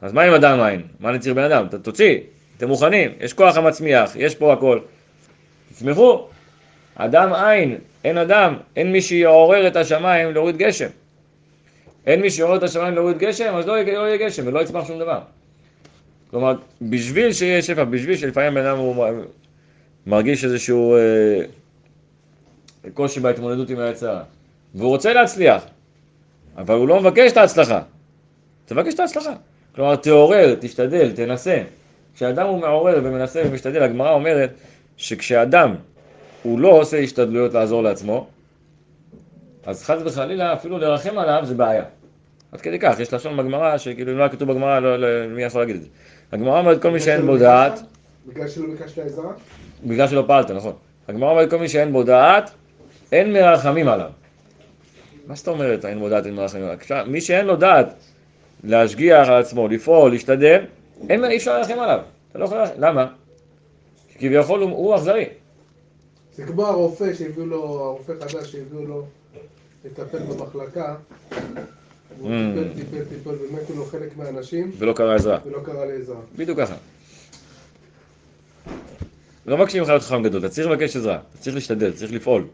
אז 0.00 0.12
מה 0.12 0.22
עם 0.22 0.34
אדם 0.34 0.60
אין? 0.60 0.82
מה 1.00 1.10
אני 1.10 1.18
צריך 1.18 1.34
בן 1.34 1.44
אדם? 1.44 1.66
תוציא, 1.82 2.18
אתם 2.56 2.68
מוכנים, 2.68 3.10
יש 3.20 3.32
כוח 3.32 3.56
המצמיח, 3.56 4.16
יש 4.16 4.34
פה 4.34 4.52
הכל. 4.52 4.78
תצמחו. 5.76 6.26
אדם 6.94 7.32
אין, 7.34 7.78
אין 8.04 8.18
אדם, 8.18 8.56
אין 8.76 8.92
מי 8.92 9.02
שיעורר 9.02 9.66
את 9.66 9.76
השמיים 9.76 10.34
להוריד 10.34 10.56
גשם. 10.56 10.88
אין 12.06 12.20
מי 12.20 12.30
שיעורר 12.30 12.56
את 12.56 12.62
השמיים 12.62 12.94
להוריד 12.94 13.18
גשם, 13.18 13.54
אז 13.54 13.66
לא 13.66 13.72
יהיה, 13.72 13.98
לא 13.98 14.06
יהיה 14.08 14.16
גשם 14.16 14.46
ולא 14.46 14.60
יצמח 14.60 14.86
שום 14.86 14.98
דבר. 14.98 15.20
כלומר, 16.30 16.54
בשביל 16.82 17.32
שיהיה 17.32 17.62
שפע, 17.62 17.84
בשביל 17.84 18.16
שלפעמים 18.16 18.54
בן 18.54 18.66
אדם 18.66 18.78
הוא 18.78 19.06
מרגיש 20.06 20.44
איזשהו 20.44 20.96
אה, 20.96 21.42
קושי 22.94 23.20
בהתמודדות 23.20 23.70
עם 23.70 23.78
היצרה, 23.78 24.22
והוא 24.74 24.88
רוצה 24.88 25.12
להצליח, 25.12 25.66
אבל 26.56 26.74
הוא 26.74 26.88
לא 26.88 27.00
מבקש 27.00 27.32
את 27.32 27.36
ההצלחה. 27.36 27.80
תבקש 28.66 28.94
את 28.94 29.00
ההצלחה. 29.00 29.32
כלומר, 29.74 29.96
תעורר, 29.96 30.54
תשתדל, 30.60 31.12
תנסה. 31.12 31.62
כשאדם 32.14 32.46
הוא 32.46 32.60
מעורר 32.60 33.00
ומנסה 33.04 33.42
ומשתדל, 33.46 33.82
הגמרא 33.82 34.12
אומרת 34.12 34.50
שכשאדם 34.96 35.74
הוא 36.42 36.60
לא 36.60 36.68
עושה 36.68 36.98
השתדלויות 36.98 37.54
לעזור 37.54 37.82
לעצמו, 37.82 38.26
אז 39.66 39.84
חס 39.84 39.98
וחלילה 40.04 40.52
אפילו 40.52 40.78
לרחם 40.78 41.18
עליו 41.18 41.40
זה 41.44 41.54
בעיה. 41.54 41.84
עד 42.52 42.60
כדי 42.60 42.78
כך, 42.78 43.00
יש 43.00 43.14
לשון 43.14 43.36
בגמרא, 43.36 43.78
שכאילו 43.78 44.12
אם 44.12 44.18
לא 44.18 44.22
היה 44.22 44.32
כתוב 44.32 44.52
בגמרא, 44.52 44.80
לא, 44.80 44.96
לא, 44.96 45.08
מי 45.28 45.42
יכול 45.42 45.60
להגיד 45.60 45.76
את 45.76 45.82
זה? 45.82 45.88
הגמרא 46.32 46.58
אומרת 46.58 46.82
כל 46.82 46.90
מי 46.90 47.00
שאין 47.00 47.26
בו 47.26 47.36
דעת... 47.36 47.80
בגלל 48.26 48.48
שלא 48.48 48.66
ביקשת 48.66 48.98
עזרה? 48.98 49.32
בגלל 49.84 50.08
שלא 50.08 50.24
פעלת, 50.26 50.50
נכון. 50.50 50.72
הגמרא 51.08 51.30
אומרת 51.30 51.50
כל 51.50 51.58
מי 51.58 51.68
שאין 51.68 51.92
בו 51.92 52.02
דעת, 52.02 52.50
אין 53.12 53.32
מרחמים 53.32 53.88
עליו. 53.88 54.10
מה 55.26 55.34
זאת 55.34 55.48
אומרת 55.48 55.84
אין 55.84 55.98
בו 55.98 56.08
דעת 56.08 56.26
אין 56.26 56.34
מלאכים? 56.34 56.62
מי 57.06 57.20
שאין 57.20 57.46
לו 57.46 57.56
דעת 57.56 57.94
להשגיח 58.64 59.28
על 59.28 59.40
עצמו, 59.40 59.68
לפעול, 59.68 60.10
להשתדל, 60.10 60.64
אין, 61.08 61.24
אי 61.24 61.36
אפשר 61.36 61.58
לרחם 61.58 61.78
עליו. 61.78 62.00
אתה 62.30 62.38
לא 62.38 62.44
יכול 62.44 62.58
לרחם, 62.58 62.74
למה? 62.78 63.06
כביכול 64.18 64.60
הוא, 64.62 64.70
הוא 64.70 64.96
אכזרי. 64.96 65.24
זה 66.34 66.44
כמו 66.46 66.66
הרופא 66.66 67.14
שהביאו 67.14 67.46
לו, 67.46 67.62
הרופא 67.84 68.12
חדש 68.20 68.52
שהביאו 68.52 68.84
לו 68.84 69.06
לטפל 69.84 70.18
במחלקה. 70.18 70.94
הוא 72.18 72.28
Mm. 72.30 72.32
טיפל, 72.74 72.74
טיפל, 72.74 73.04
טיפל, 73.04 73.30
ומתו 73.30 73.74
לו 73.76 73.84
חלק 73.84 74.16
מהאנשים, 74.16 74.70
ולא 74.78 74.92
קרה 74.92 75.14
עזרה. 75.14 75.38
ולא 75.46 75.58
קרא 75.64 75.84
לעזרה. 75.84 76.20
בדיוק 76.36 76.58
ככה. 76.58 76.74
לא 79.46 79.56
מבקשים 79.58 79.80
ממך 79.80 79.88
להיות 79.88 80.02
חכם 80.02 80.22
גדול, 80.22 80.40
אתה 80.40 80.48
צריך 80.48 80.66
לבקש 80.66 80.96
עזרה, 80.96 81.14
אתה 81.14 81.38
צריך 81.38 81.54
להשתדל, 81.54 81.88
אתה 81.88 81.96
צריך 81.96 82.12
לפעול. 82.12 82.44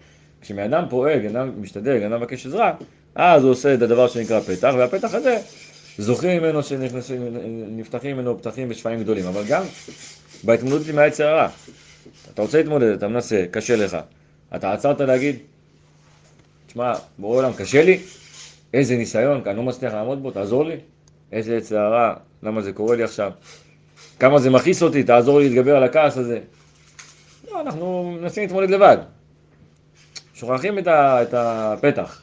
כשבן 0.40 0.74
אדם 0.74 0.84
פועל, 0.90 1.18
בן 1.18 1.36
אדם 1.36 1.62
משתדל, 1.62 1.98
בן 1.98 2.12
אדם 2.12 2.20
מבקש 2.20 2.46
עזרה, 2.46 2.74
אז 3.14 3.42
הוא 3.42 3.50
עושה 3.50 3.74
את 3.74 3.82
הדבר 3.82 4.08
שנקרא 4.08 4.40
פתח, 4.40 4.74
והפתח 4.78 5.14
הזה, 5.14 5.38
זוכים 5.98 6.42
ממנו 6.42 6.62
שנכנסים, 6.62 7.22
נפתחים 7.76 8.16
ממנו 8.16 8.38
פתחים 8.38 8.68
ושפעים 8.70 9.00
גדולים, 9.00 9.26
אבל 9.26 9.42
גם 9.48 9.62
בהתמודדות 10.45 10.88
עם 10.88 10.99
העץ 10.99 11.20
הרע. 11.20 11.49
אתה 12.34 12.43
רוצה 12.43 12.59
להתמודד, 12.59 12.93
אתה 12.93 13.09
מנסה, 13.09 13.45
קשה 13.51 13.76
לך. 13.76 13.97
אתה 14.55 14.72
עצרת 14.72 15.01
להגיד, 15.01 15.36
תשמע, 16.66 16.95
בורא 17.18 17.36
עולם, 17.36 17.53
קשה 17.53 17.82
לי, 17.82 17.99
איזה 18.74 18.97
ניסיון, 18.97 19.43
כי 19.43 19.49
אני 19.51 19.57
לא 19.57 19.62
מצליח 19.62 19.93
לעמוד 19.93 20.22
בו, 20.22 20.30
תעזור 20.30 20.64
לי. 20.64 20.76
איזה 21.32 21.57
עץ 21.57 21.72
הרע, 21.72 22.14
למה 22.43 22.61
זה 22.62 22.72
קורה 22.72 22.97
לי 22.97 23.03
עכשיו? 23.03 23.32
כמה 24.18 24.38
זה 24.38 24.51
מכעיס 24.51 24.82
אותי, 24.82 25.03
תעזור 25.03 25.38
לי 25.38 25.49
להתגבר 25.49 25.76
על 25.76 25.82
הכעס 25.82 26.16
הזה. 26.16 26.40
לא, 27.51 27.61
אנחנו 27.61 28.16
מנסים 28.20 28.43
להתמודד 28.43 28.70
לבד. 28.70 28.97
שוכחים 30.34 30.78
את, 30.78 30.86
ה, 30.86 31.22
את 31.22 31.34
הפתח 31.34 32.22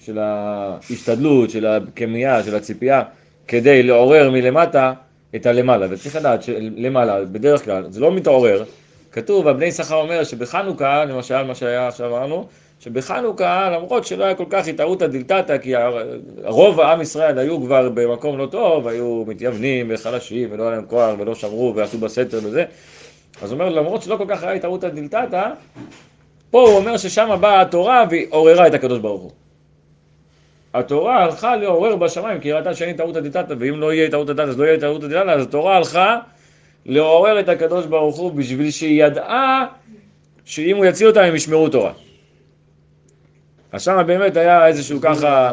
של 0.00 0.18
ההשתדלות, 0.18 1.50
של 1.50 1.66
הכמיהה, 1.66 2.42
של 2.42 2.56
הציפייה, 2.56 3.02
כדי 3.48 3.82
לעורר 3.82 4.30
מלמטה 4.30 4.92
את 5.36 5.46
הלמעלה. 5.46 5.86
וצריך 5.90 6.16
לדעת 6.16 6.42
שלמעלה, 6.42 7.24
בדרך 7.24 7.64
כלל, 7.64 7.84
זה 7.90 8.00
לא 8.00 8.12
מתעורר. 8.12 8.64
כתוב, 9.12 9.48
הבני 9.48 9.72
שכר 9.72 9.94
אומר 9.94 10.24
שבחנוכה, 10.24 11.04
למשל, 11.04 11.42
מה 11.42 11.54
שהיה 11.54 11.88
עכשיו 11.88 12.16
אמרנו, 12.16 12.46
שבחנוכה, 12.80 13.70
למרות 13.70 14.04
שלא 14.04 14.24
היה 14.24 14.34
כל 14.34 14.44
כך 14.50 14.68
התערותא 14.68 15.06
דלתתא, 15.06 15.58
כי 15.58 15.72
רוב 16.44 16.80
העם 16.80 17.00
ישראל 17.00 17.38
היו 17.38 17.60
כבר 17.62 17.88
במקום 17.94 18.38
לא 18.38 18.46
טוב, 18.46 18.88
היו 18.88 19.24
מתייוונים 19.26 19.86
וחלשים, 19.90 20.48
ולא 20.52 20.62
היה 20.62 20.72
להם 20.72 20.84
כוח, 20.86 21.14
ולא 21.18 21.34
שמרו, 21.34 21.72
ועשו 21.76 21.98
בסתר 21.98 22.38
וזה, 22.42 22.64
אז 23.42 23.52
הוא 23.52 23.60
אומר, 23.60 23.68
למרות 23.68 24.02
שלא 24.02 24.16
כל 24.16 24.24
כך 24.28 24.42
היה 24.42 24.52
התערותא 24.52 24.88
דלתתא, 24.88 25.50
פה 26.50 26.60
הוא 26.60 26.76
אומר 26.76 26.96
ששם 26.96 27.36
באה 27.40 27.60
התורה 27.60 28.04
והיא 28.10 28.26
עוררה 28.30 28.66
את 28.66 28.74
הקדוש 28.74 28.98
ברוך 28.98 29.22
הוא. 29.22 29.30
התורה 30.78 31.24
הלכה 31.24 31.56
לעורר 31.56 31.96
בשמיים, 31.96 32.40
כי 32.40 32.52
ראתה 32.52 32.74
שאין 32.74 32.90
התערותא 32.90 33.20
דלתתא, 33.20 33.54
ואם 33.58 33.80
לא 33.80 33.92
יהיה 33.92 34.06
התערותא 34.06 34.32
דלתתא, 34.32 34.50
אז 34.50 34.58
לא 34.58 34.64
יהיה 34.64 34.74
התערותא 34.74 35.06
דלתתא, 35.06 35.30
אז 35.30 35.42
התורה 35.42 35.76
הלכה 35.76 36.18
לעורר 36.86 37.40
את 37.40 37.48
הקדוש 37.48 37.86
ברוך 37.86 38.16
הוא 38.16 38.32
בשביל 38.32 38.70
שהיא 38.70 39.04
ידעה 39.04 39.66
שאם 40.44 40.76
הוא 40.76 40.84
יציל 40.84 41.06
אותם 41.06 41.20
הם 41.20 41.34
ישמרו 41.34 41.68
תורה. 41.68 41.92
אז 43.72 43.82
שם 43.82 44.02
באמת 44.06 44.36
היה 44.36 44.66
איזשהו 44.66 45.00
ככה. 45.00 45.52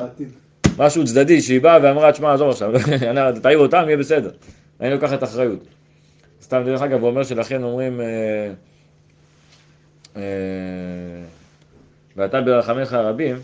משהו 0.77 1.05
צדדי, 1.05 1.41
שהיא 1.41 1.61
באה 1.61 1.79
ואמרה, 1.81 2.11
תשמע, 2.11 2.33
עזוב 2.33 2.49
עכשיו, 2.49 2.71
תעיר 3.41 3.57
אותם, 3.57 3.83
יהיה 3.85 3.97
בסדר. 3.97 4.31
אני 4.81 4.89
לוקחת 4.89 5.23
אחריות. 5.23 5.67
סתם, 6.41 6.61
דרך 6.65 6.81
אגב, 6.81 7.01
הוא 7.01 7.09
אומר 7.09 7.23
שלכן 7.23 7.63
אומרים, 7.63 8.01
אה, 8.01 8.05
אה, 10.15 10.21
ואתה 12.15 12.41
ברחמיך 12.41 12.93
הרבים, 12.93 13.35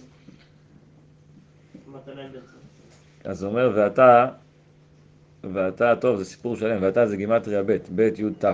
אז 3.24 3.44
הוא 3.44 3.52
אומר, 3.52 3.72
ואתה, 3.76 4.28
ואתה, 5.54 5.96
טוב, 5.96 6.18
זה 6.18 6.26
סיפור 6.26 6.56
שלם, 6.56 6.78
ואתה 6.82 7.06
זה 7.06 7.18
גימטריה 7.18 7.64
ב', 7.64 7.78
ב' 7.96 8.00
י' 8.18 8.30
ת', 8.40 8.46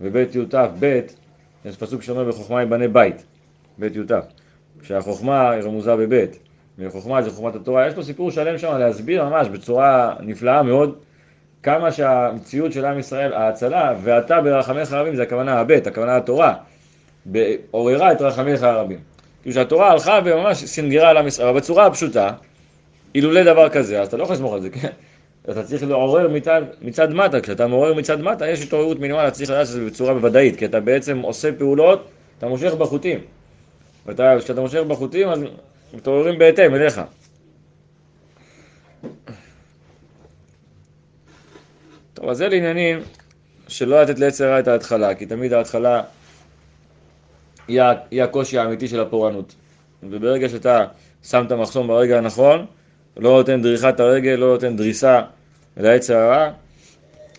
וב' 0.00 0.16
י' 0.16 0.44
ת', 0.48 0.54
ב', 0.80 1.00
יש 1.64 1.76
פסוק 1.76 2.02
שאומר, 2.02 2.24
בחוכמה 2.24 2.60
ייבנה 2.60 2.88
בית, 2.88 3.24
ב' 3.78 3.96
י' 3.96 4.02
ת', 4.06 4.12
כשהחוכמה 4.80 5.50
היא 5.50 5.62
רמוזה 5.62 5.96
בב', 5.96 6.26
וחוכמה 6.78 7.22
זה 7.22 7.30
חוכמת 7.30 7.54
התורה, 7.54 7.86
יש 7.86 7.94
פה 7.94 8.02
סיפור 8.02 8.30
שלם 8.30 8.58
שם 8.58 8.78
להסביר 8.78 9.24
ממש 9.24 9.48
בצורה 9.48 10.14
נפלאה 10.20 10.62
מאוד, 10.62 10.98
כמה 11.62 11.92
שהמציאות 11.92 12.72
של 12.72 12.84
עם 12.84 12.98
ישראל, 12.98 13.32
ההצלה, 13.32 13.94
ואתה 14.02 14.40
ברחמיך 14.40 14.92
הרבים, 14.92 15.16
זה 15.16 15.22
הכוונה 15.22 15.60
הב', 15.60 15.70
הכוונה 15.70 16.16
התורה, 16.16 16.54
עוררה 17.70 18.12
את 18.12 18.20
רחמיך 18.20 18.62
הרבים. 18.62 18.98
כאילו 19.42 19.54
שהתורה 19.54 19.90
הלכה 19.90 20.20
וממש 20.24 20.64
סנגרה 20.64 21.08
על 21.08 21.16
עם 21.16 21.26
ישראל, 21.26 21.48
אבל 21.48 21.56
בצורה 21.56 21.86
הפשוטה, 21.86 22.30
אילולא 23.16 23.42
דבר 23.42 23.68
כזה, 23.68 24.00
אז 24.00 24.08
אתה 24.08 24.16
לא 24.16 24.22
יכול 24.22 24.34
לסמוך 24.34 24.52
על 24.54 24.60
זה, 24.60 24.70
כן? 24.70 24.88
אתה 25.50 25.62
צריך 25.62 25.82
לעורר 25.82 26.28
מצד, 26.28 26.62
מצד 26.82 27.12
מטה, 27.12 27.40
כשאתה 27.40 27.66
מעורר 27.66 27.94
מצד 27.94 28.20
מטה, 28.20 28.48
יש 28.48 28.62
התעוררות 28.62 29.00
מלמעלה, 29.00 29.30
צריך 29.30 29.50
לדעת 29.50 29.66
שזה 29.66 29.86
בצורה 29.86 30.14
בוודאית, 30.14 30.56
כי 30.56 30.64
אתה 30.64 30.80
בעצם 30.80 31.18
עושה 31.18 31.52
פעולות, 31.58 32.08
אתה 32.38 32.48
מושך 32.48 32.72
בחוטים. 32.74 33.18
וכשאתה 34.06 34.60
מושך 34.60 34.80
בחוטים, 34.88 35.28
אז 35.28 35.40
מתעוררים 35.94 36.38
בהתאם 36.38 36.74
אליך. 36.74 37.00
טוב, 42.14 42.28
אז 42.28 42.36
זה 42.36 42.48
לעניינים 42.48 42.98
שלא 43.68 44.02
לתת 44.02 44.18
לעץ 44.18 44.40
הרע 44.40 44.60
את 44.60 44.68
ההתחלה, 44.68 45.14
כי 45.14 45.26
תמיד 45.26 45.52
ההתחלה 45.52 46.02
היא 47.68 48.22
הקושי 48.22 48.58
האמיתי 48.58 48.88
של 48.88 49.00
הפורענות. 49.00 49.54
וברגע 50.02 50.48
שאתה 50.48 50.84
שם 51.22 51.44
את 51.46 51.52
המחסום 51.52 51.86
ברגע 51.88 52.18
הנכון, 52.18 52.66
לא 53.16 53.30
נותן 53.30 53.62
דריכת 53.62 54.00
הרגל, 54.00 54.34
לא 54.34 54.46
נותן 54.46 54.76
דריסה 54.76 55.22
לעץ 55.76 56.10
הרע, 56.10 56.50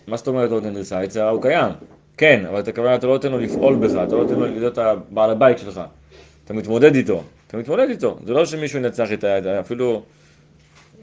מה 0.06 0.16
זאת 0.16 0.26
אומרת 0.28 0.50
לא 0.50 0.56
נותן 0.56 0.74
דריסה? 0.74 0.98
העץ 0.98 1.16
הרע 1.16 1.30
הוא 1.30 1.42
קיים, 1.42 1.72
כן, 2.16 2.44
אבל 2.48 2.60
אתה 2.60 2.72
כמובן 2.72 2.94
אתה 2.94 3.06
לא 3.06 3.12
נותן 3.12 3.32
לו 3.32 3.38
לפעול 3.38 3.76
בך, 3.76 3.90
אתה 4.06 4.14
לא 4.16 4.22
נותן 4.22 4.34
לו 4.34 4.46
להיות 4.46 4.78
הבעל 4.78 5.30
הבית 5.30 5.58
שלך. 5.58 5.80
אתה 6.44 6.54
מתמודד 6.54 6.94
איתו, 6.94 7.22
אתה 7.46 7.56
מתמודד 7.56 7.88
איתו. 7.90 8.18
זה 8.26 8.32
לא 8.32 8.46
שמישהו 8.46 8.78
ינצח 8.78 9.12
את 9.12 9.24
ה... 9.24 9.60
אפילו 9.60 10.02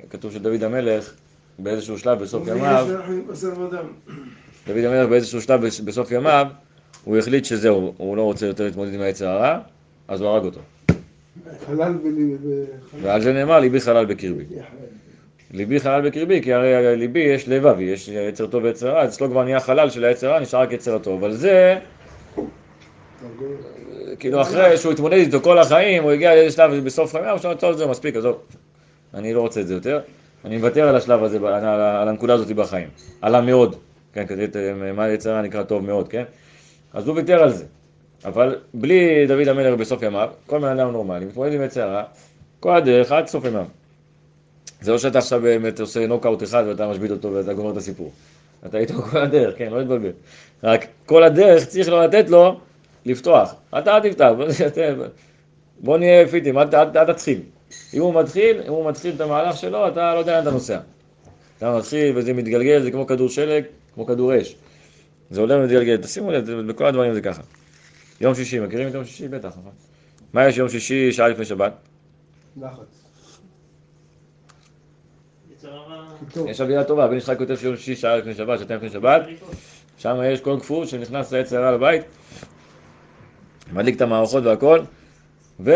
כתוב 0.09 0.31
שדוד 0.31 0.63
המלך 0.63 1.13
באיזשהו 1.59 1.97
שלב 1.99 2.19
בסוף 2.19 2.47
ימיו, 2.47 2.87
דוד 4.67 4.83
המלך 4.85 5.09
באיזשהו 5.09 5.41
שלב 5.41 5.65
בס- 5.65 5.79
בסוף 5.79 6.11
ימיו, 6.11 6.47
הוא 7.03 7.17
החליט 7.17 7.45
שזהו, 7.45 7.93
הוא 7.97 8.17
לא 8.17 8.21
רוצה 8.21 8.45
יותר 8.45 8.63
להתמודד 8.63 8.93
עם 8.93 9.01
העץ 9.01 9.21
הרע, 9.21 9.59
אז 10.07 10.21
הוא 10.21 10.29
הרג 10.29 10.43
אותו. 10.45 10.59
חלל 11.65 11.97
ולי... 12.03 12.35
וחלל. 12.35 12.99
ועל 13.01 13.21
זה 13.21 13.33
נאמר, 13.33 13.59
ליבי 13.59 13.79
חלל 13.79 14.05
בקרבי. 14.05 14.45
ליבי 15.51 15.79
חלל 15.79 16.09
בקרבי, 16.09 16.41
כי 16.41 16.53
הרי 16.53 16.97
ליבי 16.97 17.19
יש 17.19 17.49
לבבי, 17.49 17.83
יש 17.83 18.07
יצר 18.07 18.47
טוב 18.47 18.63
ויצר 18.63 18.89
רע, 18.89 19.05
אצלו 19.05 19.29
כבר 19.29 19.43
נהיה 19.43 19.59
חלל 19.59 19.89
של 19.89 20.03
היצר 20.03 20.31
רע, 20.31 20.39
נשאר 20.39 20.61
רק 20.61 20.71
יצר 20.71 20.95
הטוב. 20.95 21.23
אבל 21.23 21.33
זה, 21.33 21.77
כאילו 24.19 24.41
אחרי 24.41 24.77
שהוא 24.77 24.91
התמודד 24.91 25.17
איתו 25.17 25.41
כל 25.41 25.59
החיים, 25.59 26.03
הוא 26.03 26.11
הגיע 26.11 26.35
לאיזה 26.35 26.55
שלב 26.55 26.85
בסוף 26.85 27.11
חייו, 27.11 27.37
הוא 27.37 27.45
אמר, 27.45 27.55
טוב, 27.55 27.73
זהו, 27.77 27.89
מספיק, 27.89 28.15
עזוב. 28.15 28.37
אני 29.13 29.33
לא 29.33 29.41
רוצה 29.41 29.61
את 29.61 29.67
זה 29.67 29.73
יותר. 29.73 29.99
אני 30.45 30.57
מוותר 30.57 30.87
על 30.87 30.95
השלב 30.95 31.23
הזה, 31.23 31.37
על, 31.37 31.45
על, 31.45 31.81
על 31.81 32.07
הנקודה 32.07 32.33
הזאת 32.33 32.51
בחיים. 32.51 32.89
עלה 33.21 33.41
מאוד, 33.41 33.75
כן, 34.13 34.25
כזה, 34.27 34.73
מה 34.95 35.09
יצר 35.09 35.33
רע 35.33 35.41
נקרא 35.41 35.63
טוב 35.63 35.83
מאוד, 35.83 36.07
כן? 36.07 36.23
אז 36.93 37.07
הוא 37.07 37.15
ויתר 37.15 37.43
על 37.43 37.51
זה. 37.51 37.65
אבל 38.25 38.55
בלי 38.73 39.27
דוד 39.27 39.47
המלך 39.47 39.79
בסוף 39.79 40.01
ימיו, 40.03 40.29
כל 40.45 40.59
בן 40.59 40.79
אדם 40.79 40.91
נורמלי, 40.91 41.25
מתמודד 41.25 41.53
עם 41.53 41.61
יצר 41.63 41.89
רע, 41.89 42.03
כל 42.59 42.75
הדרך 42.75 43.11
עד 43.11 43.27
סוף 43.27 43.45
ימיו. 43.45 43.65
זה 44.81 44.91
לא 44.91 44.97
שאתה 44.97 45.17
עכשיו 45.17 45.41
באמת 45.41 45.79
עושה 45.79 46.07
נוקאוט 46.07 46.43
אחד 46.43 46.63
ואתה 46.67 46.87
משבית 46.87 47.11
אותו 47.11 47.33
ואתה 47.33 47.53
גומר 47.53 47.71
את 47.71 47.77
הסיפור. 47.77 48.11
אתה 48.65 48.77
איתו 48.77 48.93
כל 48.93 49.17
הדרך, 49.17 49.57
כן, 49.57 49.67
לא 49.71 49.79
להתבלבל. 49.79 50.11
רק 50.63 50.85
כל 51.05 51.23
הדרך 51.23 51.65
צריך 51.65 51.89
לא 51.89 52.03
לתת 52.05 52.29
לו 52.29 52.59
לפתוח. 53.05 53.55
אתה 53.77 53.97
אל 53.97 54.09
תפתח, 54.09 54.29
בוא, 55.79 55.97
נהיה- 55.97 56.27
פיטים, 56.27 56.57
אל, 56.57 56.65
תתחיל. 57.13 57.39
אם 57.93 58.01
הוא 58.01 58.13
מתחיל, 58.13 58.61
אם 58.67 58.71
הוא 58.71 58.89
מתחיל 58.89 59.15
את 59.15 59.21
המהלך 59.21 59.57
שלו, 59.57 59.87
אתה 59.87 60.13
לא 60.13 60.19
יודע 60.19 60.31
לאן 60.33 60.41
אתה 60.41 60.51
נוסע. 60.51 60.79
אתה 61.57 61.77
מתחיל 61.77 62.17
וזה 62.17 62.33
מתגלגל, 62.33 62.83
זה 62.83 62.91
כמו 62.91 63.07
כדור 63.07 63.29
שלג, 63.29 63.63
כמו 63.95 64.05
כדור 64.05 64.41
אש. 64.41 64.55
זה 65.31 65.41
עולה 65.41 65.57
ומתגלגל, 65.57 65.97
תשימו 65.97 66.31
לב, 66.31 66.61
בכל 66.71 66.85
הדברים 66.85 67.13
זה 67.13 67.21
ככה. 67.21 67.41
יום 68.21 68.35
שישי, 68.35 68.59
מכירים 68.59 68.87
את 68.87 68.93
יום 68.93 69.05
שישי? 69.05 69.27
בטח, 69.27 69.49
נכון. 69.49 69.71
מה 70.33 70.47
יש 70.47 70.57
יום 70.57 70.69
שישי, 70.69 71.11
שעה 71.11 71.27
לפני 71.27 71.45
שבת? 71.45 71.73
לחץ. 72.61 73.05
יש 76.47 76.61
אווירה 76.61 76.83
טובה, 76.83 77.07
בן 77.07 77.17
ישחק 77.17 77.37
כותב 77.37 77.55
שיום 77.55 77.75
שישי, 77.75 77.95
שעה 77.95 78.17
לפני 78.17 78.33
שבת, 78.33 78.59
שעתיים 78.59 78.77
לפני 78.77 78.89
שבת, 78.89 79.21
שם 79.97 80.21
יש 80.25 80.41
כל 80.41 80.57
כפור 80.59 80.85
שנכנס 80.85 81.31
לעץ 81.33 81.53
הרע 81.53 81.71
לבית, 81.71 82.03
מדליק 83.73 83.95
את 83.95 84.01
המערכות 84.01 84.43
והכל, 84.43 84.79
ו... 85.59 85.71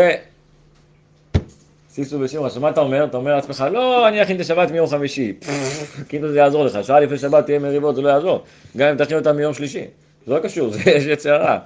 סיסו 1.90 2.20
ושמרה, 2.20 2.46
עכשיו 2.46 2.62
מה 2.62 2.70
אתה 2.70 2.80
אומר? 2.80 3.04
אתה 3.04 3.16
אומר 3.16 3.34
לעצמך, 3.34 3.64
לא, 3.72 4.08
אני 4.08 4.22
אכין 4.22 4.36
את 4.36 4.40
השבת 4.40 4.70
מיום 4.70 4.86
חמישי. 4.86 5.32
כאילו 6.08 6.32
זה 6.32 6.38
יעזור 6.38 6.64
לך, 6.64 6.78
שעה 6.84 7.00
לפני 7.00 7.18
שבת 7.18 7.46
תהיה 7.46 7.58
מריבות, 7.58 7.94
זה 7.94 8.02
לא 8.02 8.08
יעזור. 8.08 8.44
גם 8.76 8.88
אם 8.88 9.04
תכין 9.04 9.16
אותה 9.16 9.32
מיום 9.32 9.54
שלישי. 9.54 9.84
זה 10.26 10.34
לא 10.34 10.38
קשור, 10.38 10.70
זה 10.72 10.90
יש 10.90 11.04
יצר 11.04 11.34
הרע. 11.34 11.58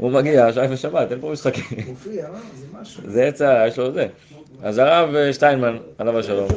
הוא 0.00 0.10
מגיע, 0.12 0.52
שי 0.52 0.60
ושבת, 0.70 1.12
אין 1.12 1.20
פה 1.20 1.30
משחקים. 1.30 1.78
מופיע, 1.88 2.26
אה? 2.26 2.30
זה 2.54 2.66
משהו. 2.80 3.02
זה 3.06 3.24
עצה, 3.24 3.64
יש 3.66 3.78
לו 3.78 3.92
זה. 3.92 4.06
אז 4.62 4.78
הרב 4.78 5.14
אה, 5.14 5.32
שטיינמן, 5.32 5.76
עליו 5.98 6.18
השלום, 6.18 6.48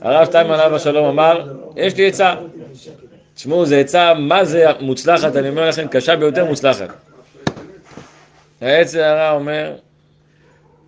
הרב 0.00 0.26
שטיינמן 0.26 0.54
עליו 0.54 0.76
השלום 0.76 1.04
אמר, 1.04 1.52
יש 1.76 1.96
לי 1.96 2.08
עצה. 2.08 2.34
תשמעו, 3.34 3.66
זו 3.66 3.74
עצה, 3.74 4.14
מה 4.14 4.44
זה 4.44 4.66
מוצלחת, 4.80 5.36
אני 5.36 5.48
אומר 5.48 5.68
לכם, 5.68 5.86
קשה 5.88 6.16
ביותר 6.16 6.44
מוצלחת. 6.44 6.88
העץ 8.60 8.94
הרע 8.94 9.30
אומר, 9.30 9.76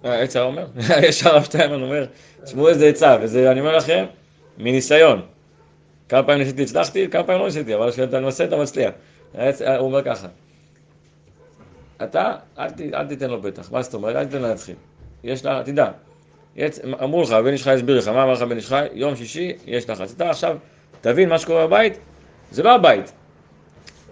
אה, 0.04 0.12
העץ 0.12 0.36
הרע 0.36 0.46
אומר? 0.46 0.66
יש 1.08 1.26
הרב 1.26 1.44
שטיינמן 1.44 1.82
אומר, 1.82 2.06
תשמעו 2.44 2.68
איזה 2.68 2.86
עצה, 2.86 3.16
וזה, 3.20 3.50
אני 3.50 3.60
אומר 3.60 3.76
לכם, 3.76 4.04
מניסיון. 4.58 5.20
כמה 6.08 6.22
פעמים 6.22 6.38
ניסיתי, 6.38 6.62
הצלחתי, 6.62 7.08
כמה 7.08 7.22
פעמים 7.22 7.40
לא 7.40 7.46
ניסיתי, 7.46 7.74
אבל 7.74 7.90
כשאתה 7.90 8.20
מנסה 8.20 8.44
אתה 8.44 8.56
מצליח. 8.56 8.90
העץ, 9.34 9.62
הוא 9.62 9.78
אומר 9.78 10.02
ככה, 10.02 10.26
אתה, 12.02 12.32
אל, 12.58 12.70
ת, 12.70 12.80
אל 12.94 13.06
תיתן 13.06 13.30
לו 13.30 13.42
פתח, 13.42 13.72
מה 13.72 13.82
זאת 13.82 13.94
אומרת? 13.94 14.16
אל 14.16 14.24
תיתן 14.24 14.42
לו 14.42 14.48
להתחיל. 14.48 14.74
יש 15.24 15.44
לה, 15.44 15.62
תדע, 15.64 15.90
יש, 16.56 16.78
אמרו 17.02 17.22
לך, 17.22 17.32
הבן 17.32 17.52
איש 17.52 17.62
חי 17.62 17.70
הסביר 17.70 17.98
לך, 17.98 18.08
מה 18.08 18.22
אמר 18.22 18.32
לך 18.32 18.42
בן 18.42 18.56
איש 18.56 18.68
חי? 18.68 18.86
יום 18.92 19.16
שישי 19.16 19.52
יש 19.66 19.90
לחץ. 19.90 20.12
אתה 20.16 20.30
עכשיו 20.30 20.56
תבין 21.00 21.28
מה 21.28 21.38
שקורה 21.38 21.66
בבית, 21.66 21.98
זה 22.50 22.62
לא 22.62 22.74
הבית. 22.74 23.12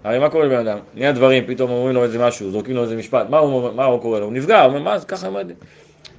הרי 0.04 0.18
מה 0.18 0.30
קורה 0.30 0.44
לבן 0.44 0.68
אדם? 0.68 0.78
נהיה 0.94 1.12
דברים, 1.12 1.44
פתאום 1.46 1.70
אומרים 1.70 1.94
לו 1.94 2.04
איזה 2.04 2.18
משהו, 2.18 2.50
זורקים 2.50 2.76
לו 2.76 2.82
איזה 2.82 2.96
משפט, 2.96 3.26
מה 3.30 3.38
הוא, 3.38 3.72
מה 3.74 3.84
הוא 3.84 4.00
קורא 4.00 4.18
לו? 4.18 4.24
הוא 4.24 4.32
נפגע, 4.32 4.60
הוא 4.62 4.68
אומר, 4.68 4.80
מה 4.80 5.00
ככה, 5.00 5.30
זה? 5.46 5.52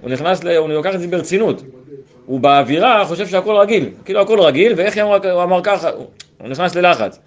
הוא 0.02 0.10
נכנס, 0.10 0.44
ל, 0.44 0.58
הוא 0.58 0.70
לוקח 0.70 0.96
את 0.96 1.00
זה 1.00 1.08
ברצינות. 1.08 1.64
הוא 2.26 2.40
באווירה 2.40 3.06
חושב 3.06 3.28
שהכל 3.28 3.56
רגיל, 3.56 3.90
כאילו 4.06 4.22
הכל 4.22 4.40
רגיל, 4.40 4.74
ואיך 4.78 4.98
הוא 4.98 5.44
אמר, 5.44 5.56
הוא 5.56 5.64
ככה, 5.64 5.90
הוא, 5.90 6.08
הוא 6.38 6.50
נכנס 6.50 6.76
ללחץ. 6.76 7.20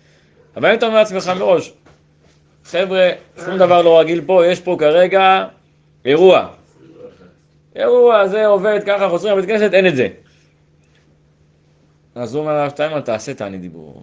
אבל 0.57 0.71
אם 0.71 0.75
אתה 0.75 0.87
אומר 0.87 0.99
לעצמך 0.99 1.33
מראש, 1.39 1.73
חבר'ה, 2.71 3.11
שום 3.45 3.59
דבר 3.59 3.83
לא 3.83 4.01
רגיל 4.01 4.21
פה, 4.27 4.47
יש 4.47 4.61
פה 4.61 4.77
כרגע 4.79 5.45
אירוע. 6.05 6.49
אירוע, 7.77 8.29
זה 8.29 8.47
עובד 8.47 8.81
ככה, 8.87 9.09
חוזרים 9.09 9.39
לבית 9.39 9.51
כנסת, 9.51 9.75
אין 9.75 9.87
את 9.87 9.97
זה. 9.97 10.09
אז 12.15 12.35
הוא 12.35 12.43
אומר 12.43 12.53
לרב 12.53 12.71
שטיינמן, 12.71 13.01
תעשה 13.01 13.35
תעני 13.35 13.59
דיבור. 13.59 14.03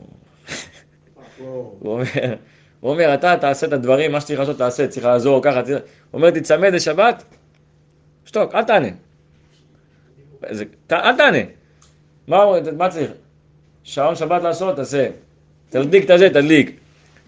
הוא 1.38 2.92
אומר, 2.92 3.14
אתה 3.14 3.38
תעשה 3.42 3.68
את 3.68 3.74
הדברים, 3.74 4.12
מה 4.12 4.22
שצריך 4.22 4.40
לעשות 4.40 4.58
תעשה, 4.58 4.88
צריך 4.88 5.06
לעזור, 5.06 5.44
ככה. 5.44 5.60
הוא 5.60 5.78
אומר, 6.14 6.30
תצמד 6.30 6.74
לשבת, 6.74 7.24
שתוק, 8.26 8.56
אל 8.56 8.64
תענה. 8.64 8.88
אל 10.92 11.18
תענה. 11.18 11.38
מה 12.78 12.90
צריך? 12.90 13.12
שעון 13.84 14.16
שבת 14.16 14.44
לעשות, 14.44 14.76
תעשה. 14.76 15.08
תדליק 15.70 16.06
את 16.06 16.10
הזה, 16.10 16.30
תדליק. 16.30 16.80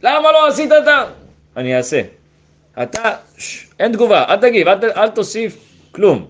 למה 0.03 0.31
לא 0.31 0.47
עשית 0.47 0.71
את 0.71 0.88
ה... 0.88 1.24
אני 1.57 1.77
אעשה. 1.77 2.01
אתה, 2.83 3.15
ש, 3.37 3.67
אין 3.79 3.91
תגובה, 3.91 4.23
אל 4.23 4.35
תגיב, 4.35 4.67
אל, 4.67 4.91
אל 4.91 5.09
תוסיף 5.09 5.57
כלום. 5.91 6.27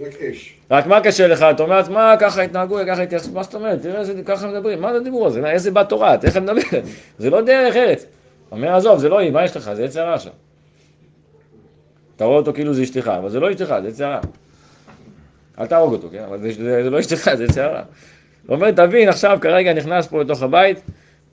רק 0.00 0.22
אש. 0.22 0.54
רק 0.70 0.86
מה 0.86 1.00
קשה 1.00 1.26
לך? 1.26 1.42
אתה 1.50 1.62
אומר, 1.62 1.80
מה 1.90 2.14
ככה 2.20 2.42
התנהגו, 2.42 2.78
ככה 2.86 3.02
התייחסו, 3.02 3.32
מה 3.32 3.42
זאת 3.42 3.54
אומרת? 3.54 3.82
תראה 3.82 4.00
איזה, 4.00 4.22
ככה 4.26 4.46
מדברים, 4.46 4.80
מה 4.80 4.92
זה 4.92 4.98
הדיבור 4.98 5.26
הזה? 5.26 5.50
איזה 5.50 5.70
בת 5.70 5.88
תורה, 5.88 6.16
איך 6.24 6.36
אני 6.36 6.44
מדבר? 6.44 6.62
זה 7.18 7.30
לא 7.30 7.40
דרך 7.40 7.76
ארץ. 7.76 8.06
אומר, 8.52 8.74
עזוב, 8.74 8.98
זה 8.98 9.08
לא 9.08 9.18
היא, 9.18 9.30
מה 9.30 9.44
יש 9.44 9.56
לך? 9.56 9.70
זה 9.74 9.84
יצר 9.84 10.00
הרע 10.00 10.18
שם. 10.18 10.30
אתה 12.16 12.24
רואה 12.24 12.36
אותו 12.36 12.52
כאילו 12.52 12.74
זה 12.74 12.82
אשתך, 12.82 13.08
אבל 13.18 13.30
זה 13.30 13.40
לא 13.40 13.50
אשתך, 13.50 13.74
זה 13.82 13.88
יצר 13.88 14.04
הרע. 14.04 14.20
אל 15.58 15.66
תהרוג 15.66 15.92
אותו, 15.92 16.08
כן? 16.12 16.22
אבל 16.28 16.40
זה, 16.40 16.52
זה, 16.52 16.84
זה 16.84 16.90
לא 16.90 17.00
אשתך, 17.00 17.30
זה 17.34 17.44
יצר 17.44 17.62
הרע. 17.62 17.82
הוא 18.46 18.56
אומר, 18.56 18.70
תבין, 18.70 19.08
עכשיו 19.08 19.38
כרגע 19.40 19.72
נכנס 19.72 20.06
פה 20.06 20.22
לתוך 20.22 20.42
הבית, 20.42 20.78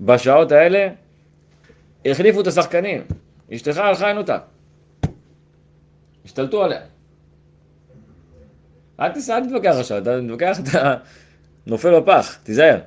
בשעות 0.01 0.51
האלה, 0.51 0.87
החליפו 2.05 2.41
את 2.41 2.47
השחקנים. 2.47 3.01
אשתך 3.53 3.77
הלכה 3.77 4.09
אין 4.09 4.17
אותה. 4.17 4.37
השתלטו 6.25 6.63
עליה. 6.63 6.81
אל 8.99 9.11
תיסע, 9.11 9.37
אל 9.37 9.45
תתווכח 9.45 9.75
עכשיו, 9.79 9.97
אתה 9.97 10.21
מתווכח, 10.21 10.57
אתה 10.59 10.95
נופל 11.67 11.99
בפח, 11.99 12.37
תיזהר. 12.43 12.79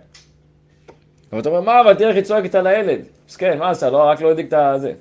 אבל 1.33 1.41
אתה 1.41 1.49
אומר, 1.49 1.61
מה, 1.61 1.81
אבל 1.81 1.95
תראה 1.95 2.09
איך 2.09 2.17
היא 2.17 2.25
צועקת 2.25 2.55
על 2.55 2.67
הילד. 2.67 3.01
מסכן, 3.29 3.59
מה 3.59 3.71
עשה? 3.71 3.91
לא, 3.91 4.09
רק 4.09 4.21
לא 4.21 4.31
הדליק 4.31 4.49
את 4.49 4.53
הזה. 4.53 4.93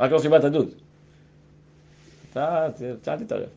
רק 0.00 0.10
לא 0.10 0.18
חיבה 0.18 0.36
את 0.36 0.44
הדוד. 0.44 0.68
אתה, 2.30 2.66
אל 3.08 3.18
תתערב. 3.18 3.48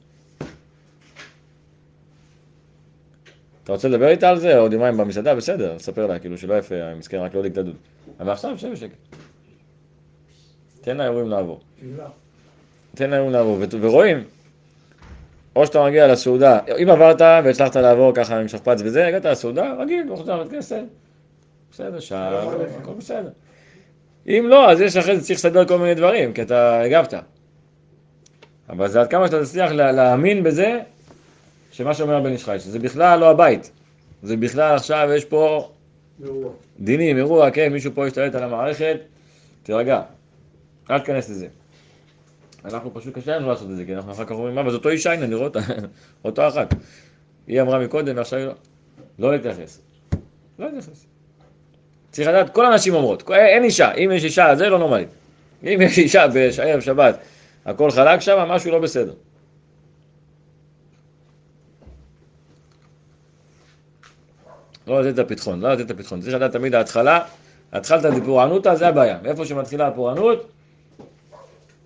אתה 3.64 3.72
רוצה 3.72 3.88
לדבר 3.88 4.07
איתה 4.07 4.30
על 4.30 4.39
זה, 4.39 4.57
עוד 4.57 4.74
יומיים 4.74 4.97
במסעדה? 4.97 5.36
בסדר, 5.36 5.80
ספר 5.80 6.07
לה, 6.07 6.20
כאילו 6.20 6.38
שלא 6.38 6.53
יפה, 6.53 6.95
מסכן, 6.95 7.18
רק 7.18 7.34
לא 7.34 7.39
הדליק 7.39 7.53
את 7.53 7.57
הדוד. 7.57 7.76
אבל 8.20 8.32
עכשיו, 8.32 8.57
שב 8.57 8.72
בשקט. 8.72 9.20
תן 10.82 10.97
לאירועים 10.97 11.29
לעבור. 11.29 11.59
תן 12.95 13.09
לאירועים 13.09 13.34
לעבור, 13.34 13.57
ורואים, 13.82 14.23
או 15.55 15.65
שאתה 15.65 15.84
מגיע 15.86 16.07
לסעודה, 16.07 16.59
אם 16.84 16.89
עברת 16.89 17.21
והצלחת 17.21 17.75
לעבור 17.75 18.11
ככה 18.15 18.39
עם 18.39 18.47
שכפ"ץ 18.47 18.82
וזה, 18.84 19.07
הגעת 19.07 19.25
לסעודה, 19.25 19.73
רגיל, 19.79 20.05
לא 20.09 20.15
חוזר 20.15 20.39
לבית 20.39 20.51
כנסת, 20.51 20.82
בסדר, 21.71 21.99
שעה, 21.99 22.43
הכל 22.82 22.93
בסדר. 22.97 23.29
אם 24.27 24.45
לא, 24.49 24.71
אז 24.71 24.82
יש 24.82 24.97
אחרי 24.97 25.17
זה 25.17 25.23
צריך 25.23 25.39
לסדר 25.39 25.65
כל 25.65 25.77
מיני 25.77 25.93
דברים, 25.95 26.34
כי 26.34 26.41
אתה 26.41 26.82
הגבת. 26.82 27.13
אבל 28.69 28.88
זה 28.88 29.01
עד 29.01 29.07
כמה 29.09 29.27
שאתה 29.27 29.43
תצליח 29.43 29.71
לה- 29.71 29.91
להאמין 29.91 30.43
בזה, 30.43 30.79
שמה 31.71 31.93
שאומר 31.93 32.15
הבן 32.15 32.32
איש 32.32 32.43
חי, 32.45 32.59
שזה 32.59 32.79
בכלל 32.79 33.19
לא 33.19 33.29
הבית. 33.29 33.71
זה 34.23 34.38
בכלל 34.38 34.75
עכשיו 34.75 35.09
יש 35.15 35.25
פה 35.25 35.69
אירוע. 36.23 36.49
דינים, 36.79 37.17
אירוע, 37.17 37.51
כן, 37.51 37.73
מישהו 37.73 37.91
פה 37.95 38.07
השתלט 38.07 38.36
על 38.36 38.43
המערכת, 38.43 38.97
תירגע, 39.63 40.01
אל 40.91 40.99
תיכנס 40.99 41.29
לזה. 41.29 41.47
אנחנו 42.65 42.93
פשוט 42.93 43.17
קשה 43.17 43.37
לנו 43.37 43.49
לעשות 43.49 43.69
את 43.71 43.75
זה, 43.75 43.85
כי 43.85 43.95
אנחנו 43.95 44.11
אחר 44.11 44.25
כך 44.25 44.31
אומרים, 44.31 44.57
אבל 44.57 44.71
זה 44.71 44.77
אותו 44.77 44.89
אישה, 44.89 45.13
הנה, 45.13 45.25
נראה 45.27 45.43
אותה, 45.43 45.59
אותו 46.25 46.47
אחת. 46.47 46.73
היא 47.47 47.61
אמרה 47.61 47.79
מקודם, 47.79 48.17
ועכשיו 48.17 48.39
היא 48.39 48.47
לא. 48.47 48.53
לא 49.19 49.31
להתייחס. 49.31 49.79
לא 50.59 50.65
להתייחס. 50.65 51.05
צריך 52.11 52.27
לדעת, 52.27 52.53
כל 52.53 52.65
הנשים 52.65 52.93
אומרות, 52.93 53.21
כל- 53.21 53.33
אין 53.33 53.63
אישה, 53.63 53.91
אם 53.93 54.11
יש 54.13 54.23
אישה, 54.23 54.55
זה 54.55 54.69
לא 54.69 54.79
נורמלי. 54.79 55.05
אם 55.63 55.77
יש 55.81 55.97
אישה 55.97 56.25
בערב 56.27 56.79
שבת, 56.79 57.19
הכל 57.65 57.91
חלק 57.91 58.19
שם, 58.19 58.37
משהו 58.49 58.71
לא 58.71 58.79
בסדר. 58.79 59.13
לא 64.87 65.01
לתת 65.01 65.13
את 65.13 65.19
הפתחון, 65.19 65.59
לא 65.61 65.73
לתת 65.73 65.85
את 65.85 65.91
הפתחון. 65.91 66.21
צריך 66.21 66.35
לדעת 66.35 66.51
תמיד 66.51 66.75
ההתחלה, 66.75 67.19
התחלת 67.71 68.05
בפורענותא, 68.21 68.75
זה 68.75 68.87
הבעיה. 68.87 69.17
מאיפה 69.23 69.45
שמתחילה 69.45 69.87
הפורענות, 69.87 70.49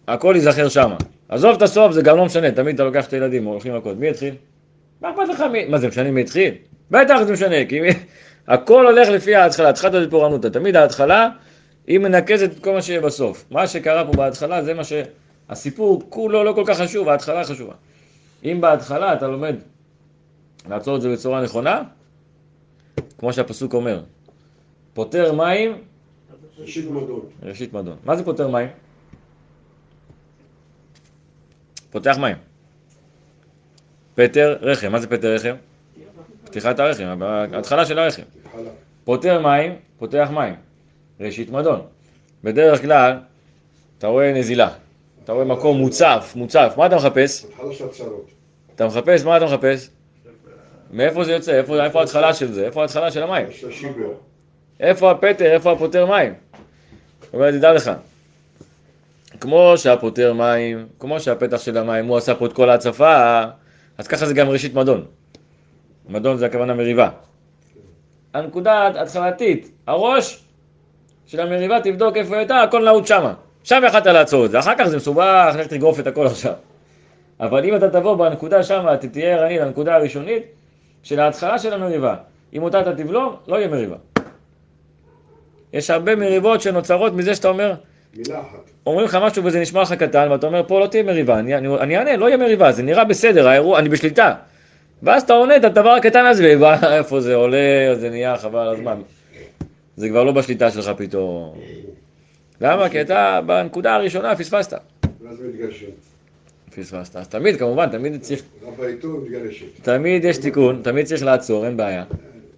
הכל 0.08 0.34
ייזכר 0.36 0.70
שמה. 0.70 0.96
עזוב 1.30 1.56
את 1.56 1.62
הסוף, 1.62 1.92
זה 1.92 2.02
גם 2.02 2.18
לא 2.18 2.26
משנה, 2.26 2.52
תמיד 2.52 2.76
אתה 2.76 2.84
לוקח 2.84 3.08
את 3.08 3.14
הילדים, 3.14 3.46
הולכים 3.46 3.78
מכות. 3.78 3.98
מי 3.98 4.10
התחיל? 4.10 4.36
מה 5.02 5.10
אכפת 5.10 5.28
לך 5.30 5.42
מי? 5.52 5.66
מה 5.66 5.78
זה 5.78 5.88
משנה 5.88 6.12
מי 6.12 6.22
התחיל? 6.22 6.54
בטח 6.92 7.24
זה 7.24 7.34
משנה, 7.34 7.66
כי 7.70 7.82
מי... 7.82 7.90
הכל 8.48 8.88
הולך 8.88 9.10
לפי 9.10 9.36
ההתחלה, 9.36 9.70
התחלת 9.70 10.08
בפורענותא. 10.08 10.48
תמיד 10.48 10.76
ההתחלה, 10.76 11.30
היא 11.88 12.00
מנקזת 12.00 12.52
את 12.52 12.60
כל 12.60 12.74
מה 12.74 12.82
שיהיה 12.82 13.02
בסוף. 13.02 13.46
מה 13.52 13.68
שקרה 13.68 14.06
פה 14.06 14.12
בהתחלה, 14.12 14.64
זה 14.64 14.74
מה 14.74 14.84
ש... 14.84 14.94
הסיפור 15.50 16.04
כולו 16.10 16.44
לא 16.44 16.54
כל 16.54 16.64
כך 16.68 16.82
חשוב, 16.82 17.10
ההתחלה 17.10 17.44
חשובה. 17.44 17.74
אם 18.44 18.62
בהתחלה 18.62 19.14
אתה 19.14 19.28
לומד 19.28 19.56
לעצור 20.70 20.96
את 20.96 21.02
זה 21.02 21.14
בצורה 21.14 21.44
נכונה, 21.44 21.82
כמו 23.18 23.34
שהפסוק 23.34 23.74
אומר, 23.74 24.02
פותר 24.94 25.34
מים, 25.34 25.78
ראשית 26.58 26.86
מדון. 26.92 27.22
ראשית 27.44 27.74
מדון. 27.74 27.96
מה 28.06 28.16
זה 28.16 28.24
פותר 28.24 28.48
מים? 28.48 28.68
פותח 31.96 32.18
מים. 32.18 32.36
פטר 34.16 34.58
רחם, 34.62 34.92
מה 34.92 35.00
זה 35.00 35.08
פטר 35.08 35.34
רחם? 35.36 35.56
פתיחת 36.46 36.80
הרחם, 36.80 37.22
ההתחלה 37.54 37.86
של 37.86 38.00
הרחם. 38.00 38.22
פותר 39.04 39.40
מים, 39.40 39.76
פותח 40.00 40.30
מים. 40.34 40.56
ראשית 41.20 41.50
מדון. 41.50 41.82
בדרך 42.44 42.82
כלל, 42.82 43.18
אתה 43.98 44.08
רואה 44.08 44.34
נזילה. 44.34 44.70
אתה 45.24 45.32
רואה 45.32 45.46
מקום 45.46 45.78
מוצף, 45.78 46.34
מוצף. 46.36 46.74
מה 46.78 46.86
אתה 46.86 46.96
מחפש? 46.96 47.46
אתה 48.76 48.88
מחפש, 48.88 49.24
מה 49.24 49.38
אתה 49.38 49.46
מחפש? 49.46 49.90
מאיפה 50.92 51.24
זה 51.24 51.32
יוצא? 51.32 51.52
איפה, 51.52 52.00
ההתחלה 52.00 52.34
של 52.34 52.52
זה? 52.52 52.66
איפה 52.66 52.82
ההתחלה 52.82 53.12
של 53.12 53.24
המים? 53.24 53.48
איפה 54.80 55.12
הפטר? 55.12 55.46
איפה 55.46 55.72
הפותר 55.72 56.06
מים? 56.06 56.34
זאת 57.22 57.34
אומרת, 57.34 57.54
תדע 57.54 57.74
לך, 57.74 57.92
כמו 59.40 59.74
שהפותר 59.78 60.34
מים, 60.34 60.88
כמו 61.00 61.20
שהפתח 61.20 61.58
של 61.58 61.78
המים, 61.78 62.06
הוא 62.06 62.18
עשה 62.18 62.36
פה 62.36 62.46
את 62.46 62.54
כל 62.54 62.70
ההצפה, 62.70 63.44
אז 63.98 64.08
ככה 64.08 64.26
זה 64.26 64.34
גם 64.34 64.50
ראשית 64.50 64.74
מדון. 64.74 65.06
מדון 66.10 66.38
זה 66.38 66.46
הכוונה 66.46 66.74
מריבה. 66.74 67.10
הנקודה 68.34 68.74
ההתחלתית, 68.74 69.72
הראש 69.88 70.44
של 71.26 71.40
המריבה, 71.40 71.80
תבדוק 71.82 72.18
איפה 72.18 72.38
הייתה, 72.38 72.62
הכל 72.62 72.86
נעוץ 72.86 73.08
שמה. 73.08 73.34
שם 73.64 73.82
יכלת 73.88 74.06
לעצור 74.06 74.46
את 74.46 74.52
זה, 74.52 74.60
אחר 74.60 74.74
כך 74.78 74.86
זה 74.88 74.98
מסובך, 74.98 75.56
לך 75.60 75.68
תגרוף 75.68 76.00
את 76.00 76.08
הכל 76.08 76.26
עכשיו. 76.28 76.54
אבל 77.40 77.66
אם 77.66 77.76
אתה 77.76 77.90
תבוא 77.90 78.16
בנקודה 78.16 78.64
שמה, 78.64 78.94
אתה 78.94 79.08
תהיה 79.08 79.36
ערני 79.36 79.60
לנקודה 79.60 79.96
הראשונית 79.96 80.44
של 81.04 81.20
ההתחלה 81.20 81.60
של 81.60 81.74
המריבה. 81.74 82.16
אם 82.54 82.64
אותה 82.64 82.82
אתה 82.82 82.96
תבלום, 82.96 83.36
לא 83.48 83.56
יהיה 83.56 83.68
מריבה. 83.68 83.96
יש 85.74 85.90
הרבה 85.90 86.16
מריבות 86.16 86.62
שנוצרות 86.62 87.14
מזה 87.14 87.36
שאתה 87.36 87.48
אומר, 87.48 87.74
מילה 88.14 88.42
אחת. 88.42 88.75
אומרים 88.86 89.06
לך 89.06 89.18
משהו 89.22 89.44
וזה 89.44 89.60
נשמע 89.60 89.82
לך 89.82 89.94
קטן, 89.94 90.28
ואתה 90.32 90.48
אומר, 90.48 90.64
פה 90.68 90.80
לא 90.80 90.88
תהיה 90.88 91.04
מריבה, 91.04 91.40
אני, 91.40 91.56
אני, 91.56 91.68
אני 91.68 91.98
אענה, 91.98 92.18
לא 92.18 92.26
יהיה 92.26 92.38
מריבה, 92.38 92.72
זה 92.72 92.84
נראה 92.84 93.04
בסדר, 93.04 93.48
האירוע, 93.48 93.80
אני 93.80 93.90
בשליטה. 93.90 94.36
ואז 95.04 95.24
אתה 95.24 95.34
עונה 95.34 95.56
את 95.56 95.64
הדבר 95.64 95.90
הקטן 95.90 96.26
הזה, 96.26 96.44
ובא, 96.56 96.98
איפה 96.98 97.22
זה 97.22 97.36
עולה, 97.36 97.96
זה 97.96 98.10
נהיה 98.10 98.38
חבל 98.38 98.68
הזמן. 98.68 99.02
זה 99.98 100.10
כבר 100.10 100.24
לא 100.24 100.32
בשליטה 100.32 100.72
שלך 100.72 100.92
פתאום. 100.98 101.56
למה? 102.62 102.90
כי 102.90 103.02
אתה 103.02 103.42
בנקודה 103.46 103.96
הראשונה 103.96 104.36
פספסת. 104.36 104.74
ואז. 105.22 105.42
פספסת. 106.76 107.16
אז 107.16 107.28
תמיד, 107.28 107.60
כמובן, 107.60 107.90
תמיד 107.90 108.22
צריך. 108.22 108.42
תמיד 109.82 110.26
יש 110.26 110.38
תיקון, 110.38 110.82
תמיד 110.84 111.06
צריך 111.06 111.24
לעצור, 111.24 111.66
אין 111.66 111.78
בעיה. 111.78 112.04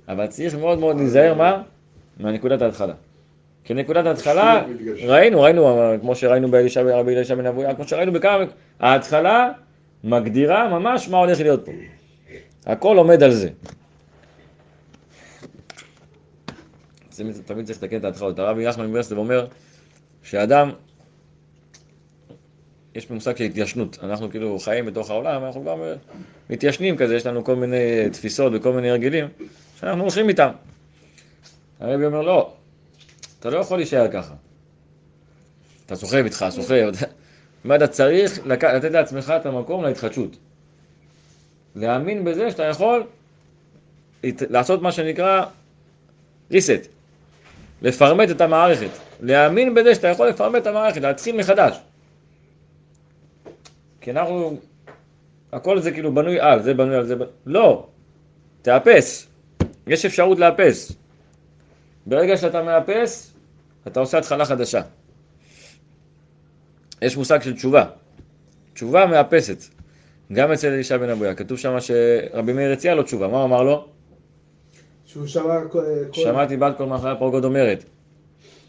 אבל 0.07 0.28
צריך 0.28 0.55
מאוד 0.55 0.80
מאוד 0.80 0.97
להיזהר, 0.97 1.34
מה? 1.34 1.61
מהנקודת 2.19 2.61
ההתחלה. 2.61 2.93
כי 3.68 3.74
נקודת 3.74 4.05
ההתחלה. 4.05 4.63
ראינו, 5.03 5.41
ראינו, 5.41 5.91
כמו 6.01 6.15
שראינו 6.15 6.51
באלישע 6.51 6.82
רבי 6.82 7.15
אלישע 7.15 7.36
בן 7.36 7.45
אבויה, 7.45 7.76
כמו 7.76 7.88
שראינו 7.88 8.11
בכמה, 8.11 8.43
ההתחלה 8.80 9.49
מגדירה 10.03 10.70
ממש 10.70 11.09
מה 11.09 11.18
הולך 11.18 11.39
להיות 11.39 11.65
פה. 11.65 11.72
הכל 12.65 12.97
עומד 12.97 13.24
על 13.24 13.32
זה. 13.32 13.49
תמיד, 17.45 17.65
צריך 17.65 17.84
לתקן 17.84 17.97
את 17.97 18.03
ההתחלות. 18.03 18.39
הרבי 18.39 18.65
נחמן 18.68 18.88
מברסלב 18.88 19.18
אומר 19.18 19.47
שאדם, 20.24 20.72
יש 22.95 23.09
מושג 23.09 23.38
של 23.38 23.43
התיישנות. 23.43 23.97
אנחנו 24.03 24.30
כאילו 24.30 24.59
חיים 24.59 24.86
בתוך 24.86 25.09
העולם, 25.09 25.45
אנחנו 25.45 25.63
גם 25.63 25.78
מתיישנים 26.49 26.97
כזה, 26.97 27.15
יש 27.15 27.26
לנו 27.26 27.43
כל 27.43 27.55
מיני 27.55 28.09
תפיסות 28.11 28.53
וכל 28.55 28.74
מיני 28.74 28.89
הרגלים 28.89 29.28
שאנחנו 29.80 30.01
הולכים 30.01 30.30
איתם. 30.30 30.49
הרבי 31.80 32.05
אומר, 32.05 32.22
לא, 32.22 32.56
אתה 33.47 33.55
לא 33.55 33.61
יכול 33.61 33.77
להישאר 33.77 34.07
ככה. 34.11 34.33
אתה 35.85 35.95
סוחב 35.95 36.17
איתך, 36.17 36.45
סוחב. 36.49 36.89
מה 37.63 37.75
אתה 37.75 37.87
צריך 37.87 38.39
לתת 38.45 38.91
לעצמך 38.91 39.33
את 39.41 39.45
המקום 39.45 39.83
להתחדשות. 39.83 40.37
להאמין 41.75 42.23
בזה 42.25 42.51
שאתה 42.51 42.63
יכול 42.63 43.03
לעשות 44.23 44.81
מה 44.81 44.91
שנקרא 44.91 45.45
reset. 46.51 46.87
לפרמט 47.81 48.29
את 48.31 48.41
המערכת. 48.41 48.89
להאמין 49.21 49.73
בזה 49.73 49.95
שאתה 49.95 50.07
יכול 50.07 50.27
לפרמט 50.27 50.61
את 50.61 50.67
המערכת, 50.67 51.01
להתחיל 51.01 51.35
מחדש. 51.37 51.79
כי 54.01 54.11
אנחנו, 54.11 54.57
הכל 55.51 55.79
זה 55.79 55.91
כאילו 55.91 56.13
בנוי 56.15 56.39
על, 56.39 56.63
זה 56.63 56.73
בנוי 56.73 56.95
על 56.95 57.05
זה, 57.05 57.15
בנוי- 57.15 57.31
לא, 57.45 57.87
תאפס. 58.61 59.27
יש 59.87 60.05
אפשרות 60.05 60.39
לאפס. 60.39 60.91
ברגע 62.05 62.37
שאתה 62.37 62.63
מאפס, 62.63 63.33
אתה 63.88 63.99
עושה 63.99 64.17
התחלה 64.17 64.45
חדשה. 64.45 64.82
יש 67.01 67.17
מושג 67.17 67.41
של 67.41 67.53
תשובה. 67.55 67.86
תשובה 68.73 69.05
מאפסת. 69.05 69.57
גם 70.34 70.51
אצל 70.51 70.67
אלישע 70.67 70.97
בן 70.97 71.09
אבויה. 71.09 71.36
כתוב 71.36 71.57
שם 71.57 71.75
שרבי 71.80 72.53
מאיר 72.53 72.71
הציע 72.71 72.95
לו 72.95 73.03
תשובה. 73.03 73.28
מה 73.28 73.38
הוא 73.38 73.45
אמר 73.45 73.63
לו? 73.63 73.86
שהוא 75.05 75.28
שמע 75.28 75.59
כל... 75.71 75.84
כל- 76.13 76.21
שמעתי 76.21 76.57
בת 76.57 76.78
קול 76.78 76.86
מאחורי 76.86 77.11
הפרגוד 77.11 77.45
אומרת. 77.45 77.84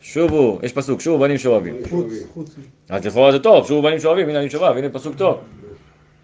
שובו, 0.00 0.58
יש 0.62 0.72
פסוק, 0.72 1.00
שובו 1.00 1.18
בנים 1.18 1.38
שובבים. 1.38 1.76
חוץ, 1.90 2.12
חוץ. 2.34 2.54
אז 2.88 3.06
לכאורה 3.06 3.32
זה 3.32 3.38
טוב, 3.38 3.66
שובו 3.66 3.82
בנים 3.82 3.98
שובבים, 4.00 4.28
הנה 4.28 4.40
אני 4.40 4.50
שובב, 4.50 4.76
הנה 4.76 4.88
פסוק 4.88 5.16
טוב. 5.16 5.40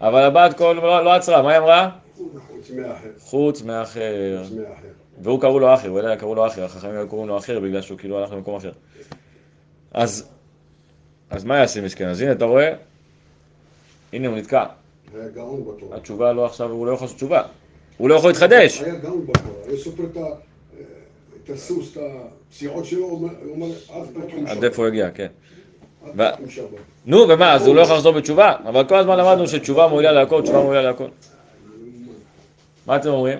אבל 0.01 0.21
הבת 0.23 0.57
קול 0.57 0.75
לא, 0.75 1.03
לא 1.05 1.13
עצרה, 1.13 1.41
מה 1.41 1.49
היא 1.51 1.59
אמרה? 1.59 1.89
חוץ 2.15 2.71
מהאחר. 2.71 3.07
חוץ 3.19 3.61
מאחר. 3.61 4.43
והוא 5.21 5.41
קראו 5.41 5.59
לו 5.59 5.73
אחר, 5.73 5.89
הוא 5.89 5.97
יודע 5.99 6.15
קראו 6.15 6.35
לו 6.35 6.47
אחר, 6.47 6.63
החכמים 6.63 6.95
היו 6.95 7.07
קוראים 7.07 7.27
לו 7.27 7.37
אחר 7.37 7.59
בגלל 7.59 7.81
שהוא 7.81 7.97
כאילו 7.97 8.17
הלך 8.17 8.31
למקום 8.31 8.55
אחר. 8.55 8.71
אז, 9.91 10.27
אז 11.29 11.43
מה 11.43 11.57
יעשה 11.57 11.81
מסכן? 11.81 12.07
אז 12.07 12.21
הנה 12.21 12.31
אתה 12.31 12.45
רואה, 12.45 12.73
הנה 14.13 14.27
הוא 14.27 14.37
נתקע. 14.37 14.65
היה 15.15 15.29
גאון 15.29 15.65
בתורה. 15.65 15.97
התשובה 15.97 16.33
לא 16.33 16.45
עכשיו, 16.45 16.71
הוא 16.71 16.85
לא 16.87 16.91
יכול 16.91 17.05
לעשות 17.05 17.17
תשובה. 17.17 17.41
הוא 17.97 18.09
לא 18.09 18.15
יכול 18.15 18.29
להתחדש. 18.29 18.81
היה 18.81 18.95
גאון 18.95 19.27
בתורה. 19.27 19.55
היה 19.67 19.77
סופר 19.77 20.03
את 21.43 21.49
הסוס, 21.49 21.97
את 21.97 22.01
הפסיעות 22.49 22.85
שלו, 22.85 23.03
הוא 23.05 23.11
אומר- 23.11 23.33
אומר, 23.49 23.67
עד 23.67 24.03
פתחום 24.25 24.47
עד. 24.47 24.63
איפה 24.63 24.81
הוא 24.81 24.87
הגיע, 24.87 25.11
כן. 25.11 25.27
נו, 27.05 27.17
ומה, 27.29 27.53
אז 27.53 27.67
הוא 27.67 27.75
לא 27.75 27.81
יכול 27.81 27.95
לחזור 27.95 28.13
בתשובה? 28.13 28.53
אבל 28.67 28.87
כל 28.87 28.95
הזמן 28.95 29.17
למדנו 29.17 29.47
שתשובה 29.47 29.87
מועילה 29.87 30.11
להכל, 30.11 30.41
תשובה 30.41 30.61
מועילה 30.61 30.81
להכל. 30.81 31.07
מה 32.87 32.95
אתם 32.95 33.09
אומרים? 33.09 33.39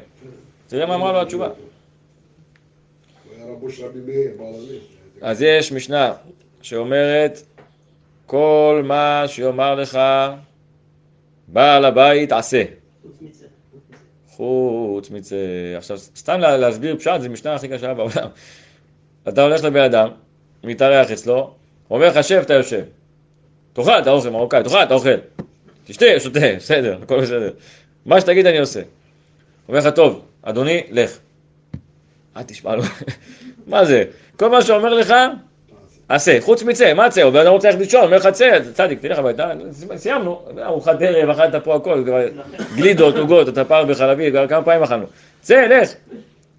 תראה 0.68 0.86
מה 0.86 0.96
אמרה 0.96 1.12
לו 1.12 1.22
התשובה. 1.22 1.50
של 3.70 3.86
רבי 3.86 4.00
מאיר, 4.00 4.32
בעל 4.38 4.48
הנס. 4.48 4.84
אז 5.22 5.42
יש 5.42 5.72
משנה 5.72 6.14
שאומרת, 6.62 7.42
כל 8.26 8.82
מה 8.86 9.24
שיאמר 9.28 9.76
לך 9.76 10.00
בעל 11.48 11.86
הבית 11.86 12.32
עשה. 12.32 12.64
חוץ 14.30 15.10
מזה. 15.12 15.38
עכשיו, 15.78 15.98
סתם 15.98 16.40
לה- 16.40 16.58
להסביר 16.58 16.96
פשט, 16.98 17.22
זו 17.22 17.30
משנה 17.30 17.56
הכי 17.56 17.68
קשה 17.68 17.94
בעולם. 17.94 18.30
אתה 19.28 19.42
הולך 19.42 19.64
לבן 19.64 19.82
אדם, 19.82 20.10
מתארח 20.64 21.12
אצלו, 21.12 21.36
הוא 21.88 21.96
אומר 21.98 22.08
לך, 22.08 22.24
שב, 22.24 22.36
אתה 22.46 22.54
יושב. 22.54 22.84
תאכל, 23.74 24.00
אתה 24.00 24.12
אוכל 24.12 24.30
מרוקאי, 24.30 24.64
תאכל, 24.64 24.84
אתה 24.84 24.94
אוכל. 24.94 25.18
תשתה, 25.86 26.06
שותה, 26.20 26.40
בסדר, 26.58 26.98
הכל 27.04 27.22
בסדר. 27.22 27.52
מה 28.06 28.22
שתגיד 28.22 28.46
אני 28.46 28.60
עושה. 28.60 28.82
אומר 29.70 29.80
לך, 29.80 29.88
טוב, 29.96 30.22
אדוני, 30.42 30.84
לך. 30.92 31.18
אל 32.38 32.44
תשמע 32.44 32.76
לו. 32.76 32.84
מה 33.68 33.86
זה? 33.86 34.04
כל 34.38 34.50
מה 34.50 34.62
שאומר 34.62 34.94
לך, 34.94 35.14
עשה. 36.10 36.38
חוץ 36.42 36.64
מצא, 36.64 36.94
מה 36.94 37.10
צא? 37.10 37.22
הוא 37.22 37.50
רוצה 37.50 37.68
ללכת 37.68 37.80
לישון, 37.80 38.04
אומר 38.04 38.18
לך 38.18 38.28
צא, 38.28 38.60
צדיק, 38.74 39.00
תלך 39.02 39.20
הביתה, 39.20 39.52
סיימנו. 39.96 40.42
ארוחת 40.64 41.02
ערב, 41.02 41.30
אכלת 41.30 41.64
פה 41.64 41.76
הכל, 41.76 42.04
גלידות, 42.76 43.18
עוגות, 43.18 43.50
אתה 43.50 43.66
פר 43.66 43.86
בחלבי, 43.86 44.32
כמה 44.50 44.64
פעמים 44.64 44.84
אכלנו. 44.84 45.06
צא, 45.42 45.68
לך. 45.68 45.94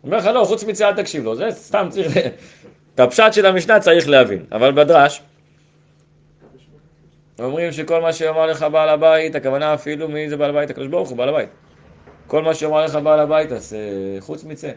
אומר 0.05 0.17
לך 0.17 0.27
לא, 0.27 0.45
חוץ 0.45 0.65
מצא 0.65 0.89
אל 0.89 0.95
תקשיב 0.95 1.25
לו, 1.25 1.37
זה 1.37 1.51
סתם 1.51 1.87
צריך... 1.91 2.17
את 2.95 3.01
הפשט 3.01 3.33
של 3.33 3.47
המשנה 3.47 3.81
צריך 3.81 4.09
להבין. 4.09 4.45
אבל 4.53 4.73
בדרש, 4.73 5.23
אומרים 7.39 7.73
שכל 7.73 8.01
מה 8.01 8.13
שאומר 8.13 8.47
לך 8.47 8.67
בעל 8.73 8.89
הבית, 8.89 9.35
הכוונה 9.35 9.75
אפילו 9.75 10.09
מי 10.09 10.29
זה 10.29 10.37
בעל 10.37 10.51
הבית? 10.51 10.71
הקדוש 10.71 10.87
ברוך 10.89 11.09
הוא 11.09 11.17
בעל 11.17 11.29
הבית. 11.29 11.49
כל 12.27 12.43
מה 12.43 12.55
שאומר 12.55 12.85
לך 12.85 12.99
בעל 13.03 13.21
הבית, 13.21 13.53
אז 13.53 13.77
אה, 13.79 14.21
חוץ 14.21 14.45
מצא. 14.45 14.71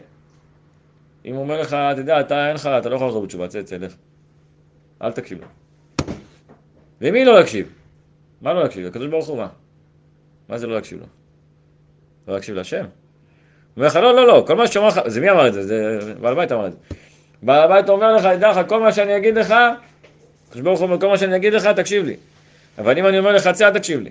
אם 1.24 1.34
הוא 1.34 1.42
אומר 1.42 1.60
לך, 1.60 1.66
אתה 1.68 2.00
יודע, 2.00 2.20
אתה 2.20 2.48
אין 2.48 2.54
לך, 2.54 2.66
אתה 2.66 2.88
לא 2.88 2.94
יכול 2.94 3.06
לחזור 3.06 3.22
בתשובה, 3.22 3.48
צא, 3.48 3.62
צא, 3.62 3.76
לך. 3.76 3.94
אל 5.02 5.12
תקשיב 5.12 5.40
לו. 5.40 5.46
למי 7.00 7.24
לא 7.24 7.38
להקשיב? 7.38 7.72
מה 8.40 8.52
לא 8.52 8.62
להקשיב? 8.62 8.86
לקדוש 8.86 9.06
ברוך 9.06 9.26
הוא 9.26 9.36
מה? 9.36 9.48
מה 10.48 10.58
זה 10.58 10.66
לא 10.66 10.74
להקשיב 10.74 11.00
לו? 11.00 11.06
לא 12.28 12.34
להקשיב 12.34 12.54
להשם? 12.54 12.84
הוא 12.84 12.86
אומר 13.76 13.86
לך, 13.86 13.96
לא, 13.96 14.14
לא, 14.14 14.26
לא, 14.26 14.44
כל 14.46 14.54
מה 14.54 14.66
שאומר 14.66 14.88
לך, 14.88 15.00
זה 15.06 15.20
מי 15.20 15.30
אמר 15.30 15.48
את 15.48 15.52
זה? 15.52 15.66
זה 15.66 15.98
בעל 16.20 16.32
הבית 16.32 16.52
אמר 16.52 16.66
את 16.66 16.72
זה. 16.72 16.78
בעל 17.42 17.62
הבית 17.62 17.88
אומר 17.88 18.16
לך, 18.16 18.26
תדע 18.26 18.50
לך, 18.50 18.68
כל 18.68 18.80
מה 18.80 18.92
שאני 18.92 19.16
אגיד 19.16 19.34
לך, 19.34 19.54
הקדוש 20.48 20.62
ברוך 20.62 20.80
הוא 20.80 20.86
אומר, 20.86 21.00
כל 21.00 21.08
מה 21.08 21.18
שאני 21.18 21.36
אגיד 21.36 21.52
לך, 21.52 21.66
תקשיב 21.66 22.04
לי. 22.04 22.16
אבל 22.78 22.98
אם 22.98 23.06
אני 23.06 23.18
אומר 23.18 23.32
לך, 23.32 23.48
צא, 23.48 23.70
תקשיב 23.70 24.00
לי. 24.00 24.10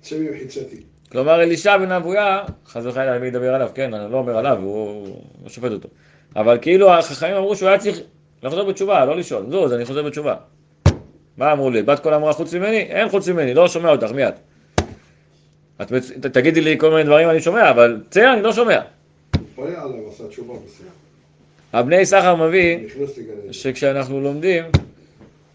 צא 0.00 0.18
ממחיצתי. 0.18 0.82
כלומר, 1.16 1.42
אלישע 1.42 1.76
בן 1.76 1.92
אבויה, 1.92 2.42
חס 2.66 2.82
וחלילה, 2.84 3.18
מי 3.18 3.26
ידבר 3.26 3.54
עליו, 3.54 3.70
כן, 3.74 3.94
אני 3.94 4.12
לא 4.12 4.16
אומר 4.18 4.36
עליו, 4.36 4.58
הוא 4.62 5.16
לא 5.44 5.48
שופט 5.48 5.72
אותו. 5.72 5.88
אבל 6.36 6.58
כאילו 6.62 6.92
החכמים 6.92 7.36
אמרו 7.36 7.56
שהוא 7.56 7.68
היה 7.68 7.78
צריך 7.78 8.00
לחזור 8.42 8.64
בתשובה, 8.64 9.04
לא 9.04 9.16
לשאול. 9.16 9.46
זוז, 9.50 9.72
אני 9.72 9.84
חוזר 9.84 10.02
בתשובה. 10.02 10.34
מה 11.36 11.52
אמרו 11.52 11.70
לי? 11.70 11.82
בת 11.82 12.00
קול 12.00 12.14
אמרה 12.14 12.32
חוץ 12.32 12.54
ממני? 12.54 12.76
אין 12.76 13.08
חוץ 13.08 13.28
ממני, 13.28 13.54
לא 13.54 13.68
שומע 13.68 13.90
אותך, 13.90 14.10
מיד. 14.12 14.34
את 15.82 15.90
מצ... 15.90 16.10
ת- 16.10 16.26
תגידי 16.26 16.60
לי 16.60 16.78
כל 16.78 16.90
מיני 16.90 17.04
דברים 17.04 17.30
אני 17.30 17.40
שומע, 17.40 17.70
אבל 17.70 18.00
צא, 18.10 18.32
אני 18.32 18.42
לא 18.42 18.52
שומע. 18.52 18.80
הבני 21.72 22.06
סחר 22.06 22.34
מביא. 22.34 22.78
שכשאנחנו 23.52 24.20
לומדים 24.20 24.64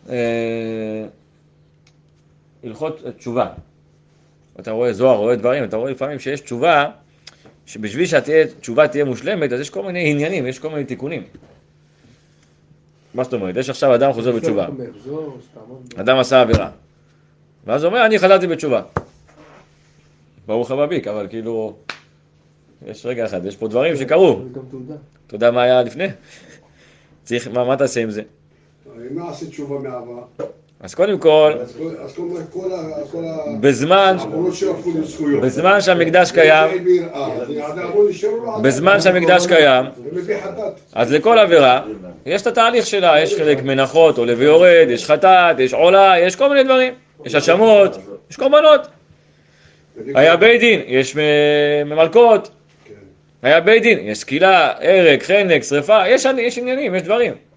אה, 0.10 1.06
הלכות 2.64 3.02
תשובה, 3.18 3.48
אתה 4.60 4.72
רואה 4.72 4.94
זוהר, 4.94 5.18
רואה 5.18 5.36
דברים, 5.36 5.64
אתה 5.64 5.78
רואה 5.78 5.92
לפעמים 5.92 6.20
שיש 6.20 6.42
תשובה, 6.42 6.90
שבשביל 7.66 8.06
שהתשובה 8.06 8.88
תהיה 8.88 9.06
מושלמת, 9.06 9.54
אז 9.54 9.60
יש 9.60 9.70
כל 9.70 9.84
מיני 9.84 10.12
עניינים, 10.12 10.48
יש 10.48 10.60
כל 10.60 10.70
מיני 10.70 10.86
תיקונים. 10.86 11.24
מה 13.14 13.24
זאת 13.24 13.34
אומרת? 13.34 13.56
יש 13.56 13.70
עכשיו 13.70 13.96
אדם 13.96 14.14
חוזר 14.14 14.32
בתשובה. 14.32 14.68
אדם 15.96 16.18
עשה 16.18 16.42
עבירה, 16.42 16.70
ואז 17.66 17.84
הוא 17.84 17.90
אומר, 17.90 18.06
אני 18.06 18.20
חזרתי 18.20 18.48
בתשובה. 18.48 18.82
ברוך 20.48 20.72
הבא 20.72 20.86
ביק, 20.86 21.08
אבל 21.08 21.28
כאילו, 21.30 21.76
יש 22.86 23.06
רגע 23.06 23.26
אחד, 23.26 23.46
יש 23.46 23.56
פה 23.56 23.68
דברים 23.68 23.96
שקרו. 23.96 24.42
גם 24.54 24.62
תעודה. 24.70 24.94
אתה 25.28 25.36
יודע 25.36 25.52
מה 25.52 25.62
היה 25.62 25.84
לפני? 25.84 26.08
צריך, 27.24 27.48
מה, 27.48 27.66
מה 27.66 27.78
תעשה 27.78 28.02
עם 28.02 28.10
זה? 28.12 28.22
מה 29.12 29.30
עשית 29.30 29.50
תשובה 29.50 29.80
מהעבר? 29.80 30.24
אז 30.84 30.96
קודם 30.96 31.18
כל. 31.18 31.54
בזמן, 35.42 35.82
שהמקדש 35.82 36.32
קיים, 36.32 36.70
אה. 37.14 37.30
בזמן 38.62 39.02
שהמקדש 39.02 39.48
קיים. 39.48 39.86
אז 40.94 41.12
לכל 41.12 41.38
עבירה 41.38 41.82
יש 42.26 42.42
את 42.42 42.48
התהליך 42.48 42.86
שלה, 42.86 43.22
יש 43.22 43.36
חלק 43.36 43.64
מנחות, 43.64 44.18
עולה 44.18 44.34
ויורד, 44.38 44.88
יש 44.90 45.06
חטאת, 45.06 45.60
יש 45.60 45.74
עולה, 45.74 46.20
יש 46.20 46.36
כל 46.36 46.50
מיני 46.50 46.64
דברים, 46.64 46.94
יש 47.26 47.36
האשמות, 47.36 47.98
יש 48.32 48.36
קורבנות. 48.36 48.88
היה 50.16 50.38
בית 50.38 50.60
דין, 50.60 50.82
יש 50.88 51.16
ממלכות, 51.86 52.50
כן. 52.86 52.94
היה 53.44 53.60
בית 53.60 53.84
דין, 53.84 54.00
יש 54.02 54.18
סקילה, 54.18 54.74
הרג, 54.82 55.24
חנק, 55.24 55.64
שרפה, 55.64 56.08
יש 56.08 56.58
עניינים, 56.58 56.96
יש 56.96 57.02
דברים. 57.02 57.51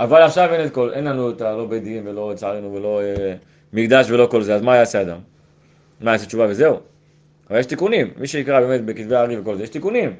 אבל 0.00 0.22
עכשיו 0.22 0.54
אין 0.54 0.66
את 0.66 0.72
כל, 0.72 0.90
אין 0.92 1.04
לנו 1.04 1.30
את 1.30 1.40
הלא 1.40 1.66
בית 1.66 1.82
דין 1.82 2.08
ולא 2.08 2.32
לצערנו 2.32 2.74
ולא 2.74 3.02
אה, 3.02 3.34
מקדש 3.72 4.10
ולא 4.10 4.26
כל 4.30 4.42
זה, 4.42 4.54
אז 4.54 4.62
מה 4.62 4.76
יעשה 4.76 5.02
אדם? 5.02 5.18
מה 6.00 6.12
יעשה 6.12 6.26
תשובה 6.26 6.46
וזהו? 6.48 6.76
אבל 7.50 7.58
יש 7.58 7.66
תיקונים, 7.66 8.10
מי 8.16 8.26
שיקרא 8.26 8.60
באמת 8.60 8.84
בכתבי 8.84 9.16
הארי 9.16 9.38
וכל 9.38 9.56
זה, 9.56 9.62
יש 9.62 9.68
תיקונים. 9.68 10.14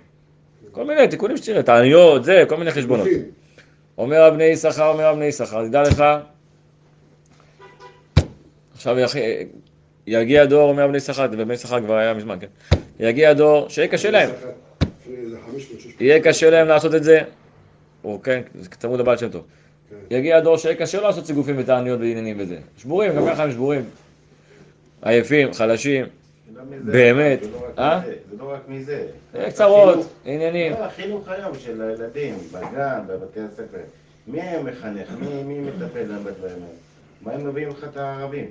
כל 0.71 0.85
מיני 0.85 1.09
תיקונים 1.09 1.37
שתראה, 1.37 1.63
תעניות, 1.63 2.25
זה, 2.25 2.45
כל 2.49 2.57
מיני 2.57 2.71
חשבונות. 2.71 3.09
אומר 3.99 4.23
רב 4.23 4.35
בני 4.35 4.45
יששכר, 4.45 4.89
אומר 4.89 5.05
רב 5.05 5.17
בני 5.17 5.25
יששכר, 5.25 5.69
תדע 5.69 5.83
לך, 5.83 6.05
עכשיו. 8.75 8.97
יגיע 10.07 10.45
דור, 10.45 10.71
אומר 10.71 10.83
רב 10.83 10.89
בני 10.89 10.99
יששכר, 10.99 11.27
ובני 11.33 11.55
יששכר 11.55 11.81
כבר 11.81 11.95
היה 11.95 12.15
מזמן, 12.15 12.37
כן? 12.41 12.77
יגיע 13.01 13.33
דור 13.33 13.69
שיהיה 13.69 13.89
קשה 13.89 14.11
להם, 14.11 14.31
לפני 15.01 15.17
איזה 15.17 15.37
500, 15.47 15.61
600. 15.61 16.01
יהיה 16.01 16.21
קשה 16.21 16.51
להם 16.51 16.69
לעשות 16.69 16.95
את 16.95 17.05
זה, 17.05 17.21
או 18.05 18.23
כן, 18.23 18.43
זה 18.55 18.69
צמוד 18.69 19.01
לבעל 19.01 19.17
שם 19.17 19.29
טוב. 19.29 19.43
כן. 19.91 19.97
יגיע 20.17 20.41
דור 20.41 20.57
שיהיה 20.57 20.75
קשה 20.77 21.01
לעשות 21.01 21.27
סיגופים 21.27 21.55
ותעניות 21.59 22.01
ועניינים 22.01 22.37
וזה. 22.41 22.59
שבורים, 22.79 23.17
גם 23.17 23.27
ככה 23.27 23.43
הם 23.45 23.51
שבורים. 23.53 23.85
עייפים, 25.03 25.53
חלשים, 25.53 26.07
לא 26.57 26.63
באמת, 26.85 27.43
זה 27.43 27.49
לא 27.51 28.51
רק 28.53 28.61
אה? 28.69 28.75
מזה, 28.75 29.07
זה 29.33 29.39
לא. 29.39 29.45
אה, 29.45 29.51
קצרות, 29.51 29.89
החינוך- 29.89 30.07
עניינים. 30.25 30.73
לא, 30.73 30.79
החינוך 30.85 31.29
היום 31.29 31.53
של 31.59 31.83
הילדים, 31.83 32.35
בגן, 32.53 33.01
בבתי 33.07 33.41
הספר. 33.41 33.79
מי 34.27 34.41
היה 34.41 34.63
מחנך? 34.63 35.09
מי- 35.45 35.59
מטפל 35.61 36.03
להם 36.03 36.25
בדברים 36.25 36.53
האלה? 36.53 36.67
מה 37.23 37.33
הם 37.33 37.47
מביאים 37.49 37.69
לך 37.69 37.85
את 37.85 37.97
הערבים? 37.97 38.47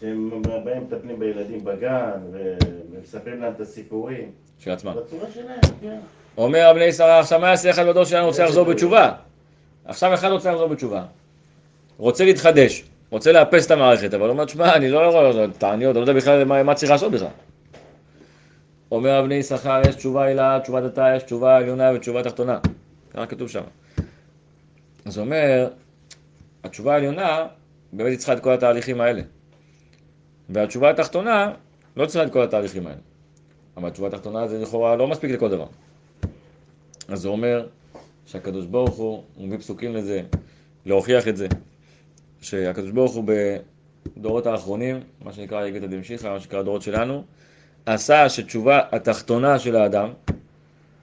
שהם 0.00 0.30
באים 0.64 0.82
מטפלים 0.82 1.18
בילדים 1.18 1.64
בגן, 1.64 2.10
ומספרים 2.32 3.40
להם 3.40 3.52
את 3.56 3.60
הסיפורים. 3.60 4.30
של 4.58 4.70
עצמם. 4.70 4.92
בצורה 5.06 5.30
שלהם, 5.34 5.60
כן. 5.80 5.98
אומר 6.38 6.68
רב 6.70 6.76
בני 6.76 6.92
שרה, 6.92 7.20
עכשיו 7.20 7.40
מה 7.40 7.48
יעשה 7.48 7.70
אחד 7.70 7.86
בדור 7.86 8.04
שלנו 8.04 8.26
רוצה 8.26 8.44
לחזור 8.44 8.64
בתשובה? 8.64 9.12
עכשיו 9.84 10.14
אחד 10.14 10.30
רוצה 10.30 10.52
לחזור 10.52 10.68
בתשובה. 10.68 11.04
רוצה 11.96 12.24
להתחדש, 12.24 12.84
רוצה 13.10 13.32
לאפס 13.32 13.66
את 13.66 13.70
המערכת, 13.70 14.14
אבל 14.14 14.22
הוא 14.22 14.30
אומר, 14.30 14.44
תשמע, 14.44 14.76
אני 14.76 14.90
לא 14.90 15.10
רואה 15.10 15.46
תעניות, 15.58 15.96
אני 15.96 16.06
לא 16.06 16.10
יודע 16.10 16.20
בכלל 16.20 16.44
מה, 16.44 16.62
מה 16.62 16.74
צריך 16.74 16.92
לעשות 16.92 17.12
בכלל. 17.12 17.28
אומר 18.90 19.18
רב 19.18 19.24
בני 19.24 19.34
יששכר, 19.34 19.82
יש 19.88 19.94
תשובה 19.94 20.26
עילה, 20.26 20.58
תשובה 20.62 20.80
דתה, 20.80 21.06
יש 21.16 21.22
תשובה 21.22 21.56
עליונה 21.56 21.92
ותשובה 21.94 22.22
תחתונה. 22.22 22.58
ככה 23.10 23.26
כתוב 23.26 23.48
שם. 23.48 23.62
אז 25.04 25.16
הוא 25.16 25.24
אומר, 25.24 25.68
התשובה 26.64 26.94
העליונה 26.94 27.46
באמת 27.92 28.10
היא 28.10 28.18
צריכה 28.18 28.32
את 28.32 28.40
כל 28.40 28.52
התהליכים 28.52 29.00
האלה. 29.00 29.22
והתשובה 30.48 30.90
התחתונה 30.90 31.52
לא 31.96 32.06
צריכה 32.06 32.26
את 32.26 32.32
כל 32.32 32.42
התהליכים 32.42 32.86
האלה. 32.86 32.98
אבל 33.76 33.88
התשובה 33.88 34.08
התחתונה 34.08 34.48
זה 34.48 34.58
לכאורה 34.58 34.96
לא 34.96 35.06
מספיק 35.06 35.30
לכל 35.30 35.48
דבר. 35.48 35.66
אז 37.08 37.24
הוא 37.24 37.32
אומר 37.32 37.66
שהקדוש 38.26 38.66
ברוך 38.66 38.94
הוא, 38.94 39.22
הוא 39.36 39.46
מביא 39.46 39.58
פסוקים 39.58 39.94
לזה, 39.94 40.22
להוכיח 40.86 41.28
את 41.28 41.36
זה, 41.36 41.46
שהקדוש 42.40 42.90
ברוך 42.90 43.14
הוא 43.14 43.24
בדורות 44.16 44.46
האחרונים, 44.46 45.00
מה 45.24 45.32
שנקרא 45.32 45.66
יגתא 45.66 45.86
דמשיחא, 45.86 46.26
מה 46.28 46.40
שנקרא 46.40 46.58
הדורות 46.58 46.82
שלנו, 46.82 47.24
עשה 47.86 48.28
שתשובה 48.28 48.80
התחתונה 48.92 49.58
של 49.58 49.76
האדם 49.76 50.08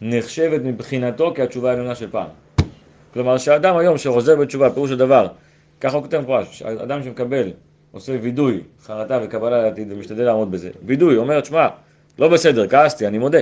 נחשבת 0.01 0.61
מבחינתו 0.63 1.33
כהתשובה 1.35 1.69
העליונה 1.69 1.95
של 1.95 2.11
פעם. 2.11 2.27
כלומר 3.13 3.37
שהאדם 3.37 3.77
היום 3.77 3.97
שחוזר 3.97 4.35
בתשובה, 4.35 4.69
פירוש 4.69 4.91
הדבר, 4.91 5.27
ככה 5.81 5.95
הוא 5.95 6.03
כותב 6.03 6.19
מפורש, 6.19 6.61
אדם 6.61 7.03
שמקבל, 7.03 7.51
עושה 7.91 8.17
וידוי, 8.21 8.61
חרטה 8.83 9.19
וקבלה 9.23 9.61
לעתיד 9.61 9.91
ומשתדל 9.91 10.23
לעמוד 10.23 10.51
בזה, 10.51 10.69
וידוי, 10.85 11.17
אומר, 11.17 11.41
תשמע, 11.41 11.67
לא 12.19 12.27
בסדר, 12.27 12.67
כעסתי, 12.67 13.07
אני 13.07 13.17
מודה. 13.17 13.39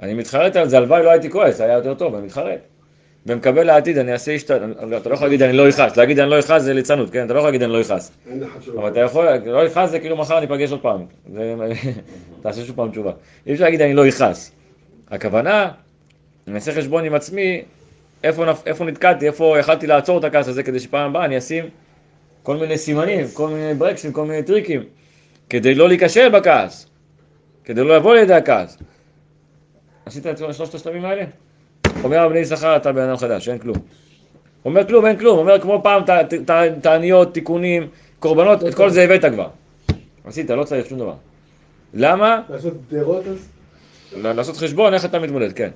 אני 0.00 0.14
מתחרט 0.14 0.56
על 0.56 0.68
זה, 0.68 0.76
הלוואי 0.76 1.02
לא 1.02 1.10
הייתי 1.10 1.30
כועס, 1.30 1.60
היה 1.60 1.72
יותר 1.72 1.94
טוב, 1.94 2.14
אני 2.14 2.26
מתחרט. 2.26 2.60
ומקבל 3.26 3.62
לעתיד, 3.62 3.98
אני 3.98 4.12
אעשה 4.12 4.34
השת... 4.34 4.50
אתה 4.50 5.08
לא 5.08 5.14
יכול 5.14 5.26
להגיד 5.26 5.42
אני 5.42 5.52
לא 5.52 5.68
אכעס, 5.68 5.96
להגיד 5.96 6.18
אני 6.20 6.30
לא 6.30 6.38
אכעס 6.38 6.62
זה 6.62 6.74
ליצנות, 6.74 7.10
כן? 7.10 7.26
אתה 7.26 7.32
לא 7.32 7.38
יכול 7.38 7.48
להגיד 7.48 7.62
אני 7.62 7.72
לא 7.72 7.80
אכעס. 7.80 8.12
אבל 8.78 8.88
אתה 8.88 9.00
יכול, 9.00 9.26
לא 9.46 9.66
אכעס 9.66 9.90
זה 9.90 9.98
כאילו 9.98 10.16
מחר 10.16 10.40
ניפגש 10.40 10.70
עוד 10.70 10.80
פעם. 10.80 11.06
זה... 11.32 11.54
תעשה 12.42 12.64
שוב 12.64 12.76
פעם 12.76 12.90
תשובה. 12.90 13.12
אי 13.46 13.52
אפשר 13.52 13.64
להגיד 13.64 13.82
אני 13.82 13.94
לא 13.94 14.08
אכעס. 14.08 14.52
הכוונה, 15.10 15.68
אני 16.46 16.54
אעשה 16.54 16.72
חשבון 16.72 17.04
עם 17.04 17.14
עצמי. 17.14 17.62
איפה 18.24 18.84
נתקעתי, 18.84 19.26
איפה 19.26 19.56
יכלתי 19.58 19.86
לעצור 19.86 20.18
את 20.18 20.24
הכעס 20.24 20.48
הזה, 20.48 20.62
כדי 20.62 20.80
שפעם 20.80 21.10
הבאה 21.10 21.24
אני 21.24 21.38
אשים 21.38 21.64
כל 22.42 22.56
מיני 22.56 22.78
סימנים, 22.78 23.26
כל 23.32 23.48
מיני 23.48 23.74
ברקסים, 23.74 24.12
כל 24.12 24.24
מיני 24.24 24.42
טריקים, 24.42 24.82
כדי 25.50 25.74
לא 25.74 25.88
להיכשל 25.88 26.28
בכעס, 26.28 26.86
כדי 27.64 27.84
לא 27.84 27.96
לבוא 27.96 28.14
לידי 28.14 28.34
הכעס. 28.34 28.78
עשית 30.06 30.26
את 30.26 30.38
שלושת 30.38 30.74
השלבים 30.74 31.04
האלה? 31.04 31.24
אומר 32.04 32.24
רב 32.24 32.30
בני 32.30 32.38
יששכר, 32.38 32.76
אתה 32.76 32.92
בן 32.92 33.02
אדם 33.02 33.16
חדש, 33.16 33.48
אין 33.48 33.58
כלום. 33.58 33.76
אומר 34.64 34.86
כלום, 34.86 35.06
אין 35.06 35.16
כלום, 35.16 35.38
אומר 35.38 35.60
כמו 35.60 35.80
פעם 35.82 36.02
תעניות, 36.82 37.34
תיקונים, 37.34 37.88
קורבנות, 38.18 38.64
את 38.64 38.74
כל 38.74 38.90
זה 38.90 39.02
הבאת 39.02 39.24
כבר. 39.24 39.48
עשית, 40.24 40.50
לא 40.50 40.64
צריך 40.64 40.86
שום 40.86 40.98
דבר. 40.98 41.14
למה? 41.94 42.42
לעשות 42.50 42.72
גדרות 42.90 43.24
אז? 43.26 43.48
לעשות 44.22 44.56
חשבון 44.56 44.94
איך 44.94 45.04
אתה 45.04 45.18
מתמודד, 45.18 45.52
כן. 45.52 45.70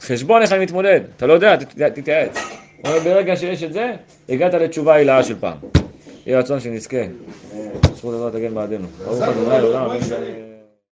חשבון 0.00 0.42
איך 0.42 0.52
אני 0.52 0.64
מתמודד, 0.64 1.00
אתה 1.16 1.26
לא 1.26 1.32
יודע, 1.32 1.56
תתייעץ. 1.94 2.38
אומר, 2.84 2.98
ברגע 2.98 3.36
שיש 3.36 3.62
את 3.62 3.72
זה, 3.72 3.92
הגעת 4.28 4.54
לתשובה 4.54 4.94
הילאה 4.94 5.22
של 5.22 5.34
פעם. 5.40 5.56
יהי 6.26 6.36
רצון 6.36 6.60
שנזכה. 6.60 7.02
זכות 7.94 8.14
הזאת 8.14 8.32
תגן 8.32 8.54
בעדנו. 8.54 8.86
ברוך 9.04 9.22
ה' 9.22 9.58
לעולם. 9.58 9.90